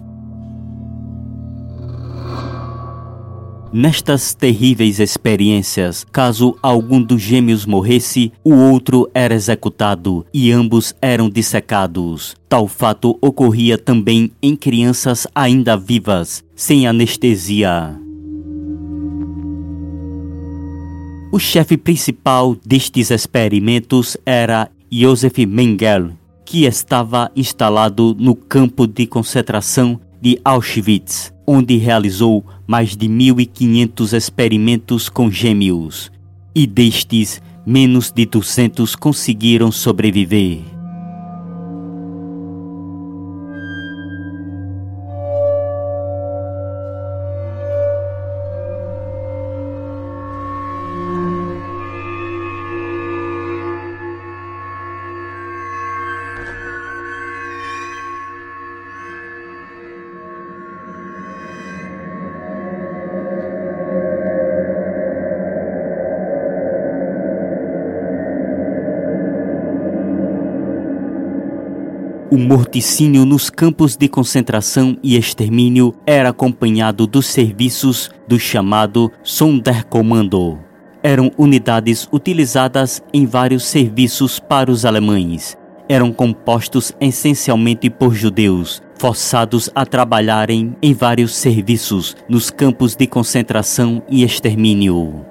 Nestas 3.73 4.33
terríveis 4.33 4.99
experiências, 4.99 6.05
caso 6.11 6.57
algum 6.61 7.01
dos 7.01 7.21
gêmeos 7.21 7.65
morresse, 7.65 8.33
o 8.43 8.53
outro 8.53 9.09
era 9.13 9.33
executado 9.33 10.25
e 10.33 10.51
ambos 10.51 10.93
eram 11.01 11.29
dissecados. 11.29 12.35
Tal 12.49 12.67
fato 12.67 13.17
ocorria 13.21 13.77
também 13.77 14.29
em 14.41 14.57
crianças 14.57 15.25
ainda 15.33 15.77
vivas, 15.77 16.43
sem 16.53 16.85
anestesia. 16.85 17.97
O 21.31 21.39
chefe 21.39 21.77
principal 21.77 22.57
destes 22.65 23.09
experimentos 23.09 24.17
era 24.25 24.69
Josef 24.91 25.45
Mengele, 25.45 26.11
que 26.43 26.65
estava 26.65 27.31
instalado 27.33 28.13
no 28.19 28.35
campo 28.35 28.85
de 28.85 29.07
concentração 29.07 29.97
de 30.21 30.39
Auschwitz, 30.45 31.33
onde 31.47 31.75
realizou 31.77 32.45
mais 32.67 32.95
de 32.95 33.07
1.500 33.07 34.13
experimentos 34.15 35.09
com 35.09 35.31
gêmeos, 35.31 36.11
e 36.53 36.67
destes, 36.67 37.41
menos 37.65 38.11
de 38.11 38.25
200 38.25 38.95
conseguiram 38.95 39.71
sobreviver. 39.71 40.70
O 72.33 72.37
morticínio 72.37 73.25
nos 73.25 73.49
campos 73.49 73.97
de 73.97 74.07
concentração 74.07 74.97
e 75.03 75.17
extermínio 75.17 75.93
era 76.05 76.29
acompanhado 76.29 77.05
dos 77.05 77.25
serviços 77.25 78.09
do 78.25 78.39
chamado 78.39 79.11
Sonderkommando. 79.21 80.57
Eram 81.03 81.29
unidades 81.37 82.07
utilizadas 82.09 83.03
em 83.13 83.25
vários 83.25 83.65
serviços 83.65 84.39
para 84.39 84.71
os 84.71 84.85
alemães. 84.85 85.57
Eram 85.89 86.13
compostos 86.13 86.93
essencialmente 87.01 87.89
por 87.89 88.15
judeus, 88.15 88.81
forçados 88.97 89.69
a 89.75 89.85
trabalharem 89.85 90.73
em 90.81 90.93
vários 90.93 91.35
serviços 91.35 92.15
nos 92.29 92.49
campos 92.49 92.95
de 92.95 93.07
concentração 93.07 94.01
e 94.09 94.23
extermínio. 94.23 95.30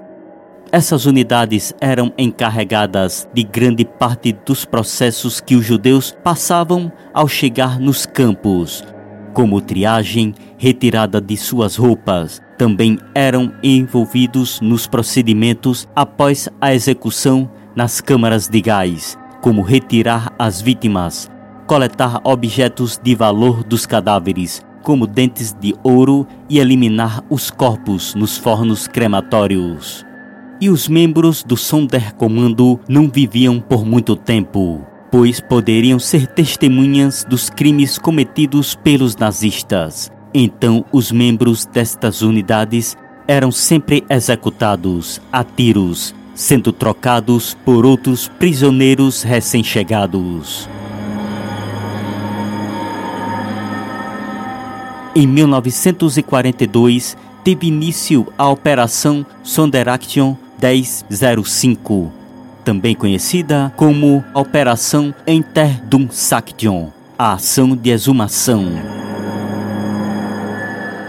Essas 0.72 1.04
unidades 1.04 1.74
eram 1.80 2.12
encarregadas 2.16 3.28
de 3.34 3.42
grande 3.42 3.84
parte 3.84 4.32
dos 4.46 4.64
processos 4.64 5.40
que 5.40 5.56
os 5.56 5.64
judeus 5.66 6.14
passavam 6.22 6.92
ao 7.12 7.26
chegar 7.26 7.80
nos 7.80 8.06
campos, 8.06 8.84
como 9.34 9.60
triagem, 9.60 10.32
retirada 10.56 11.20
de 11.20 11.36
suas 11.36 11.74
roupas. 11.74 12.40
Também 12.56 13.00
eram 13.16 13.52
envolvidos 13.64 14.60
nos 14.60 14.86
procedimentos 14.86 15.88
após 15.96 16.48
a 16.60 16.72
execução 16.72 17.50
nas 17.74 18.00
câmaras 18.00 18.46
de 18.46 18.60
gás, 18.60 19.18
como 19.40 19.62
retirar 19.62 20.32
as 20.38 20.60
vítimas, 20.60 21.28
coletar 21.66 22.20
objetos 22.22 22.96
de 23.02 23.16
valor 23.16 23.64
dos 23.64 23.86
cadáveres, 23.86 24.62
como 24.84 25.04
dentes 25.04 25.52
de 25.52 25.74
ouro, 25.82 26.28
e 26.48 26.60
eliminar 26.60 27.24
os 27.28 27.50
corpos 27.50 28.14
nos 28.14 28.38
fornos 28.38 28.86
crematórios. 28.86 30.08
E 30.60 30.68
os 30.68 30.88
membros 30.88 31.42
do 31.42 31.56
Sonderkommando 31.56 32.78
não 32.86 33.08
viviam 33.08 33.58
por 33.58 33.82
muito 33.82 34.14
tempo, 34.14 34.84
pois 35.10 35.40
poderiam 35.40 35.98
ser 35.98 36.26
testemunhas 36.26 37.24
dos 37.24 37.48
crimes 37.48 37.96
cometidos 37.96 38.74
pelos 38.74 39.16
nazistas. 39.16 40.12
Então, 40.34 40.84
os 40.92 41.10
membros 41.10 41.64
destas 41.64 42.20
unidades 42.20 42.94
eram 43.26 43.50
sempre 43.50 44.04
executados 44.10 45.18
a 45.32 45.42
tiros, 45.42 46.14
sendo 46.34 46.72
trocados 46.72 47.56
por 47.64 47.86
outros 47.86 48.28
prisioneiros 48.28 49.22
recém-chegados. 49.22 50.68
Em 55.16 55.26
1942, 55.26 57.16
teve 57.42 57.66
início 57.66 58.26
a 58.36 58.46
Operação 58.46 59.24
Sonderaction 59.42 60.36
1005, 60.60 62.12
também 62.64 62.94
conhecida 62.94 63.72
como 63.76 64.22
Operação 64.34 65.14
Interdumsaction, 65.26 66.88
a 67.18 67.32
ação 67.32 67.74
de 67.74 67.90
exumação. 67.90 68.66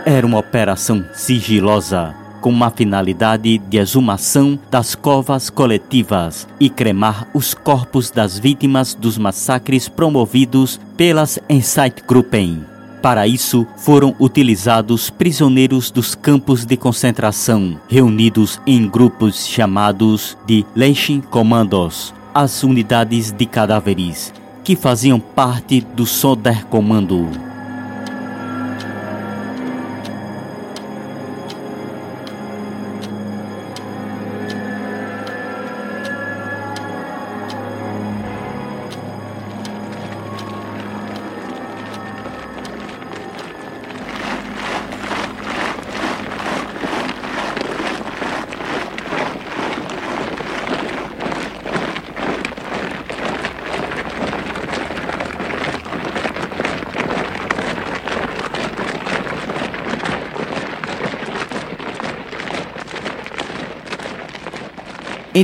Era 0.05 0.25
uma 0.25 0.39
operação 0.39 1.05
sigilosa, 1.13 2.15
com 2.39 2.49
uma 2.49 2.71
finalidade 2.71 3.59
de 3.59 3.77
exumação 3.77 4.57
das 4.71 4.95
covas 4.95 5.49
coletivas 5.49 6.47
e 6.59 6.69
cremar 6.69 7.27
os 7.33 7.53
corpos 7.53 8.09
das 8.09 8.39
vítimas 8.39 8.95
dos 8.95 9.17
massacres 9.17 9.87
promovidos 9.87 10.79
pelas 10.97 11.37
Einsatzgruppen. 11.47 12.70
Para 13.01 13.27
isso, 13.27 13.65
foram 13.77 14.15
utilizados 14.19 15.09
prisioneiros 15.09 15.89
dos 15.89 16.13
campos 16.13 16.65
de 16.65 16.77
concentração, 16.77 17.79
reunidos 17.89 18.61
em 18.65 18.87
grupos 18.87 19.47
chamados 19.47 20.37
de 20.45 20.63
Leichenkommandos, 20.75 22.13
as 22.33 22.63
unidades 22.63 23.31
de 23.31 23.45
cadáveres, 23.47 24.31
que 24.63 24.75
faziam 24.75 25.19
parte 25.19 25.81
do 25.81 26.05
Sonderkommando. 26.05 27.50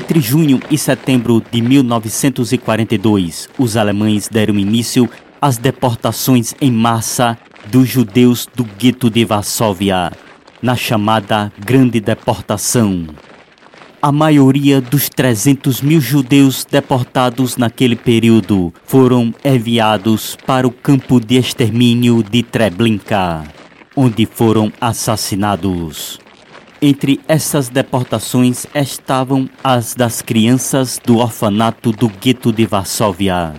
Entre 0.10 0.22
junho 0.22 0.62
e 0.72 0.78
setembro 0.78 1.44
de 1.52 1.62
1942, 1.62 3.50
os 3.60 3.76
alemães 3.76 4.30
deram 4.30 4.58
início 4.58 5.10
às 5.42 5.58
deportações 5.58 6.56
em 6.62 6.72
massa 6.72 7.38
dos 7.70 7.90
judeus 7.90 8.48
do 8.56 8.64
gueto 8.64 9.10
de 9.10 9.26
Varsóvia, 9.26 10.14
na 10.62 10.78
chamada 10.78 11.52
Grande 11.60 12.00
Deportação. 12.00 13.06
A 14.02 14.10
maioria 14.10 14.80
dos 14.80 15.10
300 15.10 15.82
mil 15.82 16.00
judeus 16.00 16.64
deportados 16.64 17.58
naquele 17.58 17.98
período 17.98 18.74
foram 18.86 19.36
enviados 19.44 20.38
para 20.48 20.66
o 20.66 20.72
campo 20.72 21.20
de 21.20 21.36
extermínio 21.36 22.24
de 22.24 22.44
Treblinka, 22.44 23.44
onde 23.94 24.26
foram 24.26 24.72
assassinados. 24.80 26.18
Entre 26.80 27.20
essas 27.28 27.70
deportações 27.70 28.68
estavam 28.76 29.50
as 29.64 29.96
das 29.96 30.22
crianças 30.22 31.00
do 31.04 31.18
orfanato 31.18 31.92
do 31.92 32.08
gueto 32.08 32.52
de 32.52 32.68
Varsóvia. 32.68 33.56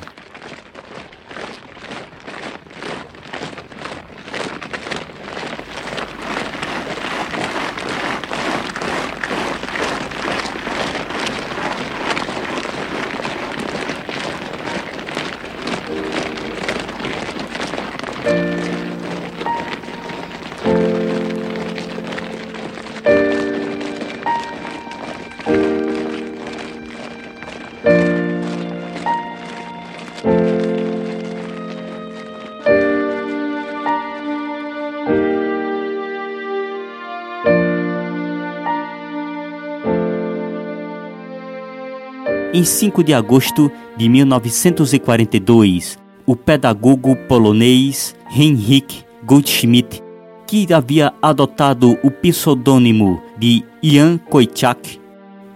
Em 42.69 42.71
5 42.71 43.03
de 43.03 43.15
agosto 43.15 43.73
de 43.97 44.11
1942, 44.11 45.99
o 46.27 46.37
pedagogo 46.37 47.17
polonês 47.27 48.15
Heinrich 48.31 49.07
Goldschmidt, 49.25 50.03
que 50.47 50.71
havia 50.75 51.15
adotado 51.23 51.99
o 52.03 52.11
pseudônimo 52.11 53.23
de 53.39 53.65
Jan 53.83 54.19
Koitschak, 54.19 55.01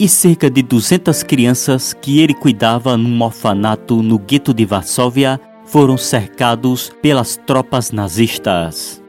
e 0.00 0.08
cerca 0.08 0.48
de 0.48 0.62
200 0.62 1.22
crianças 1.22 1.92
que 1.92 2.18
ele 2.18 2.32
cuidava 2.32 2.96
num 2.96 3.22
orfanato 3.22 4.02
no 4.02 4.18
gueto 4.18 4.54
de 4.54 4.64
Varsóvia 4.64 5.38
foram 5.66 5.98
cercados 5.98 6.90
pelas 7.02 7.36
tropas 7.36 7.92
nazistas. 7.92 9.01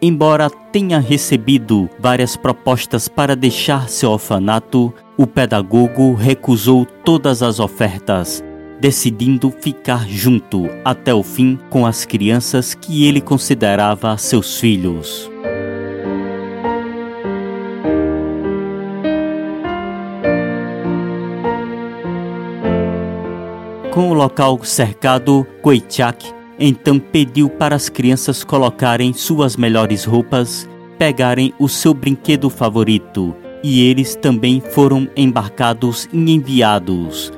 Embora 0.00 0.50
tenha 0.50 0.98
recebido 0.98 1.88
várias 1.98 2.36
propostas 2.36 3.08
para 3.08 3.34
deixar 3.34 3.88
seu 3.88 4.10
orfanato, 4.10 4.92
o 5.16 5.26
pedagogo 5.26 6.12
recusou 6.12 6.84
todas 6.84 7.42
as 7.42 7.58
ofertas, 7.58 8.44
decidindo 8.78 9.50
ficar 9.50 10.06
junto 10.06 10.68
até 10.84 11.14
o 11.14 11.22
fim 11.22 11.58
com 11.70 11.86
as 11.86 12.04
crianças 12.04 12.74
que 12.74 13.06
ele 13.06 13.22
considerava 13.22 14.18
seus 14.18 14.60
filhos. 14.60 15.30
Com 23.90 24.10
o 24.10 24.14
local 24.14 24.62
cercado, 24.62 25.46
Koichak 25.62 26.35
então 26.58 26.98
pediu 26.98 27.48
para 27.48 27.76
as 27.76 27.88
crianças 27.88 28.42
colocarem 28.42 29.12
suas 29.12 29.56
melhores 29.56 30.04
roupas, 30.04 30.68
pegarem 30.98 31.52
o 31.58 31.68
seu 31.68 31.92
brinquedo 31.92 32.48
favorito 32.48 33.34
e 33.62 33.86
eles 33.86 34.14
também 34.14 34.60
foram 34.60 35.08
embarcados 35.16 36.08
e 36.12 36.32
enviados 36.32 37.32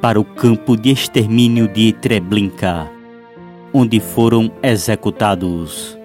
para 0.00 0.20
o 0.20 0.24
campo 0.24 0.76
de 0.76 0.90
extermínio 0.90 1.66
de 1.68 1.92
Treblinka, 1.92 2.90
onde 3.72 4.00
foram 4.00 4.50
executados. 4.62 5.97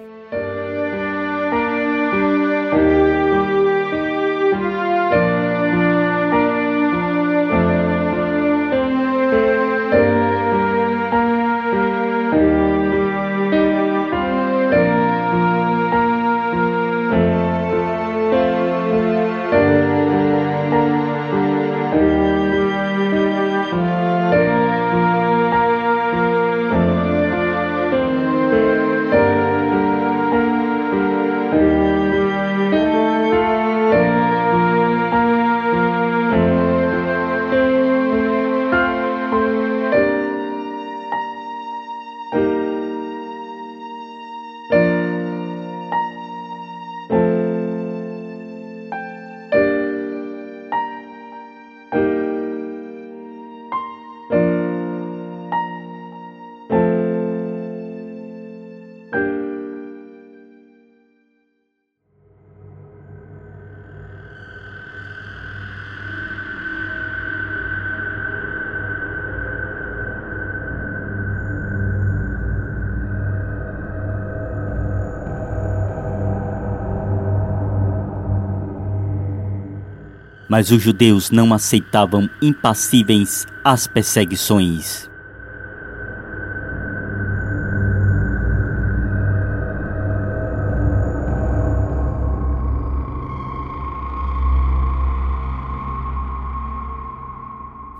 Mas 80.54 80.70
os 80.70 80.80
judeus 80.80 81.32
não 81.32 81.52
aceitavam 81.52 82.30
impassíveis 82.40 83.44
as 83.64 83.88
perseguições. 83.88 85.10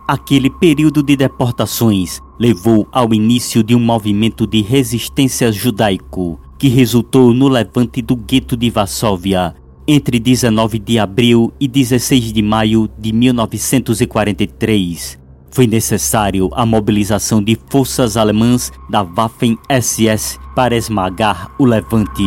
Aquele 0.06 0.48
período 0.48 1.02
de 1.02 1.16
deportações 1.16 2.22
levou 2.38 2.86
ao 2.92 3.12
início 3.12 3.64
de 3.64 3.74
um 3.74 3.80
movimento 3.80 4.46
de 4.46 4.62
resistência 4.62 5.50
judaico 5.50 6.40
que 6.56 6.68
resultou 6.68 7.34
no 7.34 7.48
levante 7.48 8.00
do 8.00 8.14
gueto 8.14 8.56
de 8.56 8.70
Varsóvia 8.70 9.56
entre 9.86 10.18
19 10.18 10.78
de 10.78 10.98
abril 10.98 11.52
e 11.60 11.68
16 11.68 12.32
de 12.32 12.40
maio 12.42 12.88
de 12.98 13.12
1943. 13.12 15.22
Foi 15.50 15.66
necessário 15.66 16.48
a 16.52 16.64
mobilização 16.66 17.42
de 17.42 17.58
forças 17.68 18.16
alemãs 18.16 18.72
da 18.90 19.02
Waffen-SS 19.02 20.38
para 20.54 20.76
esmagar 20.76 21.50
o 21.58 21.64
levante. 21.64 22.22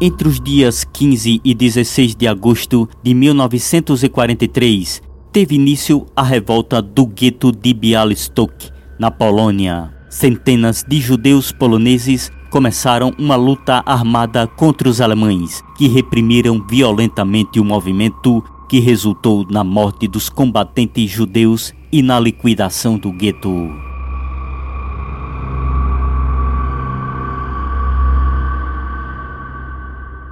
Entre 0.00 0.26
os 0.26 0.40
dias 0.40 0.82
15 0.82 1.40
e 1.44 1.54
16 1.54 2.16
de 2.16 2.26
agosto 2.26 2.88
de 3.04 3.14
1943, 3.14 5.00
teve 5.30 5.54
início 5.54 6.04
a 6.16 6.24
revolta 6.24 6.82
do 6.82 7.06
gueto 7.06 7.52
de 7.52 7.72
Bialystok, 7.72 8.72
na 8.98 9.12
Polônia. 9.12 10.01
Centenas 10.12 10.84
de 10.86 11.00
judeus 11.00 11.50
poloneses 11.52 12.30
começaram 12.50 13.14
uma 13.18 13.34
luta 13.34 13.82
armada 13.86 14.46
contra 14.46 14.86
os 14.86 15.00
alemães, 15.00 15.64
que 15.74 15.88
reprimiram 15.88 16.62
violentamente 16.68 17.58
o 17.58 17.64
movimento, 17.64 18.44
que 18.68 18.78
resultou 18.78 19.46
na 19.48 19.64
morte 19.64 20.06
dos 20.06 20.28
combatentes 20.28 21.10
judeus 21.10 21.72
e 21.90 22.02
na 22.02 22.20
liquidação 22.20 22.98
do 22.98 23.10
gueto. 23.10 23.70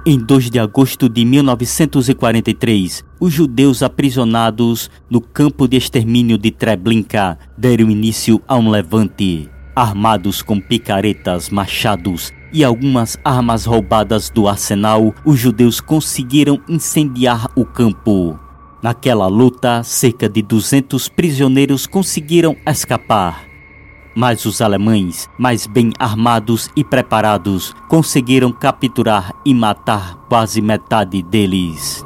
Em 0.05 0.19
2 0.19 0.51
de 0.51 0.59
agosto 0.59 1.09
de 1.09 1.25
1943, 1.25 3.03
os 3.19 3.33
judeus 3.33 3.81
aprisionados 3.81 4.91
no 5.09 5.19
campo 5.19 5.67
de 5.67 5.75
extermínio 5.75 6.37
de 6.37 6.51
Treblinka 6.51 7.39
deram 7.57 7.89
início 7.89 8.39
a 8.47 8.55
um 8.55 8.69
levante. 8.69 9.49
Armados 9.75 10.41
com 10.41 10.59
picaretas, 10.59 11.49
machados 11.49 12.33
e 12.51 12.63
algumas 12.63 13.17
armas 13.23 13.65
roubadas 13.65 14.29
do 14.29 14.47
arsenal, 14.47 15.13
os 15.23 15.39
judeus 15.39 15.79
conseguiram 15.79 16.59
incendiar 16.67 17.47
o 17.55 17.65
campo. 17.65 18.37
Naquela 18.81 19.27
luta, 19.27 19.83
cerca 19.83 20.27
de 20.27 20.41
200 20.41 21.07
prisioneiros 21.07 21.87
conseguiram 21.87 22.57
escapar 22.65 23.51
mas 24.15 24.45
os 24.45 24.61
alemães, 24.61 25.29
mais 25.37 25.65
bem 25.65 25.91
armados 25.97 26.69
e 26.75 26.83
preparados, 26.83 27.73
conseguiram 27.87 28.51
capturar 28.51 29.33
e 29.45 29.53
matar 29.53 30.15
quase 30.27 30.61
metade 30.61 31.21
deles. 31.23 32.05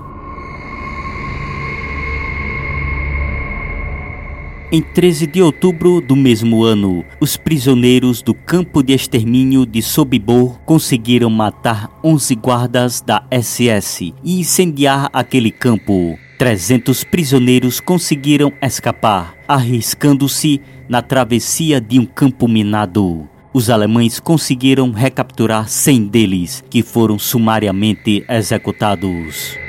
Em 4.72 4.82
13 4.82 5.28
de 5.28 5.44
outubro 5.44 6.02
do 6.02 6.16
mesmo 6.16 6.64
ano, 6.64 7.06
os 7.20 7.38
prisioneiros 7.38 8.24
do 8.24 8.34
campo 8.34 8.82
de 8.82 8.94
extermínio 8.94 9.64
de 9.64 9.80
Sobibor 9.80 10.60
conseguiram 10.66 11.30
matar 11.30 11.88
11 12.04 12.34
guardas 12.36 13.00
da 13.00 13.24
SS 13.30 14.14
e 14.24 14.40
incendiar 14.40 15.08
aquele 15.14 15.52
campo. 15.52 16.18
300 16.40 17.04
prisioneiros 17.04 17.80
conseguiram 17.80 18.52
escapar, 18.60 19.36
arriscando-se 19.48 20.60
na 20.90 21.02
travessia 21.02 21.80
de 21.80 22.00
um 22.00 22.06
campo 22.06 22.48
minado. 22.48 23.30
Os 23.54 23.70
alemães 23.70 24.20
conseguiram 24.20 24.92
recapturar 24.92 25.70
100 25.70 26.08
deles, 26.08 26.64
que 26.70 26.82
foram 26.82 27.20
sumariamente 27.20 28.26
executados. 28.28 29.65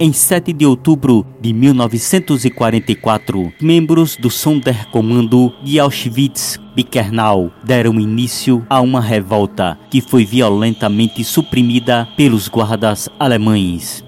Em 0.00 0.12
7 0.12 0.52
de 0.52 0.64
outubro 0.64 1.26
de 1.40 1.52
1944, 1.52 3.52
membros 3.60 4.14
do 4.14 4.30
Sonderkommando 4.30 5.52
de 5.64 5.80
Auschwitz-Birkenau 5.80 7.50
deram 7.64 7.98
início 7.98 8.64
a 8.70 8.80
uma 8.80 9.00
revolta 9.00 9.76
que 9.90 10.00
foi 10.00 10.24
violentamente 10.24 11.24
suprimida 11.24 12.06
pelos 12.16 12.46
guardas 12.46 13.08
alemães. 13.18 14.04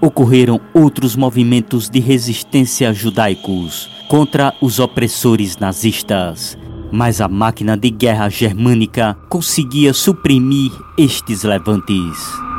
Ocorreram 0.00 0.60
outros 0.72 1.16
movimentos 1.16 1.90
de 1.90 1.98
resistência 1.98 2.94
judaicos 2.94 3.90
contra 4.08 4.54
os 4.60 4.78
opressores 4.78 5.56
nazistas, 5.56 6.56
mas 6.92 7.20
a 7.20 7.26
máquina 7.26 7.76
de 7.76 7.90
guerra 7.90 8.28
germânica 8.28 9.18
conseguia 9.28 9.92
suprimir 9.92 10.70
estes 10.96 11.42
levantes. 11.42 12.51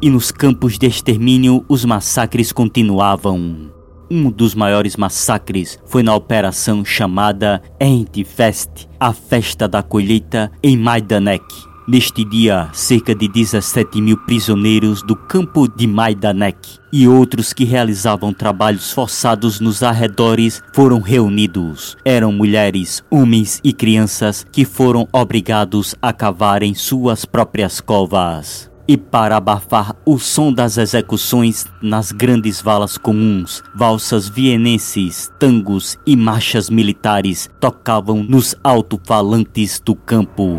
E 0.00 0.08
nos 0.10 0.30
campos 0.30 0.78
de 0.78 0.86
extermínio 0.86 1.64
os 1.68 1.84
massacres 1.84 2.52
continuavam. 2.52 3.68
Um 4.08 4.30
dos 4.30 4.54
maiores 4.54 4.96
massacres 4.96 5.76
foi 5.86 6.04
na 6.04 6.14
operação 6.14 6.84
chamada 6.84 7.60
ErnteFest, 7.80 8.86
a 9.00 9.12
festa 9.12 9.66
da 9.66 9.82
colheita 9.82 10.52
em 10.62 10.78
Majdanek. 10.78 11.44
Neste 11.88 12.24
dia, 12.24 12.68
cerca 12.72 13.12
de 13.12 13.26
17 13.26 14.00
mil 14.00 14.16
prisioneiros 14.18 15.02
do 15.02 15.16
campo 15.16 15.66
de 15.66 15.86
Majdanek 15.88 16.78
e 16.92 17.08
outros 17.08 17.52
que 17.52 17.64
realizavam 17.64 18.32
trabalhos 18.32 18.92
forçados 18.92 19.58
nos 19.58 19.82
arredores 19.82 20.62
foram 20.74 21.00
reunidos. 21.00 21.96
Eram 22.04 22.30
mulheres, 22.30 23.02
homens 23.10 23.60
e 23.64 23.72
crianças 23.72 24.46
que 24.52 24.64
foram 24.64 25.08
obrigados 25.12 25.96
a 26.00 26.12
cavar 26.12 26.62
em 26.62 26.72
suas 26.72 27.24
próprias 27.24 27.80
covas 27.80 28.70
e 28.88 28.96
para 28.96 29.36
abafar 29.36 29.94
o 30.06 30.18
som 30.18 30.50
das 30.50 30.78
execuções 30.78 31.66
nas 31.82 32.10
grandes 32.10 32.62
valas 32.62 32.96
comuns, 32.96 33.62
valsas 33.74 34.26
vienenses, 34.28 35.30
tangos 35.38 35.98
e 36.06 36.16
marchas 36.16 36.70
militares 36.70 37.50
tocavam 37.60 38.24
nos 38.24 38.56
alto-falantes 38.64 39.78
do 39.78 39.94
campo. 39.94 40.58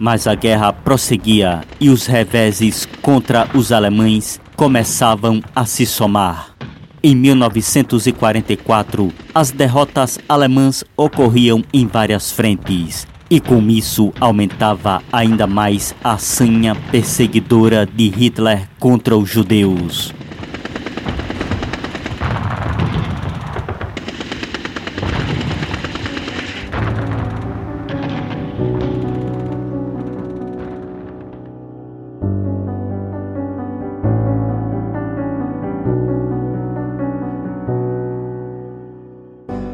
Mas 0.00 0.26
a 0.26 0.34
guerra 0.34 0.72
prosseguia 0.72 1.60
e 1.78 1.90
os 1.90 2.06
reveses 2.06 2.88
contra 3.02 3.46
os 3.54 3.70
alemães 3.70 4.40
começavam 4.56 5.42
a 5.54 5.66
se 5.66 5.84
somar. 5.84 6.56
Em 7.02 7.14
1944, 7.14 9.12
as 9.34 9.50
derrotas 9.50 10.18
alemãs 10.26 10.82
ocorriam 10.96 11.62
em 11.72 11.86
várias 11.86 12.32
frentes, 12.32 13.06
e 13.28 13.40
com 13.40 13.60
isso 13.68 14.10
aumentava 14.18 15.02
ainda 15.12 15.46
mais 15.46 15.94
a 16.02 16.16
sanha 16.16 16.74
perseguidora 16.90 17.86
de 17.86 18.08
Hitler 18.08 18.68
contra 18.78 19.14
os 19.14 19.28
judeus. 19.28 20.14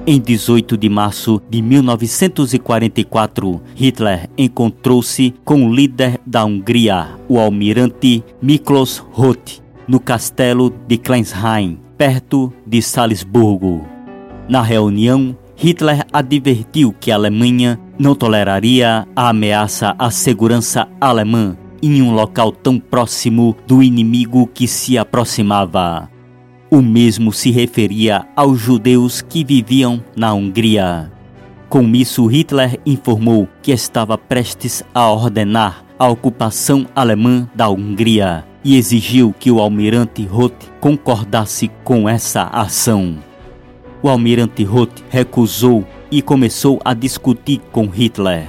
Em 0.08 0.20
18 0.20 0.76
de 0.76 0.88
março 0.88 1.42
de 1.50 1.60
1944, 1.60 3.60
Hitler 3.74 4.30
encontrou-se 4.38 5.34
com 5.44 5.66
o 5.66 5.74
líder 5.74 6.20
da 6.24 6.44
Hungria, 6.44 7.08
o 7.28 7.40
almirante 7.40 8.22
Miklos 8.40 9.04
Roth, 9.10 9.60
no 9.88 9.98
castelo 9.98 10.72
de 10.86 10.96
Kleinheim, 10.96 11.80
perto 11.98 12.52
de 12.64 12.80
Salisburgo. 12.80 13.84
Na 14.48 14.62
reunião, 14.62 15.36
Hitler 15.56 16.06
advertiu 16.12 16.94
que 17.00 17.10
a 17.10 17.16
Alemanha 17.16 17.76
não 17.98 18.14
toleraria 18.14 19.08
a 19.16 19.30
ameaça 19.30 19.96
à 19.98 20.08
segurança 20.12 20.86
alemã 21.00 21.56
em 21.82 22.00
um 22.00 22.14
local 22.14 22.52
tão 22.52 22.78
próximo 22.78 23.56
do 23.66 23.82
inimigo 23.82 24.46
que 24.46 24.68
se 24.68 24.96
aproximava. 24.96 26.08
O 26.68 26.82
mesmo 26.82 27.32
se 27.32 27.52
referia 27.52 28.26
aos 28.34 28.58
judeus 28.58 29.22
que 29.22 29.44
viviam 29.44 30.02
na 30.16 30.34
Hungria. 30.34 31.12
Com 31.68 31.94
isso, 31.94 32.26
Hitler 32.26 32.80
informou 32.84 33.48
que 33.62 33.70
estava 33.70 34.18
prestes 34.18 34.82
a 34.92 35.08
ordenar 35.10 35.84
a 35.96 36.08
ocupação 36.08 36.84
alemã 36.94 37.48
da 37.54 37.68
Hungria 37.68 38.44
e 38.64 38.76
exigiu 38.76 39.32
que 39.38 39.48
o 39.48 39.60
almirante 39.60 40.24
Roth 40.26 40.68
concordasse 40.80 41.70
com 41.84 42.08
essa 42.08 42.42
ação. 42.44 43.16
O 44.02 44.08
almirante 44.08 44.64
Roth 44.64 45.04
recusou 45.08 45.84
e 46.10 46.20
começou 46.20 46.80
a 46.84 46.94
discutir 46.94 47.60
com 47.70 47.86
Hitler. 47.86 48.48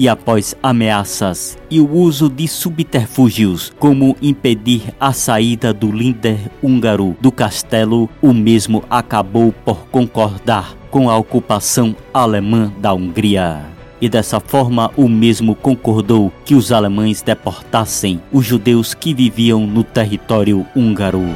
E 0.00 0.08
após 0.08 0.54
ameaças 0.62 1.58
e 1.70 1.78
o 1.78 1.86
uso 1.86 2.30
de 2.30 2.48
subterfúgios, 2.48 3.70
como 3.78 4.16
impedir 4.22 4.94
a 4.98 5.12
saída 5.12 5.74
do 5.74 5.92
líder 5.92 6.50
húngaro 6.62 7.14
do 7.20 7.30
castelo, 7.30 8.08
o 8.22 8.32
mesmo 8.32 8.82
acabou 8.88 9.52
por 9.52 9.86
concordar 9.88 10.74
com 10.90 11.10
a 11.10 11.18
ocupação 11.18 11.94
alemã 12.14 12.72
da 12.78 12.94
Hungria. 12.94 13.66
E 14.00 14.08
dessa 14.08 14.40
forma, 14.40 14.90
o 14.96 15.06
mesmo 15.06 15.54
concordou 15.54 16.32
que 16.46 16.54
os 16.54 16.72
alemães 16.72 17.20
deportassem 17.20 18.22
os 18.32 18.46
judeus 18.46 18.94
que 18.94 19.12
viviam 19.12 19.66
no 19.66 19.84
território 19.84 20.66
húngaro. 20.74 21.26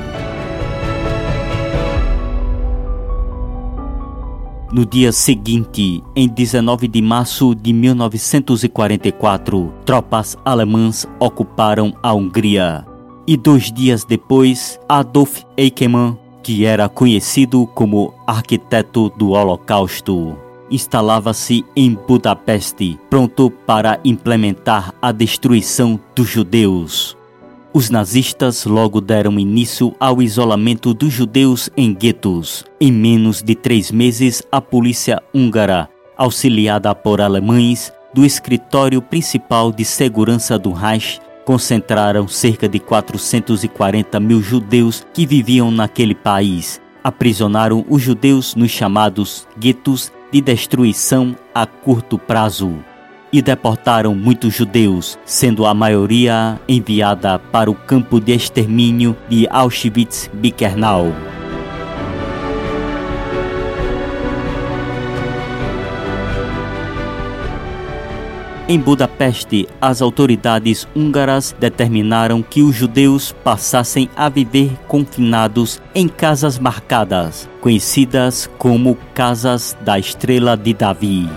No 4.75 4.85
dia 4.85 5.13
seguinte, 5.13 6.03
em 6.17 6.27
19 6.27 6.89
de 6.89 7.01
março 7.01 7.55
de 7.55 7.73
1944, 7.73 9.73
tropas 9.85 10.37
alemãs 10.45 11.07
ocuparam 11.21 11.95
a 12.03 12.13
Hungria. 12.13 12.85
E 13.25 13.37
dois 13.37 13.71
dias 13.71 14.05
depois, 14.05 14.81
Adolf 14.89 15.43
Eichmann, 15.57 16.19
que 16.43 16.65
era 16.65 16.89
conhecido 16.89 17.69
como 17.69 18.13
arquiteto 18.27 19.11
do 19.11 19.31
Holocausto, 19.31 20.37
instalava-se 20.69 21.65
em 21.77 21.95
Budapeste, 21.95 22.99
pronto 23.09 23.51
para 23.51 24.01
implementar 24.05 24.93
a 25.01 25.13
destruição 25.13 26.01
dos 26.17 26.29
judeus. 26.29 27.17
Os 27.77 27.91
nazistas 27.91 28.67
logo 28.67 29.01
deram 29.01 29.37
início 29.37 29.97
ao 29.99 30.23
isolamento 30.23 30.95
dos 30.95 31.13
judeus 31.13 31.69
em 31.77 31.93
guetos. 31.93 32.65
Em 32.81 32.93
menos 32.93 33.43
de 33.43 33.57
três 33.57 33.91
meses, 33.91 34.45
a 34.53 34.61
polícia 34.61 35.21
húngara, 35.35 35.89
auxiliada 36.17 36.95
por 36.95 37.21
alemães 37.21 37.93
do 38.15 38.25
escritório 38.25 39.03
principal 39.03 39.73
de 39.73 39.85
segurança 39.85 40.57
do 40.57 40.71
Reich, 40.71 41.19
concentraram 41.45 42.29
cerca 42.29 42.69
de 42.69 42.79
440 42.79 44.21
mil 44.21 44.41
judeus 44.41 45.05
que 45.13 45.27
viviam 45.27 45.73
naquele 45.73 46.15
país. 46.15 46.81
Aprisionaram 47.03 47.85
os 47.89 48.01
judeus 48.01 48.55
nos 48.55 48.71
chamados 48.71 49.49
guetos 49.59 50.13
de 50.31 50.41
destruição 50.41 51.35
a 51.53 51.67
curto 51.67 52.21
prazo 52.21 52.73
e 53.35 53.43
deportaram 53.43 54.15
muitos 54.15 54.55
judeus, 54.55 55.19
sendo 55.25 55.67
a 55.67 55.75
maioria 55.75 56.61
enviada 56.69 57.37
para 57.37 57.69
o 57.69 57.75
campo 57.75 58.21
de 58.21 58.33
extermínio 58.33 59.17
de 59.29 59.49
Auschwitz-Birkenau. 59.49 61.13
Em 68.69 68.79
Budapeste, 68.79 69.67
as 69.81 70.01
autoridades 70.01 70.87
húngaras 70.95 71.57
determinaram 71.59 72.41
que 72.41 72.63
os 72.63 72.77
judeus 72.77 73.35
passassem 73.43 74.09
a 74.15 74.29
viver 74.29 74.71
confinados 74.87 75.83
em 75.93 76.07
casas 76.07 76.57
marcadas, 76.57 77.49
conhecidas 77.61 78.49
como 78.59 78.97
Casas 79.13 79.77
da 79.81 79.99
Estrela 79.99 80.57
de 80.57 80.73
Davi. 80.73 81.29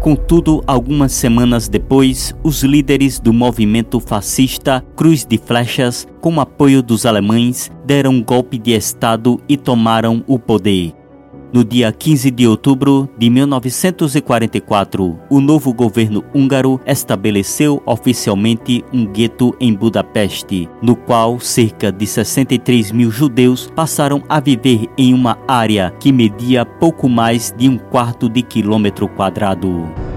Contudo, 0.00 0.64
algumas 0.66 1.12
semanas 1.12 1.68
depois, 1.68 2.34
os 2.42 2.62
líderes 2.62 3.20
do 3.20 3.34
movimento 3.34 4.00
fascista 4.00 4.82
Cruz 4.96 5.26
de 5.26 5.36
Flechas, 5.36 6.08
com 6.22 6.40
apoio 6.40 6.82
dos 6.82 7.04
alemães, 7.04 7.70
deram 7.84 8.12
um 8.12 8.24
golpe 8.24 8.56
de 8.56 8.72
Estado 8.72 9.38
e 9.46 9.58
tomaram 9.58 10.24
o 10.26 10.38
poder. 10.38 10.94
No 11.52 11.64
dia 11.64 11.90
15 11.90 12.30
de 12.30 12.46
outubro 12.46 13.08
de 13.18 13.28
1944, 13.28 15.18
o 15.28 15.40
novo 15.40 15.74
governo 15.74 16.22
húngaro 16.32 16.80
estabeleceu 16.86 17.82
oficialmente 17.84 18.84
um 18.92 19.04
gueto 19.04 19.52
em 19.58 19.74
Budapeste, 19.74 20.68
no 20.80 20.94
qual 20.94 21.40
cerca 21.40 21.90
de 21.90 22.06
63 22.06 22.92
mil 22.92 23.10
judeus 23.10 23.68
passaram 23.74 24.22
a 24.28 24.38
viver 24.38 24.88
em 24.96 25.12
uma 25.12 25.36
área 25.48 25.92
que 25.98 26.12
media 26.12 26.64
pouco 26.64 27.08
mais 27.08 27.52
de 27.56 27.68
um 27.68 27.76
quarto 27.76 28.28
de 28.28 28.42
quilômetro 28.42 29.08
quadrado. 29.08 30.09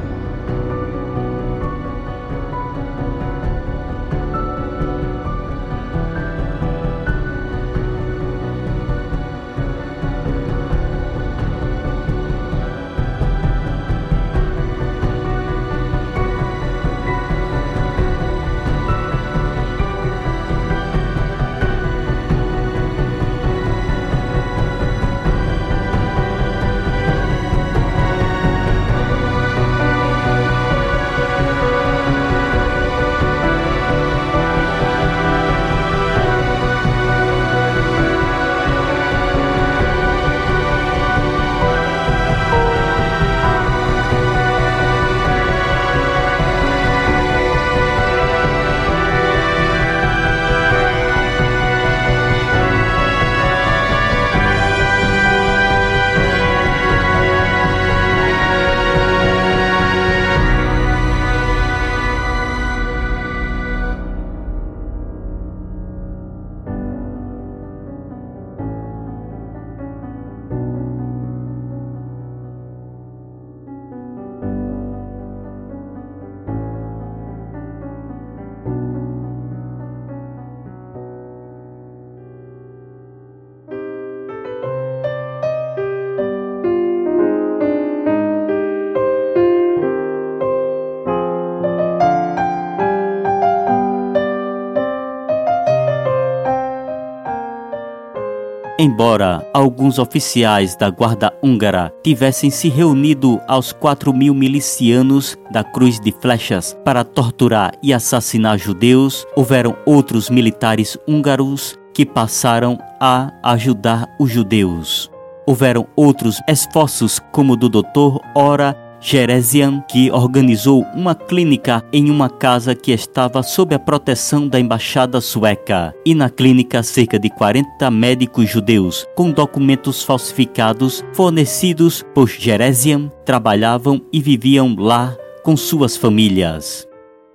Embora 98.83 99.49
alguns 99.53 99.97
oficiais 99.97 100.75
da 100.75 100.89
guarda 100.89 101.31
húngara 101.41 101.89
tivessem 102.03 102.49
se 102.49 102.67
reunido 102.67 103.39
aos 103.47 103.71
4 103.71 104.13
mil 104.13 104.33
milicianos 104.35 105.37
da 105.49 105.63
Cruz 105.63 106.01
de 106.01 106.11
Flechas 106.11 106.77
para 106.83 107.05
torturar 107.05 107.71
e 107.81 107.93
assassinar 107.93 108.57
judeus, 108.57 109.25
houveram 109.37 109.73
outros 109.85 110.29
militares 110.29 110.97
húngaros 111.07 111.79
que 111.93 112.05
passaram 112.05 112.77
a 112.99 113.31
ajudar 113.41 114.05
os 114.19 114.29
judeus. 114.29 115.09
Houveram 115.47 115.87
outros 115.95 116.41
esforços, 116.45 117.21
como 117.31 117.53
o 117.53 117.55
do 117.55 117.69
Dr. 117.69 118.19
Ora 118.35 118.75
Jeresian, 119.05 119.81
que 119.81 120.09
organizou 120.09 120.85
uma 120.95 121.13
clínica 121.13 121.83
em 121.91 122.09
uma 122.09 122.29
casa 122.29 122.73
que 122.73 122.93
estava 122.93 123.43
sob 123.43 123.75
a 123.75 123.79
proteção 123.79 124.47
da 124.47 124.57
embaixada 124.57 125.19
sueca. 125.19 125.93
E 126.05 126.15
na 126.15 126.29
clínica, 126.29 126.81
cerca 126.81 127.19
de 127.19 127.29
40 127.29 127.91
médicos 127.91 128.49
judeus 128.49 129.05
com 129.13 129.29
documentos 129.29 130.01
falsificados 130.03 131.03
fornecidos 131.11 132.01
por 132.15 132.29
Jeresian 132.29 133.11
trabalhavam 133.25 134.01
e 134.11 134.21
viviam 134.21 134.73
lá 134.77 135.13
com 135.43 135.57
suas 135.57 135.97
famílias. 135.97 136.87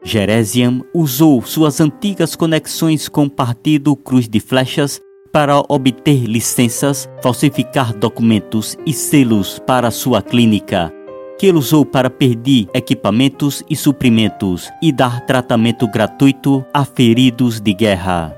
Jeresian 0.02 0.80
usou 0.94 1.42
suas 1.42 1.82
antigas 1.82 2.34
conexões 2.34 3.10
com 3.10 3.24
o 3.24 3.30
Partido 3.30 3.94
Cruz 3.94 4.26
de 4.26 4.40
Flechas 4.40 5.02
para 5.30 5.60
obter 5.68 6.24
licenças, 6.24 7.08
falsificar 7.22 7.94
documentos 7.94 8.76
e 8.86 8.92
selos 8.94 9.58
para 9.66 9.90
sua 9.90 10.22
clínica, 10.22 10.92
que 11.39 11.47
ele 11.47 11.59
usou 11.59 11.86
para 11.86 12.10
pedir 12.10 12.69
equipamentos 12.74 13.62
e 13.70 13.77
suprimentos 13.77 14.70
e 14.82 14.90
dar 14.90 15.20
tratamento 15.20 15.86
gratuito 15.86 16.65
a 16.74 16.85
feridos 16.85 17.60
de 17.60 17.73
guerra. 17.73 18.35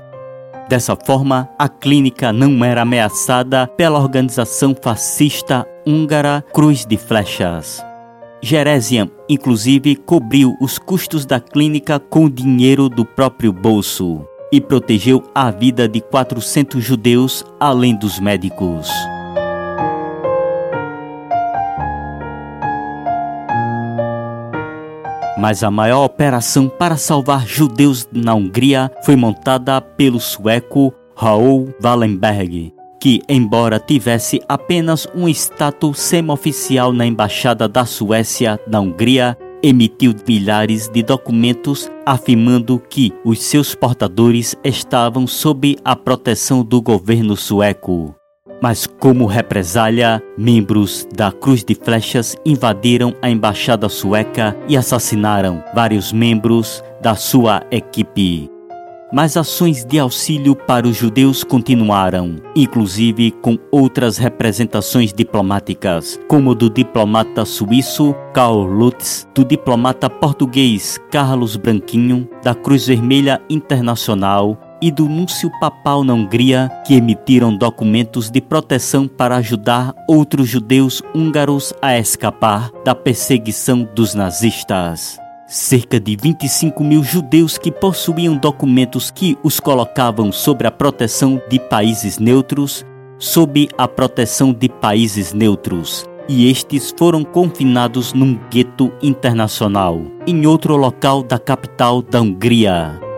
Dessa 0.69 0.95
forma, 0.95 1.49
a 1.59 1.67
clínica 1.67 2.31
não 2.31 2.63
era 2.63 2.83
ameaçada 2.83 3.67
pela 3.67 3.99
organização 3.99 4.75
fascista 4.79 5.67
húngara 5.85 6.45
Cruz 6.53 6.85
de 6.85 6.95
Flechas. 6.95 7.83
Jeresian, 8.41 9.09
inclusive, 9.27 9.95
cobriu 9.95 10.55
os 10.61 10.79
custos 10.79 11.25
da 11.25 11.39
clínica 11.39 11.99
com 11.99 12.29
dinheiro 12.29 12.87
do 12.87 13.03
próprio 13.03 13.51
bolso 13.51 14.25
e 14.51 14.61
protegeu 14.61 15.23
a 15.33 15.51
vida 15.51 15.87
de 15.87 16.01
400 16.01 16.83
judeus, 16.83 17.43
além 17.59 17.95
dos 17.95 18.19
médicos. 18.19 18.89
Mas 25.41 25.63
a 25.63 25.71
maior 25.71 26.05
operação 26.05 26.69
para 26.69 26.95
salvar 26.97 27.47
judeus 27.47 28.07
na 28.13 28.35
Hungria 28.35 28.91
foi 29.03 29.15
montada 29.15 29.81
pelo 29.81 30.19
sueco 30.19 30.93
Raoul 31.15 31.73
Wallenberg, 31.83 32.71
que, 32.99 33.23
embora 33.27 33.79
tivesse 33.79 34.39
apenas 34.47 35.07
um 35.15 35.27
status 35.27 35.99
semi-oficial 35.99 36.93
na 36.93 37.07
embaixada 37.07 37.67
da 37.67 37.87
Suécia 37.87 38.59
na 38.67 38.79
Hungria, 38.79 39.35
emitiu 39.63 40.13
milhares 40.27 40.87
de 40.87 41.01
documentos 41.01 41.89
afirmando 42.05 42.77
que 42.77 43.11
os 43.25 43.41
seus 43.41 43.73
portadores 43.73 44.55
estavam 44.63 45.25
sob 45.25 45.75
a 45.83 45.95
proteção 45.95 46.63
do 46.63 46.79
governo 46.79 47.35
sueco. 47.35 48.13
Mas, 48.61 48.85
como 48.85 49.25
represália, 49.25 50.21
membros 50.37 51.07
da 51.15 51.31
Cruz 51.31 51.63
de 51.63 51.73
Flechas 51.73 52.35
invadiram 52.45 53.15
a 53.19 53.29
embaixada 53.29 53.89
sueca 53.89 54.55
e 54.67 54.77
assassinaram 54.77 55.63
vários 55.73 56.13
membros 56.13 56.83
da 57.01 57.15
sua 57.15 57.63
equipe. 57.71 58.47
Mas 59.11 59.35
ações 59.35 59.83
de 59.83 59.99
auxílio 59.99 60.55
para 60.55 60.87
os 60.87 60.95
judeus 60.95 61.43
continuaram, 61.43 62.37
inclusive 62.55 63.31
com 63.31 63.57
outras 63.69 64.17
representações 64.17 65.11
diplomáticas, 65.11 66.17
como 66.29 66.55
do 66.55 66.69
diplomata 66.69 67.43
suíço 67.43 68.15
Karl 68.31 68.63
Lutz, 68.63 69.27
do 69.35 69.43
diplomata 69.43 70.09
português 70.09 70.97
Carlos 71.09 71.57
Branquinho, 71.57 72.29
da 72.41 72.55
Cruz 72.55 72.87
Vermelha 72.87 73.41
Internacional 73.49 74.57
e 74.81 74.91
do 74.91 75.07
núncio 75.07 75.51
papal 75.59 76.03
na 76.03 76.13
Hungria, 76.13 76.69
que 76.85 76.95
emitiram 76.95 77.55
documentos 77.55 78.29
de 78.29 78.41
proteção 78.41 79.07
para 79.07 79.35
ajudar 79.37 79.93
outros 80.07 80.47
judeus 80.47 81.01
húngaros 81.13 81.73
a 81.81 81.97
escapar 81.97 82.71
da 82.83 82.95
perseguição 82.95 83.87
dos 83.95 84.15
nazistas 84.15 85.19
cerca 85.51 85.99
de 85.99 86.15
25 86.15 86.81
mil 86.81 87.03
judeus 87.03 87.57
que 87.57 87.69
possuíam 87.69 88.37
documentos 88.37 89.11
que 89.11 89.37
os 89.43 89.59
colocavam 89.59 90.31
sob 90.31 90.65
a 90.65 90.71
proteção 90.71 91.41
de 91.49 91.59
países 91.59 92.17
neutros, 92.17 92.85
sob 93.19 93.67
a 93.77 93.85
proteção 93.85 94.53
de 94.53 94.69
países 94.69 95.33
neutros, 95.33 96.05
e 96.29 96.49
estes 96.49 96.93
foram 96.97 97.25
confinados 97.25 98.13
num 98.13 98.39
gueto 98.49 98.93
internacional, 99.03 100.01
em 100.25 100.45
outro 100.45 100.77
local 100.77 101.21
da 101.21 101.37
capital 101.37 102.01
da 102.01 102.21
Hungria. 102.21 103.10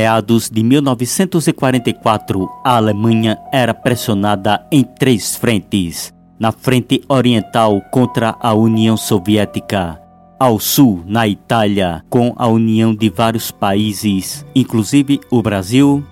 Meados 0.00 0.48
de 0.48 0.62
1944, 0.62 2.48
a 2.64 2.76
Alemanha 2.76 3.38
era 3.52 3.74
pressionada 3.74 4.64
em 4.72 4.82
três 4.82 5.36
frentes: 5.36 6.10
na 6.38 6.50
frente 6.50 7.02
oriental 7.06 7.82
contra 7.90 8.34
a 8.40 8.54
União 8.54 8.96
Soviética, 8.96 10.00
ao 10.38 10.58
sul, 10.58 11.04
na 11.06 11.28
Itália, 11.28 12.02
com 12.08 12.32
a 12.36 12.46
união 12.46 12.94
de 12.94 13.10
vários 13.10 13.50
países, 13.50 14.46
inclusive 14.54 15.20
o 15.30 15.42
Brasil, 15.42 16.02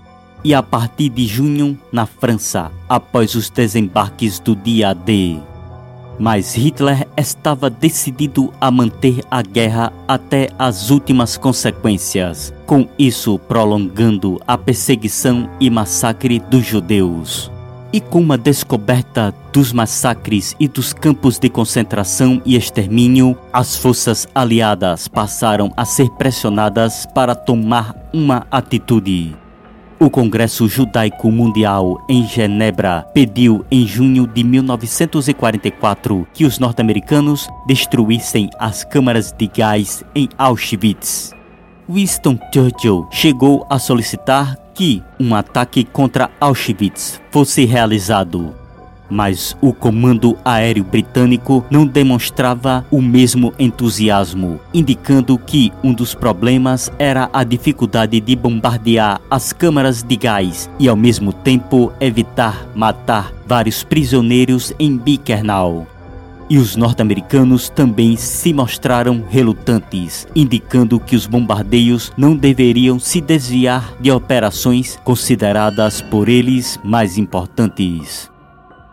e 0.44 0.52
a 0.52 0.62
partir 0.62 1.08
de 1.08 1.26
junho, 1.26 1.78
na 1.90 2.04
França, 2.04 2.70
após 2.86 3.34
os 3.34 3.48
desembarques 3.48 4.38
do 4.38 4.54
dia 4.54 4.92
D 4.92 5.38
mas 6.18 6.54
Hitler 6.54 7.06
estava 7.16 7.70
decidido 7.70 8.52
a 8.60 8.70
manter 8.70 9.20
a 9.30 9.40
guerra 9.42 9.92
até 10.06 10.50
as 10.58 10.90
últimas 10.90 11.36
consequências, 11.36 12.52
com 12.66 12.88
isso 12.98 13.38
prolongando 13.38 14.40
a 14.46 14.58
perseguição 14.58 15.48
e 15.60 15.70
massacre 15.70 16.38
dos 16.38 16.64
judeus. 16.66 17.50
E 17.90 18.00
com 18.00 18.30
a 18.32 18.36
descoberta 18.36 19.34
dos 19.50 19.72
massacres 19.72 20.54
e 20.60 20.68
dos 20.68 20.92
campos 20.92 21.38
de 21.38 21.48
concentração 21.48 22.42
e 22.44 22.54
extermínio, 22.54 23.36
as 23.50 23.76
forças 23.76 24.28
aliadas 24.34 25.08
passaram 25.08 25.72
a 25.74 25.86
ser 25.86 26.10
pressionadas 26.10 27.06
para 27.06 27.34
tomar 27.34 27.94
uma 28.12 28.46
atitude. 28.50 29.34
O 30.00 30.08
Congresso 30.08 30.68
Judaico 30.68 31.28
Mundial 31.28 32.00
em 32.08 32.24
Genebra 32.24 33.04
pediu 33.12 33.66
em 33.68 33.84
junho 33.84 34.28
de 34.28 34.44
1944 34.44 36.24
que 36.32 36.44
os 36.44 36.60
norte-americanos 36.60 37.48
destruíssem 37.66 38.48
as 38.60 38.84
câmaras 38.84 39.34
de 39.36 39.48
gás 39.48 40.04
em 40.14 40.28
Auschwitz. 40.38 41.34
Winston 41.88 42.38
Churchill 42.54 43.08
chegou 43.10 43.66
a 43.68 43.80
solicitar 43.80 44.56
que 44.72 45.02
um 45.18 45.34
ataque 45.34 45.82
contra 45.82 46.30
Auschwitz 46.40 47.20
fosse 47.32 47.64
realizado 47.64 48.54
mas 49.10 49.56
o 49.60 49.72
comando 49.72 50.36
aéreo 50.44 50.84
britânico 50.84 51.64
não 51.70 51.86
demonstrava 51.86 52.84
o 52.90 53.00
mesmo 53.00 53.52
entusiasmo, 53.58 54.60
indicando 54.72 55.38
que 55.38 55.72
um 55.82 55.92
dos 55.92 56.14
problemas 56.14 56.92
era 56.98 57.28
a 57.32 57.44
dificuldade 57.44 58.20
de 58.20 58.36
bombardear 58.36 59.20
as 59.30 59.52
câmaras 59.52 60.02
de 60.02 60.16
gás 60.16 60.68
e 60.78 60.88
ao 60.88 60.96
mesmo 60.96 61.32
tempo 61.32 61.92
evitar 62.00 62.66
matar 62.74 63.32
vários 63.46 63.82
prisioneiros 63.82 64.72
em 64.78 64.96
Birkenau. 64.96 65.86
E 66.50 66.56
os 66.56 66.76
norte-americanos 66.76 67.68
também 67.68 68.16
se 68.16 68.54
mostraram 68.54 69.22
relutantes, 69.28 70.26
indicando 70.34 70.98
que 70.98 71.14
os 71.14 71.26
bombardeios 71.26 72.10
não 72.16 72.34
deveriam 72.34 72.98
se 72.98 73.20
desviar 73.20 73.92
de 74.00 74.10
operações 74.10 74.98
consideradas 75.04 76.00
por 76.00 76.26
eles 76.26 76.80
mais 76.82 77.18
importantes 77.18 78.30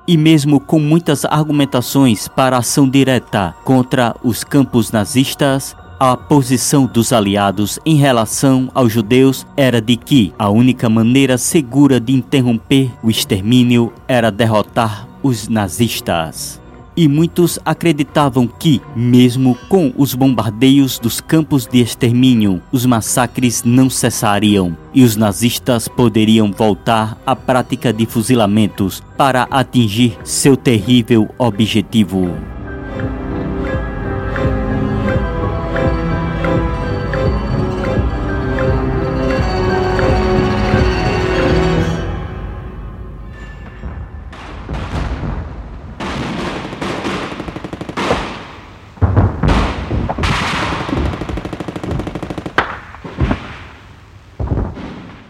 e 0.08 0.18
mesmo 0.18 0.60
com 0.60 0.80
muitas 0.80 1.26
argumentações 1.26 2.28
para 2.28 2.58
ação 2.58 2.88
direta 2.90 3.56
contra 3.64 4.16
os 4.24 4.44
campos 4.44 4.92
nazistas, 4.92 5.76
a 6.00 6.18
posição 6.18 6.86
dos 6.86 7.14
aliados 7.14 7.80
em 7.86 7.96
relação 7.96 8.70
aos 8.74 8.92
judeus 8.92 9.48
era 9.56 9.82
de 9.82 9.96
que 9.96 10.34
a 10.38 10.50
única 10.50 10.90
maneira 10.90 11.38
segura 11.38 12.00
de 12.00 12.14
interromper 12.14 12.92
o 13.02 13.10
extermínio 13.10 13.94
era 14.08 14.30
derrotar 14.30 15.08
os 15.24 15.48
nazistas 15.48 16.65
e 16.96 17.08
muitos 17.08 17.60
acreditavam 17.66 18.48
que, 18.48 18.82
mesmo 18.96 19.58
com 19.68 19.94
os 19.98 20.14
bombardeios 20.14 20.98
dos 21.00 21.20
campos 21.20 21.68
de 21.68 21.80
extermínio, 21.80 22.62
os 22.72 22.86
massacres 22.86 23.64
não 23.64 23.90
cessariam 23.90 24.78
e 24.94 25.04
os 25.04 25.16
nazistas 25.16 25.88
poderiam 25.88 26.52
voltar 26.52 27.18
à 27.26 27.36
prática 27.36 27.92
de 27.92 28.06
fuzilamentos 28.06 29.04
para 29.18 29.44
atingir 29.52 30.18
seu 30.24 30.56
terrível 30.56 31.28
objetivo. 31.38 32.55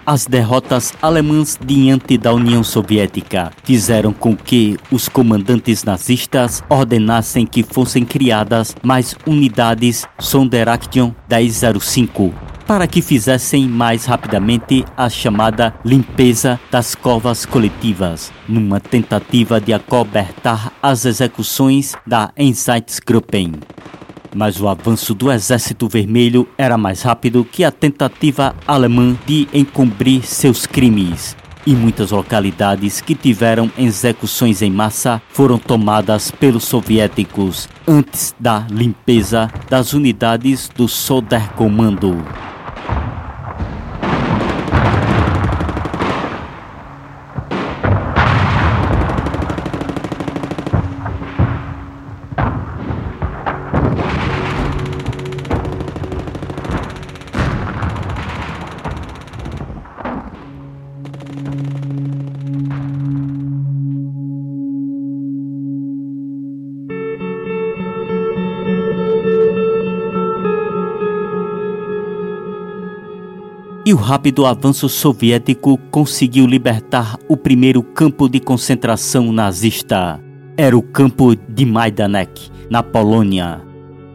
As 0.08 0.28
derrotas 0.28 0.94
alemãs 1.02 1.58
diante 1.66 2.16
da 2.16 2.32
União 2.32 2.64
Soviética 2.64 3.52
fizeram 3.64 4.14
com 4.14 4.38
que 4.38 4.78
os 4.92 5.10
comandantes 5.10 5.84
nazistas 5.84 6.64
ordenassem 6.70 7.44
que 7.44 7.64
fossem 7.64 8.06
criadas 8.06 8.76
mais 8.84 9.16
unidades 9.26 10.06
Sonderaktion 10.20 11.12
1005 11.28 12.32
para 12.68 12.86
que 12.88 13.02
fizessem 13.02 13.68
mais 13.68 14.06
rapidamente 14.06 14.86
a 14.96 15.10
chamada 15.10 15.74
limpeza 15.84 16.60
das 16.72 16.96
covas 16.96 17.46
coletivas, 17.46 18.32
numa 18.48 18.80
tentativa 18.80 19.62
de 19.62 19.72
acobertar 19.72 20.72
as 20.82 21.06
execuções 21.06 21.96
da 22.06 22.32
Einsatzgruppen. 22.36 23.54
Mas 24.36 24.60
o 24.60 24.68
avanço 24.68 25.16
do 25.16 25.32
Exército 25.32 25.88
Vermelho 25.88 26.46
era 26.58 26.78
mais 26.78 27.02
rápido 27.02 27.48
que 27.50 27.64
a 27.64 27.72
tentativa 27.72 28.54
alemã 28.68 29.16
de 29.26 29.48
encobrir 29.54 30.28
seus 30.28 30.68
crimes 30.68 31.38
e 31.66 31.74
muitas 31.74 32.12
localidades 32.12 33.02
que 33.02 33.16
tiveram 33.16 33.72
execuções 33.78 34.62
em 34.62 34.70
massa 34.70 35.22
foram 35.30 35.58
tomadas 35.58 36.30
pelos 36.30 36.66
soviéticos 36.66 37.68
antes 37.88 38.36
da 38.40 38.68
limpeza 38.70 39.50
das 39.70 39.94
unidades 39.94 40.70
do 40.76 40.88
Soderkommando. 40.88 42.24
O 73.96 73.98
rápido 73.98 74.46
avanço 74.46 74.90
soviético 74.90 75.78
conseguiu 75.90 76.46
libertar 76.46 77.18
o 77.30 77.38
primeiro 77.38 77.82
campo 77.82 78.28
de 78.28 78.42
concentração 78.42 79.32
nazista. 79.32 80.22
Era 80.58 80.78
o 80.78 80.82
campo 80.82 81.34
de 81.34 81.66
Majdanek, 81.66 82.52
na 82.70 82.84
Polônia. 82.84 83.62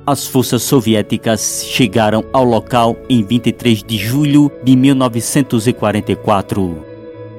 As 0.06 0.26
forças 0.26 0.64
soviéticas 0.64 1.64
chegaram 1.66 2.22
ao 2.30 2.44
local 2.44 2.94
em 3.08 3.24
23 3.24 3.82
de 3.82 3.96
julho 3.96 4.52
de 4.62 4.76
1944. 4.76 6.84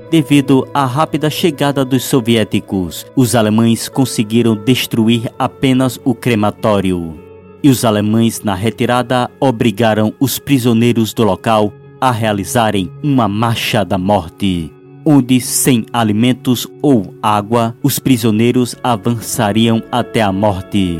Devido 0.09 0.67
à 0.73 0.83
rápida 0.83 1.29
chegada 1.29 1.85
dos 1.85 2.05
soviéticos, 2.05 3.05
os 3.15 3.35
alemães 3.35 3.87
conseguiram 3.87 4.55
destruir 4.55 5.31
apenas 5.37 5.99
o 6.03 6.15
crematório. 6.15 7.19
E 7.61 7.69
os 7.69 7.85
alemães, 7.85 8.41
na 8.41 8.55
retirada, 8.55 9.29
obrigaram 9.39 10.11
os 10.19 10.39
prisioneiros 10.39 11.13
do 11.13 11.23
local 11.23 11.71
a 12.01 12.09
realizarem 12.09 12.91
uma 13.03 13.27
marcha 13.27 13.85
da 13.85 13.97
morte, 13.97 14.73
onde, 15.05 15.39
sem 15.39 15.85
alimentos 15.93 16.67
ou 16.81 17.13
água, 17.21 17.77
os 17.83 17.99
prisioneiros 17.99 18.75
avançariam 18.83 19.83
até 19.91 20.21
a 20.21 20.31
morte. 20.31 20.99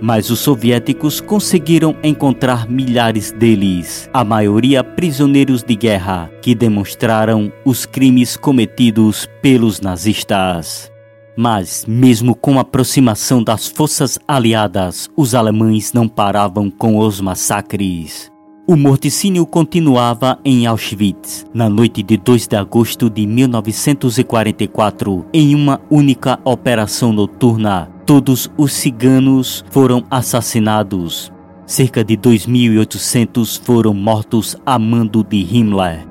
Mas 0.00 0.30
os 0.30 0.38
soviéticos 0.38 1.20
conseguiram 1.20 1.96
encontrar 2.04 2.70
milhares 2.70 3.32
deles, 3.32 4.08
a 4.14 4.22
maioria 4.22 4.84
prisioneiros 4.84 5.64
de 5.64 5.74
guerra, 5.74 6.30
que 6.40 6.54
demonstraram 6.54 7.52
os 7.64 7.84
crimes 7.84 8.36
cometidos 8.36 9.28
pelos 9.42 9.80
nazistas. 9.80 10.88
Mas, 11.36 11.84
mesmo 11.86 12.34
com 12.34 12.58
a 12.58 12.62
aproximação 12.62 13.42
das 13.42 13.66
forças 13.66 14.18
aliadas, 14.26 15.08
os 15.16 15.34
alemães 15.34 15.92
não 15.92 16.08
paravam 16.08 16.70
com 16.70 16.96
os 16.98 17.20
massacres. 17.20 18.30
O 18.70 18.76
morticínio 18.76 19.46
continuava 19.46 20.38
em 20.44 20.66
Auschwitz 20.66 21.46
na 21.54 21.70
noite 21.70 22.02
de 22.02 22.18
2 22.18 22.46
de 22.48 22.54
agosto 22.54 23.08
de 23.08 23.26
1944, 23.26 25.24
em 25.32 25.54
uma 25.54 25.80
única 25.88 26.38
operação 26.44 27.10
noturna. 27.10 27.90
Todos 28.04 28.50
os 28.58 28.74
ciganos 28.74 29.64
foram 29.70 30.04
assassinados. 30.10 31.32
Cerca 31.64 32.04
de 32.04 32.14
2.800 32.18 33.58
foram 33.58 33.94
mortos 33.94 34.54
a 34.66 34.78
mando 34.78 35.24
de 35.24 35.38
Himmler. 35.38 36.06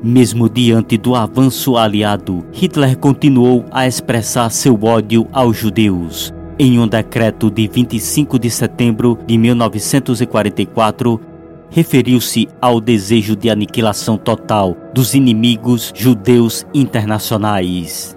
Mesmo 0.00 0.48
diante 0.48 0.96
do 0.96 1.16
avanço 1.16 1.76
aliado, 1.76 2.46
Hitler 2.52 2.96
continuou 2.96 3.64
a 3.72 3.84
expressar 3.84 4.48
seu 4.50 4.78
ódio 4.80 5.26
aos 5.32 5.56
judeus. 5.56 6.32
Em 6.56 6.78
um 6.78 6.86
decreto 6.86 7.50
de 7.50 7.66
25 7.66 8.38
de 8.38 8.48
setembro 8.48 9.18
de 9.26 9.36
1944, 9.36 11.20
referiu-se 11.76 12.48
ao 12.58 12.80
desejo 12.80 13.36
de 13.36 13.50
aniquilação 13.50 14.16
total 14.16 14.74
dos 14.94 15.12
inimigos 15.12 15.92
judeus 15.94 16.64
internacionais. 16.72 18.15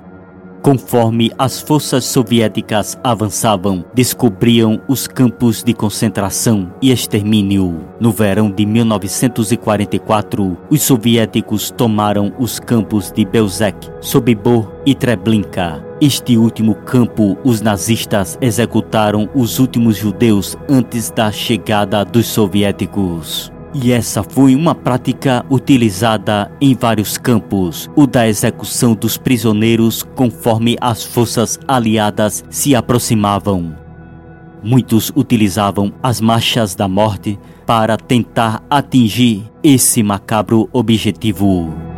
Conforme 0.61 1.31
as 1.38 1.61
forças 1.61 2.03
soviéticas 2.03 2.99
avançavam, 3.02 3.86
descobriam 3.94 4.81
os 4.88 5.07
campos 5.07 5.64
de 5.64 5.73
concentração 5.73 6.73
e 6.81 6.91
extermínio. 6.91 7.86
No 7.99 8.11
verão 8.11 8.52
de 8.52 8.65
1944, 8.65 10.57
os 10.69 10.81
soviéticos 10.81 11.72
tomaram 11.72 12.34
os 12.38 12.60
campos 12.60 13.10
de 13.11 13.23
Belzec, 13.23 13.90
Sobibor 14.02 14.69
e 14.86 14.94
Treblinka. 14.94 15.84
Este 16.02 16.38
último 16.38 16.76
campo, 16.76 17.38
os 17.44 17.61
nazistas 17.61 18.38
executaram 18.41 19.30
os 19.34 19.60
últimos 19.60 19.98
judeus 19.98 20.57
antes 20.69 21.10
da 21.10 21.31
chegada 21.31 22.03
dos 22.03 22.27
soviéticos. 22.27 23.52
E 23.74 23.91
essa 23.91 24.24
foi 24.24 24.56
uma 24.56 24.74
prática 24.74 25.46
utilizada 25.50 26.52
em 26.60 26.74
vários 26.74 27.18
campos, 27.18 27.90
o 27.96 28.08
da 28.08 28.28
execução 28.28 28.96
dos 28.96 29.16
prisioneiros 29.18 30.02
conforme 30.16 30.76
as 30.82 31.04
forças 31.04 31.60
aliadas 31.68 32.44
se 32.50 32.76
aproximavam. 32.76 33.76
Muitos 34.64 35.12
utilizavam 35.16 35.94
as 36.02 36.20
marchas 36.20 36.76
da 36.76 36.88
morte 36.88 37.40
para 37.66 37.96
tentar 37.96 38.64
atingir 38.70 39.44
esse 39.64 40.02
macabro 40.02 40.68
objetivo. 40.74 41.89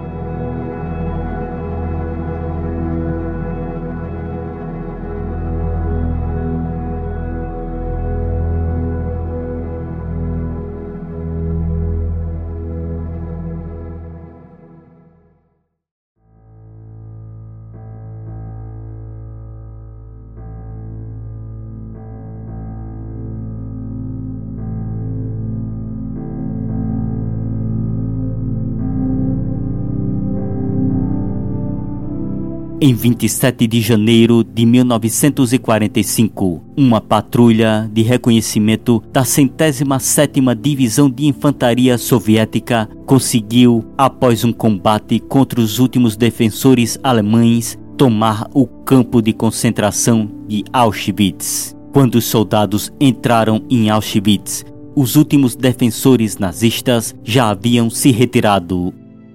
Em 32.84 32.95
27 32.95 33.68
de 33.68 33.80
janeiro 33.80 34.44
de 34.44 34.66
1945, 34.66 36.64
uma 36.76 36.99
patrulha 36.99 37.88
de 37.94 38.02
reconhecimento 38.02 39.03
da 39.14 39.24
centésima 39.24 39.99
sétima 39.99 40.56
Divisão 40.56 41.08
de 41.08 41.28
Infantaria 41.28 41.95
Soviética 41.99 42.90
conseguiu, 43.06 43.86
após 43.95 44.44
um 44.44 44.52
combate 44.52 45.20
contra 45.20 45.62
os 45.62 45.78
últimos 45.78 46.18
defensores 46.18 46.98
alemães, 47.03 47.78
tomar 47.95 48.49
o 48.52 48.66
campo 48.66 49.22
de 49.22 49.32
concentração 49.32 50.28
de 50.48 50.64
Auschwitz. 50.74 51.76
Quando 51.94 52.16
os 52.16 52.26
soldados 52.26 52.91
entraram 52.99 53.62
em 53.70 53.91
Auschwitz, 53.91 54.66
os 54.95 55.16
últimos 55.16 55.56
defensores 55.56 56.40
nazistas 56.40 57.16
já 57.24 57.52
haviam 57.52 57.91
se 57.91 58.10
retirado 58.10 58.91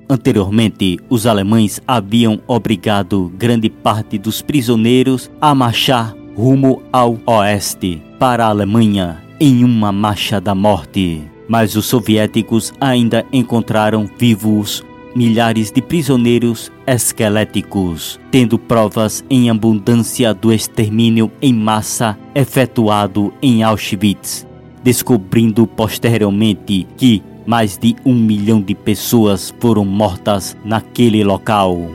Anteriormente, 0.09 0.99
os 1.09 1.27
alemães 1.27 1.81
haviam 1.87 2.41
obrigado 2.47 3.33
grande 3.37 3.69
parte 3.69 4.19
dos 4.19 4.41
prisioneiros 4.41 5.31
a 5.41 5.55
marchar 5.55 6.15
rumo 6.37 6.83
ao 6.93 7.19
oeste, 7.27 8.03
para 8.19 8.45
a 8.45 8.51
Alemanha, 8.51 9.23
em 9.41 9.65
uma 9.65 9.91
marcha 9.91 10.41
da 10.41 10.55
morte. 10.55 11.23
Mas 11.49 11.75
os 11.75 11.87
soviéticos 11.87 12.73
ainda 12.81 13.25
encontraram 13.33 14.09
vivos 14.19 14.85
milhares 15.15 15.73
de 15.73 15.81
prisioneiros 15.81 16.71
esqueléticos, 16.87 18.21
tendo 18.31 18.59
provas 18.59 19.25
em 19.31 19.49
abundância 19.49 20.35
do 20.35 20.53
extermínio 20.53 21.33
em 21.41 21.55
massa 21.55 22.19
efetuado 22.35 23.33
em 23.41 23.63
Auschwitz, 23.63 24.47
descobrindo 24.85 25.67
posteriormente 25.67 26.87
que 26.99 27.23
mais 27.47 27.79
de 27.79 27.97
um 28.05 28.15
milhão 28.15 28.61
de 28.61 28.75
pessoas 28.75 29.55
foram 29.61 29.85
mortas 29.85 30.57
naquele 30.65 31.25
local. 31.25 31.89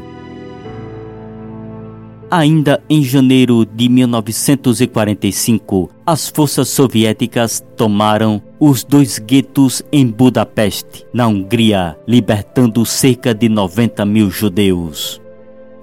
Ainda 2.31 2.81
em 2.89 3.03
janeiro 3.03 3.65
de 3.65 3.89
1945, 3.89 5.89
as 6.05 6.29
forças 6.29 6.69
soviéticas 6.69 7.61
tomaram 7.75 8.41
os 8.57 8.85
dois 8.85 9.19
guetos 9.19 9.83
em 9.91 10.07
Budapeste, 10.07 11.05
na 11.13 11.27
Hungria, 11.27 11.97
libertando 12.07 12.85
cerca 12.85 13.33
de 13.33 13.49
90 13.49 14.05
mil 14.05 14.31
judeus. 14.31 15.21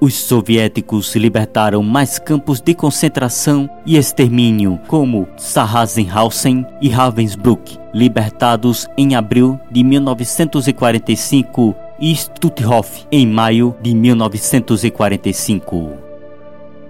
Os 0.01 0.15
soviéticos 0.15 1.17
libertaram 1.17 1.83
mais 1.83 2.21
campos 2.21 2.61
de 2.61 2.73
concentração 2.73 3.69
e 3.85 3.97
extermínio, 3.97 4.79
como 4.87 5.27
Sachsenhausen 5.37 6.65
e 6.81 6.89
Ravensbrück, 6.89 7.77
libertados 7.93 8.87
em 8.97 9.17
abril 9.17 9.59
de 9.73 9.83
1945 9.83 11.75
e 11.99 12.15
Stutthof 12.15 13.07
em 13.11 13.27
maio 13.27 13.75
de 13.83 13.93
1945. 13.93 15.95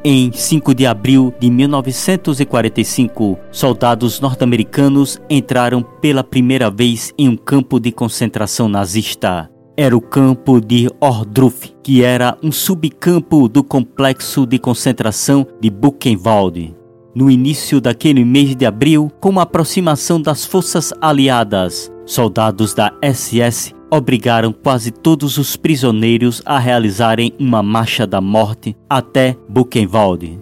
Em 0.04 0.30
5 0.30 0.74
de 0.74 0.86
abril 0.86 1.32
de 1.40 1.50
1945, 1.50 3.38
soldados 3.50 4.20
norte-americanos 4.20 5.18
entraram 5.30 5.82
pela 5.82 6.22
primeira 6.22 6.70
vez 6.70 7.14
em 7.16 7.26
um 7.26 7.38
campo 7.38 7.80
de 7.80 7.90
concentração 7.90 8.68
nazista 8.68 9.50
era 9.80 9.96
o 9.96 10.00
campo 10.00 10.60
de 10.60 10.90
Ohrdruf, 11.00 11.72
que 11.84 12.02
era 12.02 12.36
um 12.42 12.50
subcampo 12.50 13.48
do 13.48 13.62
complexo 13.62 14.44
de 14.44 14.58
concentração 14.58 15.46
de 15.60 15.70
Buchenwald. 15.70 16.74
No 17.14 17.30
início 17.30 17.80
daquele 17.80 18.24
mês 18.24 18.56
de 18.56 18.66
abril, 18.66 19.08
com 19.20 19.38
a 19.38 19.44
aproximação 19.44 20.20
das 20.20 20.44
forças 20.44 20.92
aliadas, 21.00 21.92
soldados 22.04 22.74
da 22.74 22.92
SS 23.00 23.72
obrigaram 23.88 24.52
quase 24.52 24.90
todos 24.90 25.38
os 25.38 25.54
prisioneiros 25.54 26.42
a 26.44 26.58
realizarem 26.58 27.32
uma 27.38 27.62
marcha 27.62 28.04
da 28.04 28.20
morte 28.20 28.76
até 28.90 29.36
Buchenwald. 29.48 30.40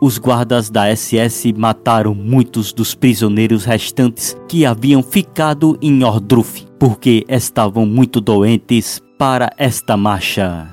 Os 0.00 0.18
guardas 0.18 0.70
da 0.70 0.94
SS 0.94 1.52
mataram 1.52 2.14
muitos 2.14 2.72
dos 2.72 2.94
prisioneiros 2.94 3.64
restantes 3.64 4.36
que 4.48 4.64
haviam 4.64 5.02
ficado 5.02 5.76
em 5.82 6.04
Ohrdruf 6.04 6.67
porque 6.78 7.24
estavam 7.28 7.84
muito 7.84 8.20
doentes 8.20 9.02
para 9.18 9.52
esta 9.56 9.96
marcha. 9.96 10.68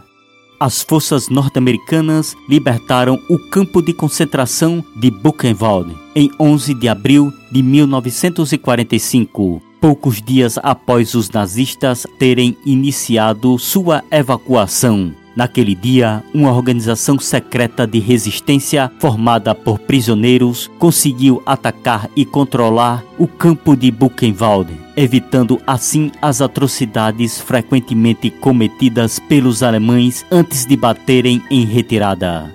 As 0.60 0.82
forças 0.82 1.30
norte-americanas 1.30 2.36
libertaram 2.48 3.20
o 3.30 3.38
campo 3.50 3.82
de 3.82 3.94
concentração 3.94 4.84
de 4.96 5.12
Buchenwald 5.12 5.94
em 6.16 6.32
11 6.40 6.74
de 6.76 6.88
abril 6.88 7.34
de 7.52 7.62
1945, 7.62 9.62
poucos 9.82 10.22
dias 10.22 10.58
após 10.64 11.14
os 11.14 11.30
nazistas 11.30 12.08
terem 12.18 12.56
iniciado 12.66 13.60
sua 13.60 14.02
evacuação 14.10 15.14
Naquele 15.36 15.76
dia, 15.76 16.24
uma 16.34 16.54
organização 16.54 17.20
secreta 17.20 17.86
de 17.86 18.00
resistência 18.00 18.90
formada 19.00 19.54
por 19.54 19.80
prisioneiros 19.80 20.72
conseguiu 20.80 21.44
atacar 21.46 22.10
e 22.16 22.24
controlar 22.24 23.04
o 23.20 23.28
campo 23.28 23.76
de 23.76 23.92
Buchenwald, 23.92 24.72
evitando 24.96 25.60
assim 25.68 26.10
as 26.22 26.42
atrocidades 26.42 27.42
frequentemente 27.42 28.30
cometidas 28.30 29.20
pelos 29.20 29.62
alemães 29.62 30.26
antes 30.32 30.66
de 30.66 30.78
baterem 30.78 31.44
em 31.52 31.66
retirada. 31.66 32.50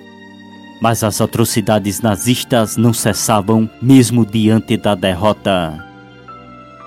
Mas 0.81 1.03
as 1.03 1.21
atrocidades 1.21 2.01
nazistas 2.01 2.77
não 2.77 2.93
cessavam 2.93 3.69
mesmo 3.79 4.25
diante 4.25 4.75
da 4.75 4.95
derrota. 4.95 5.85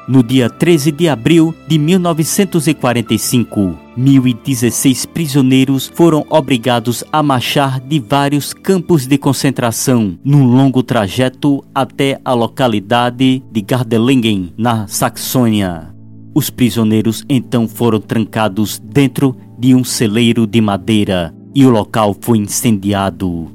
No 0.08 0.24
dia 0.24 0.50
13 0.50 0.90
de 0.90 1.08
abril 1.08 1.54
de 1.68 1.78
1945, 1.78 3.83
1.016 3.96 5.06
prisioneiros 5.06 5.90
foram 5.94 6.26
obrigados 6.28 7.04
a 7.12 7.22
marchar 7.22 7.80
de 7.80 8.00
vários 8.00 8.52
campos 8.52 9.06
de 9.06 9.16
concentração 9.16 10.18
num 10.24 10.44
longo 10.44 10.82
trajeto 10.82 11.64
até 11.74 12.20
a 12.24 12.34
localidade 12.34 13.42
de 13.50 13.60
Gardelingen, 13.60 14.52
na 14.58 14.86
Saxônia. 14.88 15.94
Os 16.34 16.50
prisioneiros 16.50 17.24
então 17.28 17.68
foram 17.68 18.00
trancados 18.00 18.80
dentro 18.80 19.36
de 19.56 19.74
um 19.74 19.84
celeiro 19.84 20.46
de 20.46 20.60
madeira 20.60 21.32
e 21.54 21.64
o 21.64 21.70
local 21.70 22.16
foi 22.20 22.38
incendiado. 22.38 23.46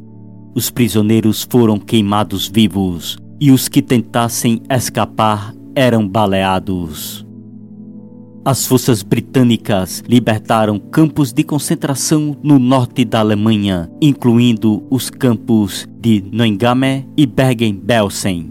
Os 0.55 0.71
prisioneiros 0.71 1.45
foram 1.49 1.77
queimados 1.77 2.47
vivos 2.47 3.17
e 3.39 3.51
os 3.51 3.67
que 3.67 3.81
tentassem 3.81 4.61
escapar 4.69 5.53
eram 5.75 6.07
baleados. 6.07 7.28
As 8.43 8.65
forças 8.65 9.03
britânicas 9.03 10.01
libertaram 10.07 10.79
campos 10.79 11.33
de 11.33 11.43
concentração 11.43 12.37
no 12.41 12.57
norte 12.57 13.03
da 13.03 13.19
Alemanha, 13.19 13.91
incluindo 14.01 14.81
os 14.89 15.09
campos 15.09 15.85
de 15.99 16.23
Neuengamme 16.31 17.05
e 17.17 17.25
Bergen-Belsen. 17.25 18.49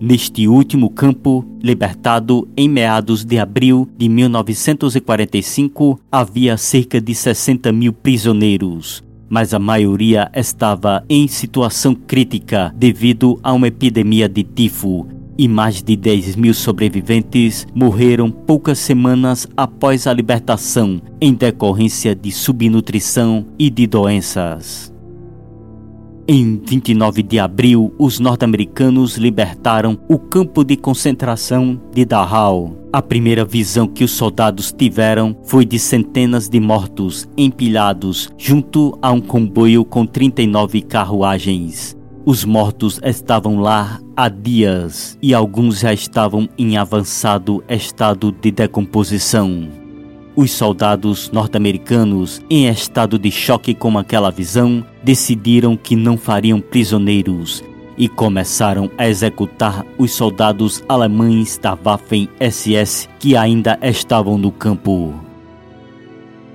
Neste 0.00 0.48
último 0.48 0.88
campo, 0.88 1.44
libertado 1.62 2.48
em 2.56 2.68
meados 2.68 3.22
de 3.24 3.38
abril 3.38 3.86
de 3.96 4.08
1945, 4.08 6.00
havia 6.10 6.56
cerca 6.56 7.00
de 7.00 7.14
60 7.14 7.70
mil 7.70 7.92
prisioneiros, 7.92 9.04
mas 9.28 9.52
a 9.52 9.58
maioria 9.58 10.30
estava 10.34 11.04
em 11.08 11.28
situação 11.28 11.94
crítica 11.94 12.74
devido 12.74 13.38
a 13.42 13.52
uma 13.52 13.68
epidemia 13.68 14.28
de 14.28 14.42
tifo 14.42 15.21
e 15.38 15.48
mais 15.48 15.82
de 15.82 15.96
10 15.96 16.36
mil 16.36 16.54
sobreviventes 16.54 17.66
morreram 17.74 18.30
poucas 18.30 18.78
semanas 18.78 19.46
após 19.56 20.06
a 20.06 20.12
libertação 20.12 21.00
em 21.20 21.34
decorrência 21.34 22.14
de 22.14 22.30
subnutrição 22.30 23.46
e 23.58 23.70
de 23.70 23.86
doenças. 23.86 24.92
Em 26.28 26.60
29 26.64 27.22
de 27.24 27.40
abril, 27.40 27.92
os 27.98 28.20
norte-americanos 28.20 29.16
libertaram 29.16 29.98
o 30.08 30.18
campo 30.18 30.62
de 30.62 30.76
concentração 30.76 31.80
de 31.92 32.04
Dachau. 32.04 32.76
A 32.92 33.02
primeira 33.02 33.44
visão 33.44 33.88
que 33.88 34.04
os 34.04 34.12
soldados 34.12 34.70
tiveram 34.70 35.36
foi 35.42 35.64
de 35.64 35.80
centenas 35.80 36.48
de 36.48 36.60
mortos 36.60 37.28
empilhados 37.36 38.30
junto 38.38 38.96
a 39.02 39.10
um 39.10 39.20
comboio 39.20 39.84
com 39.84 40.06
39 40.06 40.82
carruagens. 40.82 41.96
Os 42.24 42.44
mortos 42.44 43.00
estavam 43.02 43.58
lá 43.58 44.00
há 44.16 44.28
dias 44.28 45.18
e 45.20 45.34
alguns 45.34 45.80
já 45.80 45.92
estavam 45.92 46.48
em 46.56 46.76
avançado 46.76 47.64
estado 47.68 48.30
de 48.30 48.52
decomposição. 48.52 49.68
Os 50.36 50.52
soldados 50.52 51.32
norte-americanos, 51.32 52.40
em 52.48 52.68
estado 52.68 53.18
de 53.18 53.28
choque 53.28 53.74
com 53.74 53.98
aquela 53.98 54.30
visão, 54.30 54.86
decidiram 55.02 55.76
que 55.76 55.96
não 55.96 56.16
fariam 56.16 56.60
prisioneiros 56.60 57.64
e 57.98 58.08
começaram 58.08 58.88
a 58.96 59.08
executar 59.08 59.84
os 59.98 60.12
soldados 60.12 60.80
alemães 60.88 61.58
da 61.58 61.76
Waffen-SS 61.76 63.08
que 63.18 63.36
ainda 63.36 63.76
estavam 63.82 64.38
no 64.38 64.52
campo. 64.52 65.31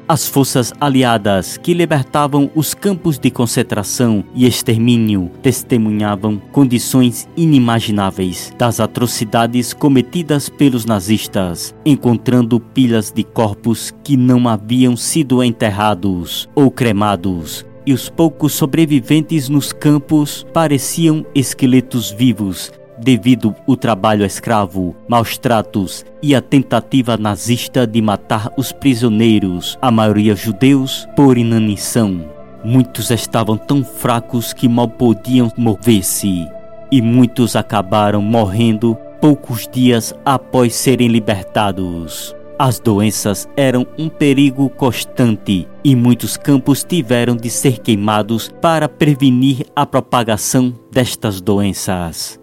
As 0.10 0.26
forças 0.26 0.72
aliadas 0.80 1.58
que 1.58 1.74
libertavam 1.74 2.50
os 2.56 2.74
campos 2.74 3.20
de 3.20 3.30
concentração 3.30 4.24
e 4.34 4.48
extermínio 4.48 5.30
testemunhavam 5.42 6.42
condições 6.54 7.28
inimagináveis 7.36 8.54
das 8.58 8.80
atrocidades 8.80 9.74
cometidas 9.74 10.48
pelos 10.48 10.86
nazistas, 10.86 11.76
encontrando 11.86 12.58
pilhas 12.58 13.12
de 13.12 13.22
corpos 13.22 13.94
que 14.02 14.16
não 14.16 14.48
haviam 14.48 14.96
sido 14.96 15.44
enterrados 15.44 16.48
ou 16.56 16.72
cremados, 16.72 17.66
e 17.86 17.92
os 17.92 18.08
poucos 18.08 18.54
sobreviventes 18.54 19.50
nos 19.50 19.74
campos 19.74 20.48
pareciam 20.54 21.26
esqueletos 21.36 22.12
vivos 22.12 22.72
devido 22.98 23.56
ao 23.68 23.76
trabalho 23.76 24.26
escravo, 24.26 24.96
maus 25.08 25.38
tratos 25.38 26.06
e 26.22 26.36
a 26.36 26.42
tentativa 26.42 27.18
nazista 27.18 27.86
de 27.86 28.02
matar 28.02 28.52
os 28.58 28.72
prisioneiros, 28.72 29.78
a 29.82 29.92
maioria 29.92 30.36
judeus, 30.36 31.08
por 31.16 31.38
inanição. 31.38 32.26
Muitos 32.64 33.12
estavam 33.12 33.58
tão 33.58 33.84
fracos 33.84 34.54
que 34.54 34.68
mal 34.68 34.88
podiam 34.88 35.52
mover-se, 35.58 36.46
e 36.92 37.02
muitos 37.02 37.56
acabaram 37.56 38.22
morrendo 38.22 38.98
poucos 39.22 39.68
dias 39.68 40.14
após 40.26 40.76
serem 40.76 41.08
libertados. 41.08 42.36
As 42.60 42.80
doenças 42.80 43.48
eram 43.56 43.86
um 44.00 44.10
perigo 44.10 44.68
constante 44.68 45.68
e 45.84 45.96
muitos 45.96 46.36
campos 46.36 46.84
tiveram 46.84 47.36
de 47.36 47.52
ser 47.52 47.78
queimados 47.78 48.50
para 48.60 48.90
prevenir 48.90 49.64
a 49.76 49.86
propagação 49.86 50.74
destas 50.92 51.40
doenças. 51.40 52.40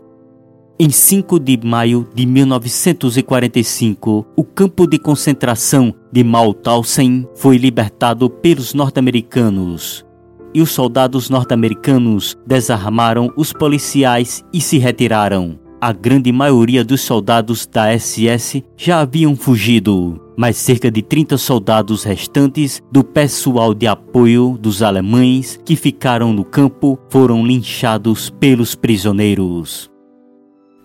Em 0.77 0.91
5 0.91 1.39
de 1.39 1.57
maio 1.65 2.05
de 2.13 2.27
1945, 2.27 4.27
o 4.37 4.43
campo 4.43 4.89
de 4.89 4.99
concentração 4.99 5.95
de 6.11 6.25
Mauthausen 6.25 7.29
foi 7.37 7.59
libertado 7.59 8.29
pelos 8.29 8.75
norte-americanos. 8.75 10.05
E 10.53 10.61
os 10.61 10.73
soldados 10.73 11.31
norte-americanos 11.31 12.37
desarmaram 12.45 13.33
os 13.37 13.53
policiais 13.53 14.45
e 14.53 14.61
se 14.61 14.79
retiraram. 14.79 15.61
a 15.81 15.93
grande 15.93 16.33
maioria 16.33 16.83
dos 16.83 17.03
soldados 17.03 17.67
da 17.67 17.93
SS 17.93 18.65
já 18.75 19.01
haviam 19.01 19.37
fugido, 19.37 20.19
mas 20.35 20.57
cerca 20.57 20.91
de 20.91 21.03
30 21.03 21.37
soldados 21.37 22.05
restantes 22.05 22.83
do 22.91 23.05
pessoal 23.05 23.75
de 23.75 23.87
apoio 23.87 24.57
dos 24.59 24.83
alemães 24.83 25.61
que 25.63 25.77
ficaram 25.77 26.33
no 26.33 26.43
campo 26.43 26.99
foram 27.11 27.47
linchados 27.47 28.31
pelos 28.31 28.75
prisioneiros. 28.75 29.94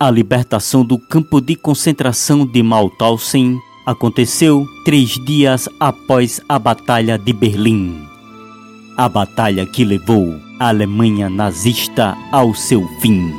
A 0.02 0.10
libertação 0.10 0.82
do 0.82 0.98
campo 0.98 1.42
de 1.42 1.54
concentração 1.54 2.46
de 2.46 2.62
Mauthausen 2.62 3.60
aconteceu 3.84 4.66
três 4.82 5.22
dias 5.26 5.68
após 5.78 6.40
a 6.48 6.58
Batalha 6.58 7.18
de 7.18 7.34
Berlim. 7.34 8.00
A 8.96 9.10
batalha 9.10 9.66
que 9.66 9.84
levou 9.84 10.40
a 10.58 10.68
Alemanha 10.68 11.28
nazista 11.28 12.16
ao 12.32 12.54
seu 12.54 12.88
fim. 13.02 13.30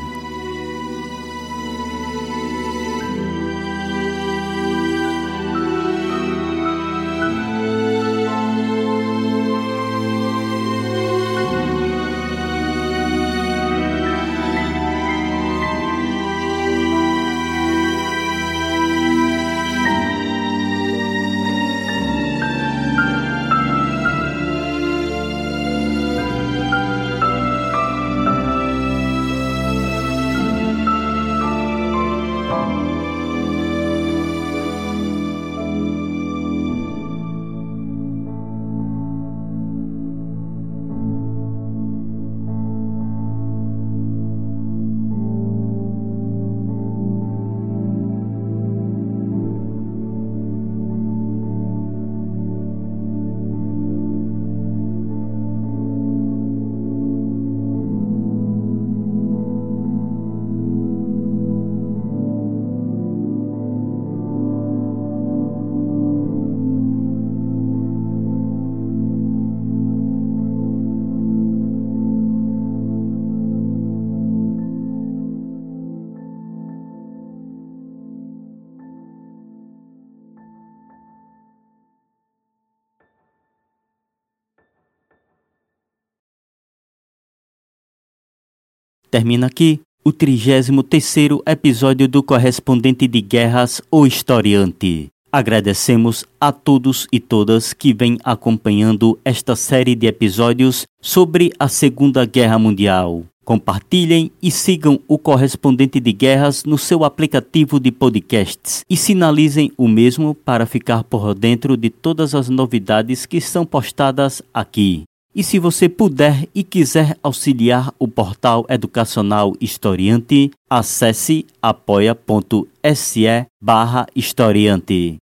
Termina 89.12 89.48
aqui 89.48 89.82
o 90.06 90.14
33º 90.14 91.42
episódio 91.46 92.08
do 92.08 92.24
Correspondente 92.24 93.10
de 93.10 93.20
Guerras, 93.20 93.82
o 93.92 94.08
Historiante. 94.08 95.10
Agradecemos 95.30 96.24
a 96.40 96.54
todos 96.54 97.08
e 97.12 97.20
todas 97.20 97.74
que 97.74 97.94
vêm 97.94 98.18
acompanhando 98.24 99.20
esta 99.26 99.54
série 99.54 99.96
de 99.96 100.08
episódios 100.08 100.86
sobre 101.02 101.52
a 101.60 101.68
Segunda 101.68 102.26
Guerra 102.26 102.58
Mundial. 102.58 103.26
Compartilhem 103.44 104.32
e 104.42 104.50
sigam 104.50 104.98
o 105.10 105.18
Correspondente 105.18 106.00
de 106.00 106.14
Guerras 106.14 106.64
no 106.64 106.78
seu 106.78 107.04
aplicativo 107.04 107.82
de 107.82 107.92
podcasts 107.92 108.86
e 108.90 108.96
sinalizem 108.96 109.74
o 109.78 109.90
mesmo 109.90 110.34
para 110.34 110.66
ficar 110.66 111.04
por 111.04 111.34
dentro 111.34 111.76
de 111.76 111.90
todas 111.90 112.34
as 112.34 112.48
novidades 112.48 113.26
que 113.26 113.42
são 113.42 113.66
postadas 113.66 114.42
aqui. 114.54 115.04
E 115.34 115.44
se 115.44 115.58
você 115.60 115.88
puder 115.88 116.48
e 116.54 116.62
quiser 116.62 117.18
auxiliar 117.24 117.94
o 117.98 118.06
portal 118.06 118.66
educacional 118.68 119.54
Historiante, 119.62 120.52
acesse 120.70 121.46
apoia.se 121.62 123.48
barra 123.62 124.06
historiante. 124.14 125.16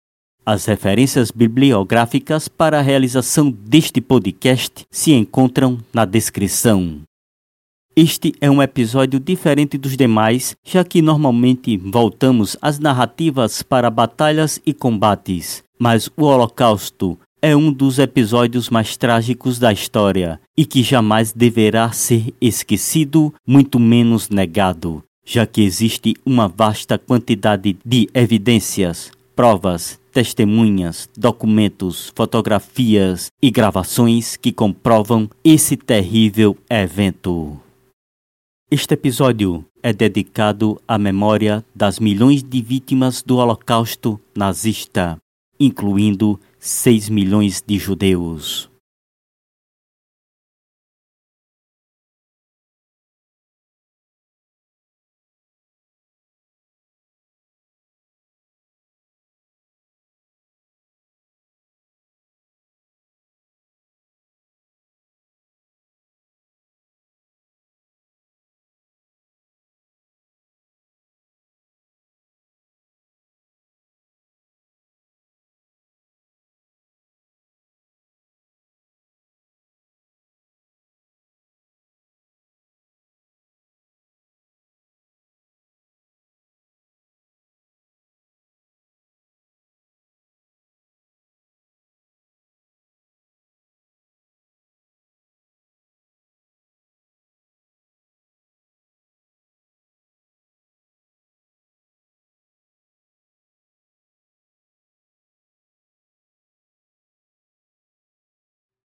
As 0.46 0.64
referências 0.64 1.30
bibliográficas 1.30 2.48
para 2.48 2.78
a 2.78 2.82
realização 2.82 3.50
deste 3.50 4.00
podcast 4.00 4.86
se 4.90 5.12
encontram 5.12 5.78
na 5.92 6.06
descrição. 6.06 7.02
Este 7.94 8.32
é 8.40 8.50
um 8.50 8.62
episódio 8.62 9.20
diferente 9.20 9.76
dos 9.76 9.94
demais, 9.94 10.56
já 10.64 10.82
que 10.84 11.02
normalmente 11.02 11.76
voltamos 11.76 12.56
às 12.62 12.78
narrativas 12.78 13.62
para 13.62 13.90
batalhas 13.90 14.58
e 14.64 14.72
combates, 14.72 15.62
mas 15.78 16.08
o 16.16 16.24
Holocausto 16.24 17.18
é 17.40 17.54
um 17.54 17.72
dos 17.72 17.98
episódios 17.98 18.68
mais 18.68 18.96
trágicos 18.96 19.58
da 19.58 19.72
história 19.72 20.40
e 20.56 20.64
que 20.64 20.82
jamais 20.82 21.32
deverá 21.32 21.92
ser 21.92 22.34
esquecido, 22.40 23.32
muito 23.46 23.78
menos 23.78 24.28
negado, 24.28 25.02
já 25.24 25.46
que 25.46 25.62
existe 25.62 26.14
uma 26.26 26.48
vasta 26.48 26.98
quantidade 26.98 27.76
de 27.84 28.08
evidências, 28.12 29.10
provas, 29.36 30.00
testemunhas, 30.12 31.08
documentos, 31.16 32.12
fotografias 32.14 33.30
e 33.40 33.50
gravações 33.50 34.36
que 34.36 34.52
comprovam 34.52 35.30
esse 35.44 35.76
terrível 35.76 36.56
evento. 36.68 37.56
Este 38.70 38.94
episódio 38.94 39.64
é 39.82 39.92
dedicado 39.92 40.80
à 40.86 40.98
memória 40.98 41.64
das 41.74 42.00
milhões 42.00 42.42
de 42.42 42.60
vítimas 42.60 43.22
do 43.22 43.36
Holocausto 43.36 44.20
nazista, 44.36 45.16
incluindo 45.58 46.38
6 46.58 47.08
milhões 47.08 47.62
de 47.64 47.78
judeus. 47.78 48.67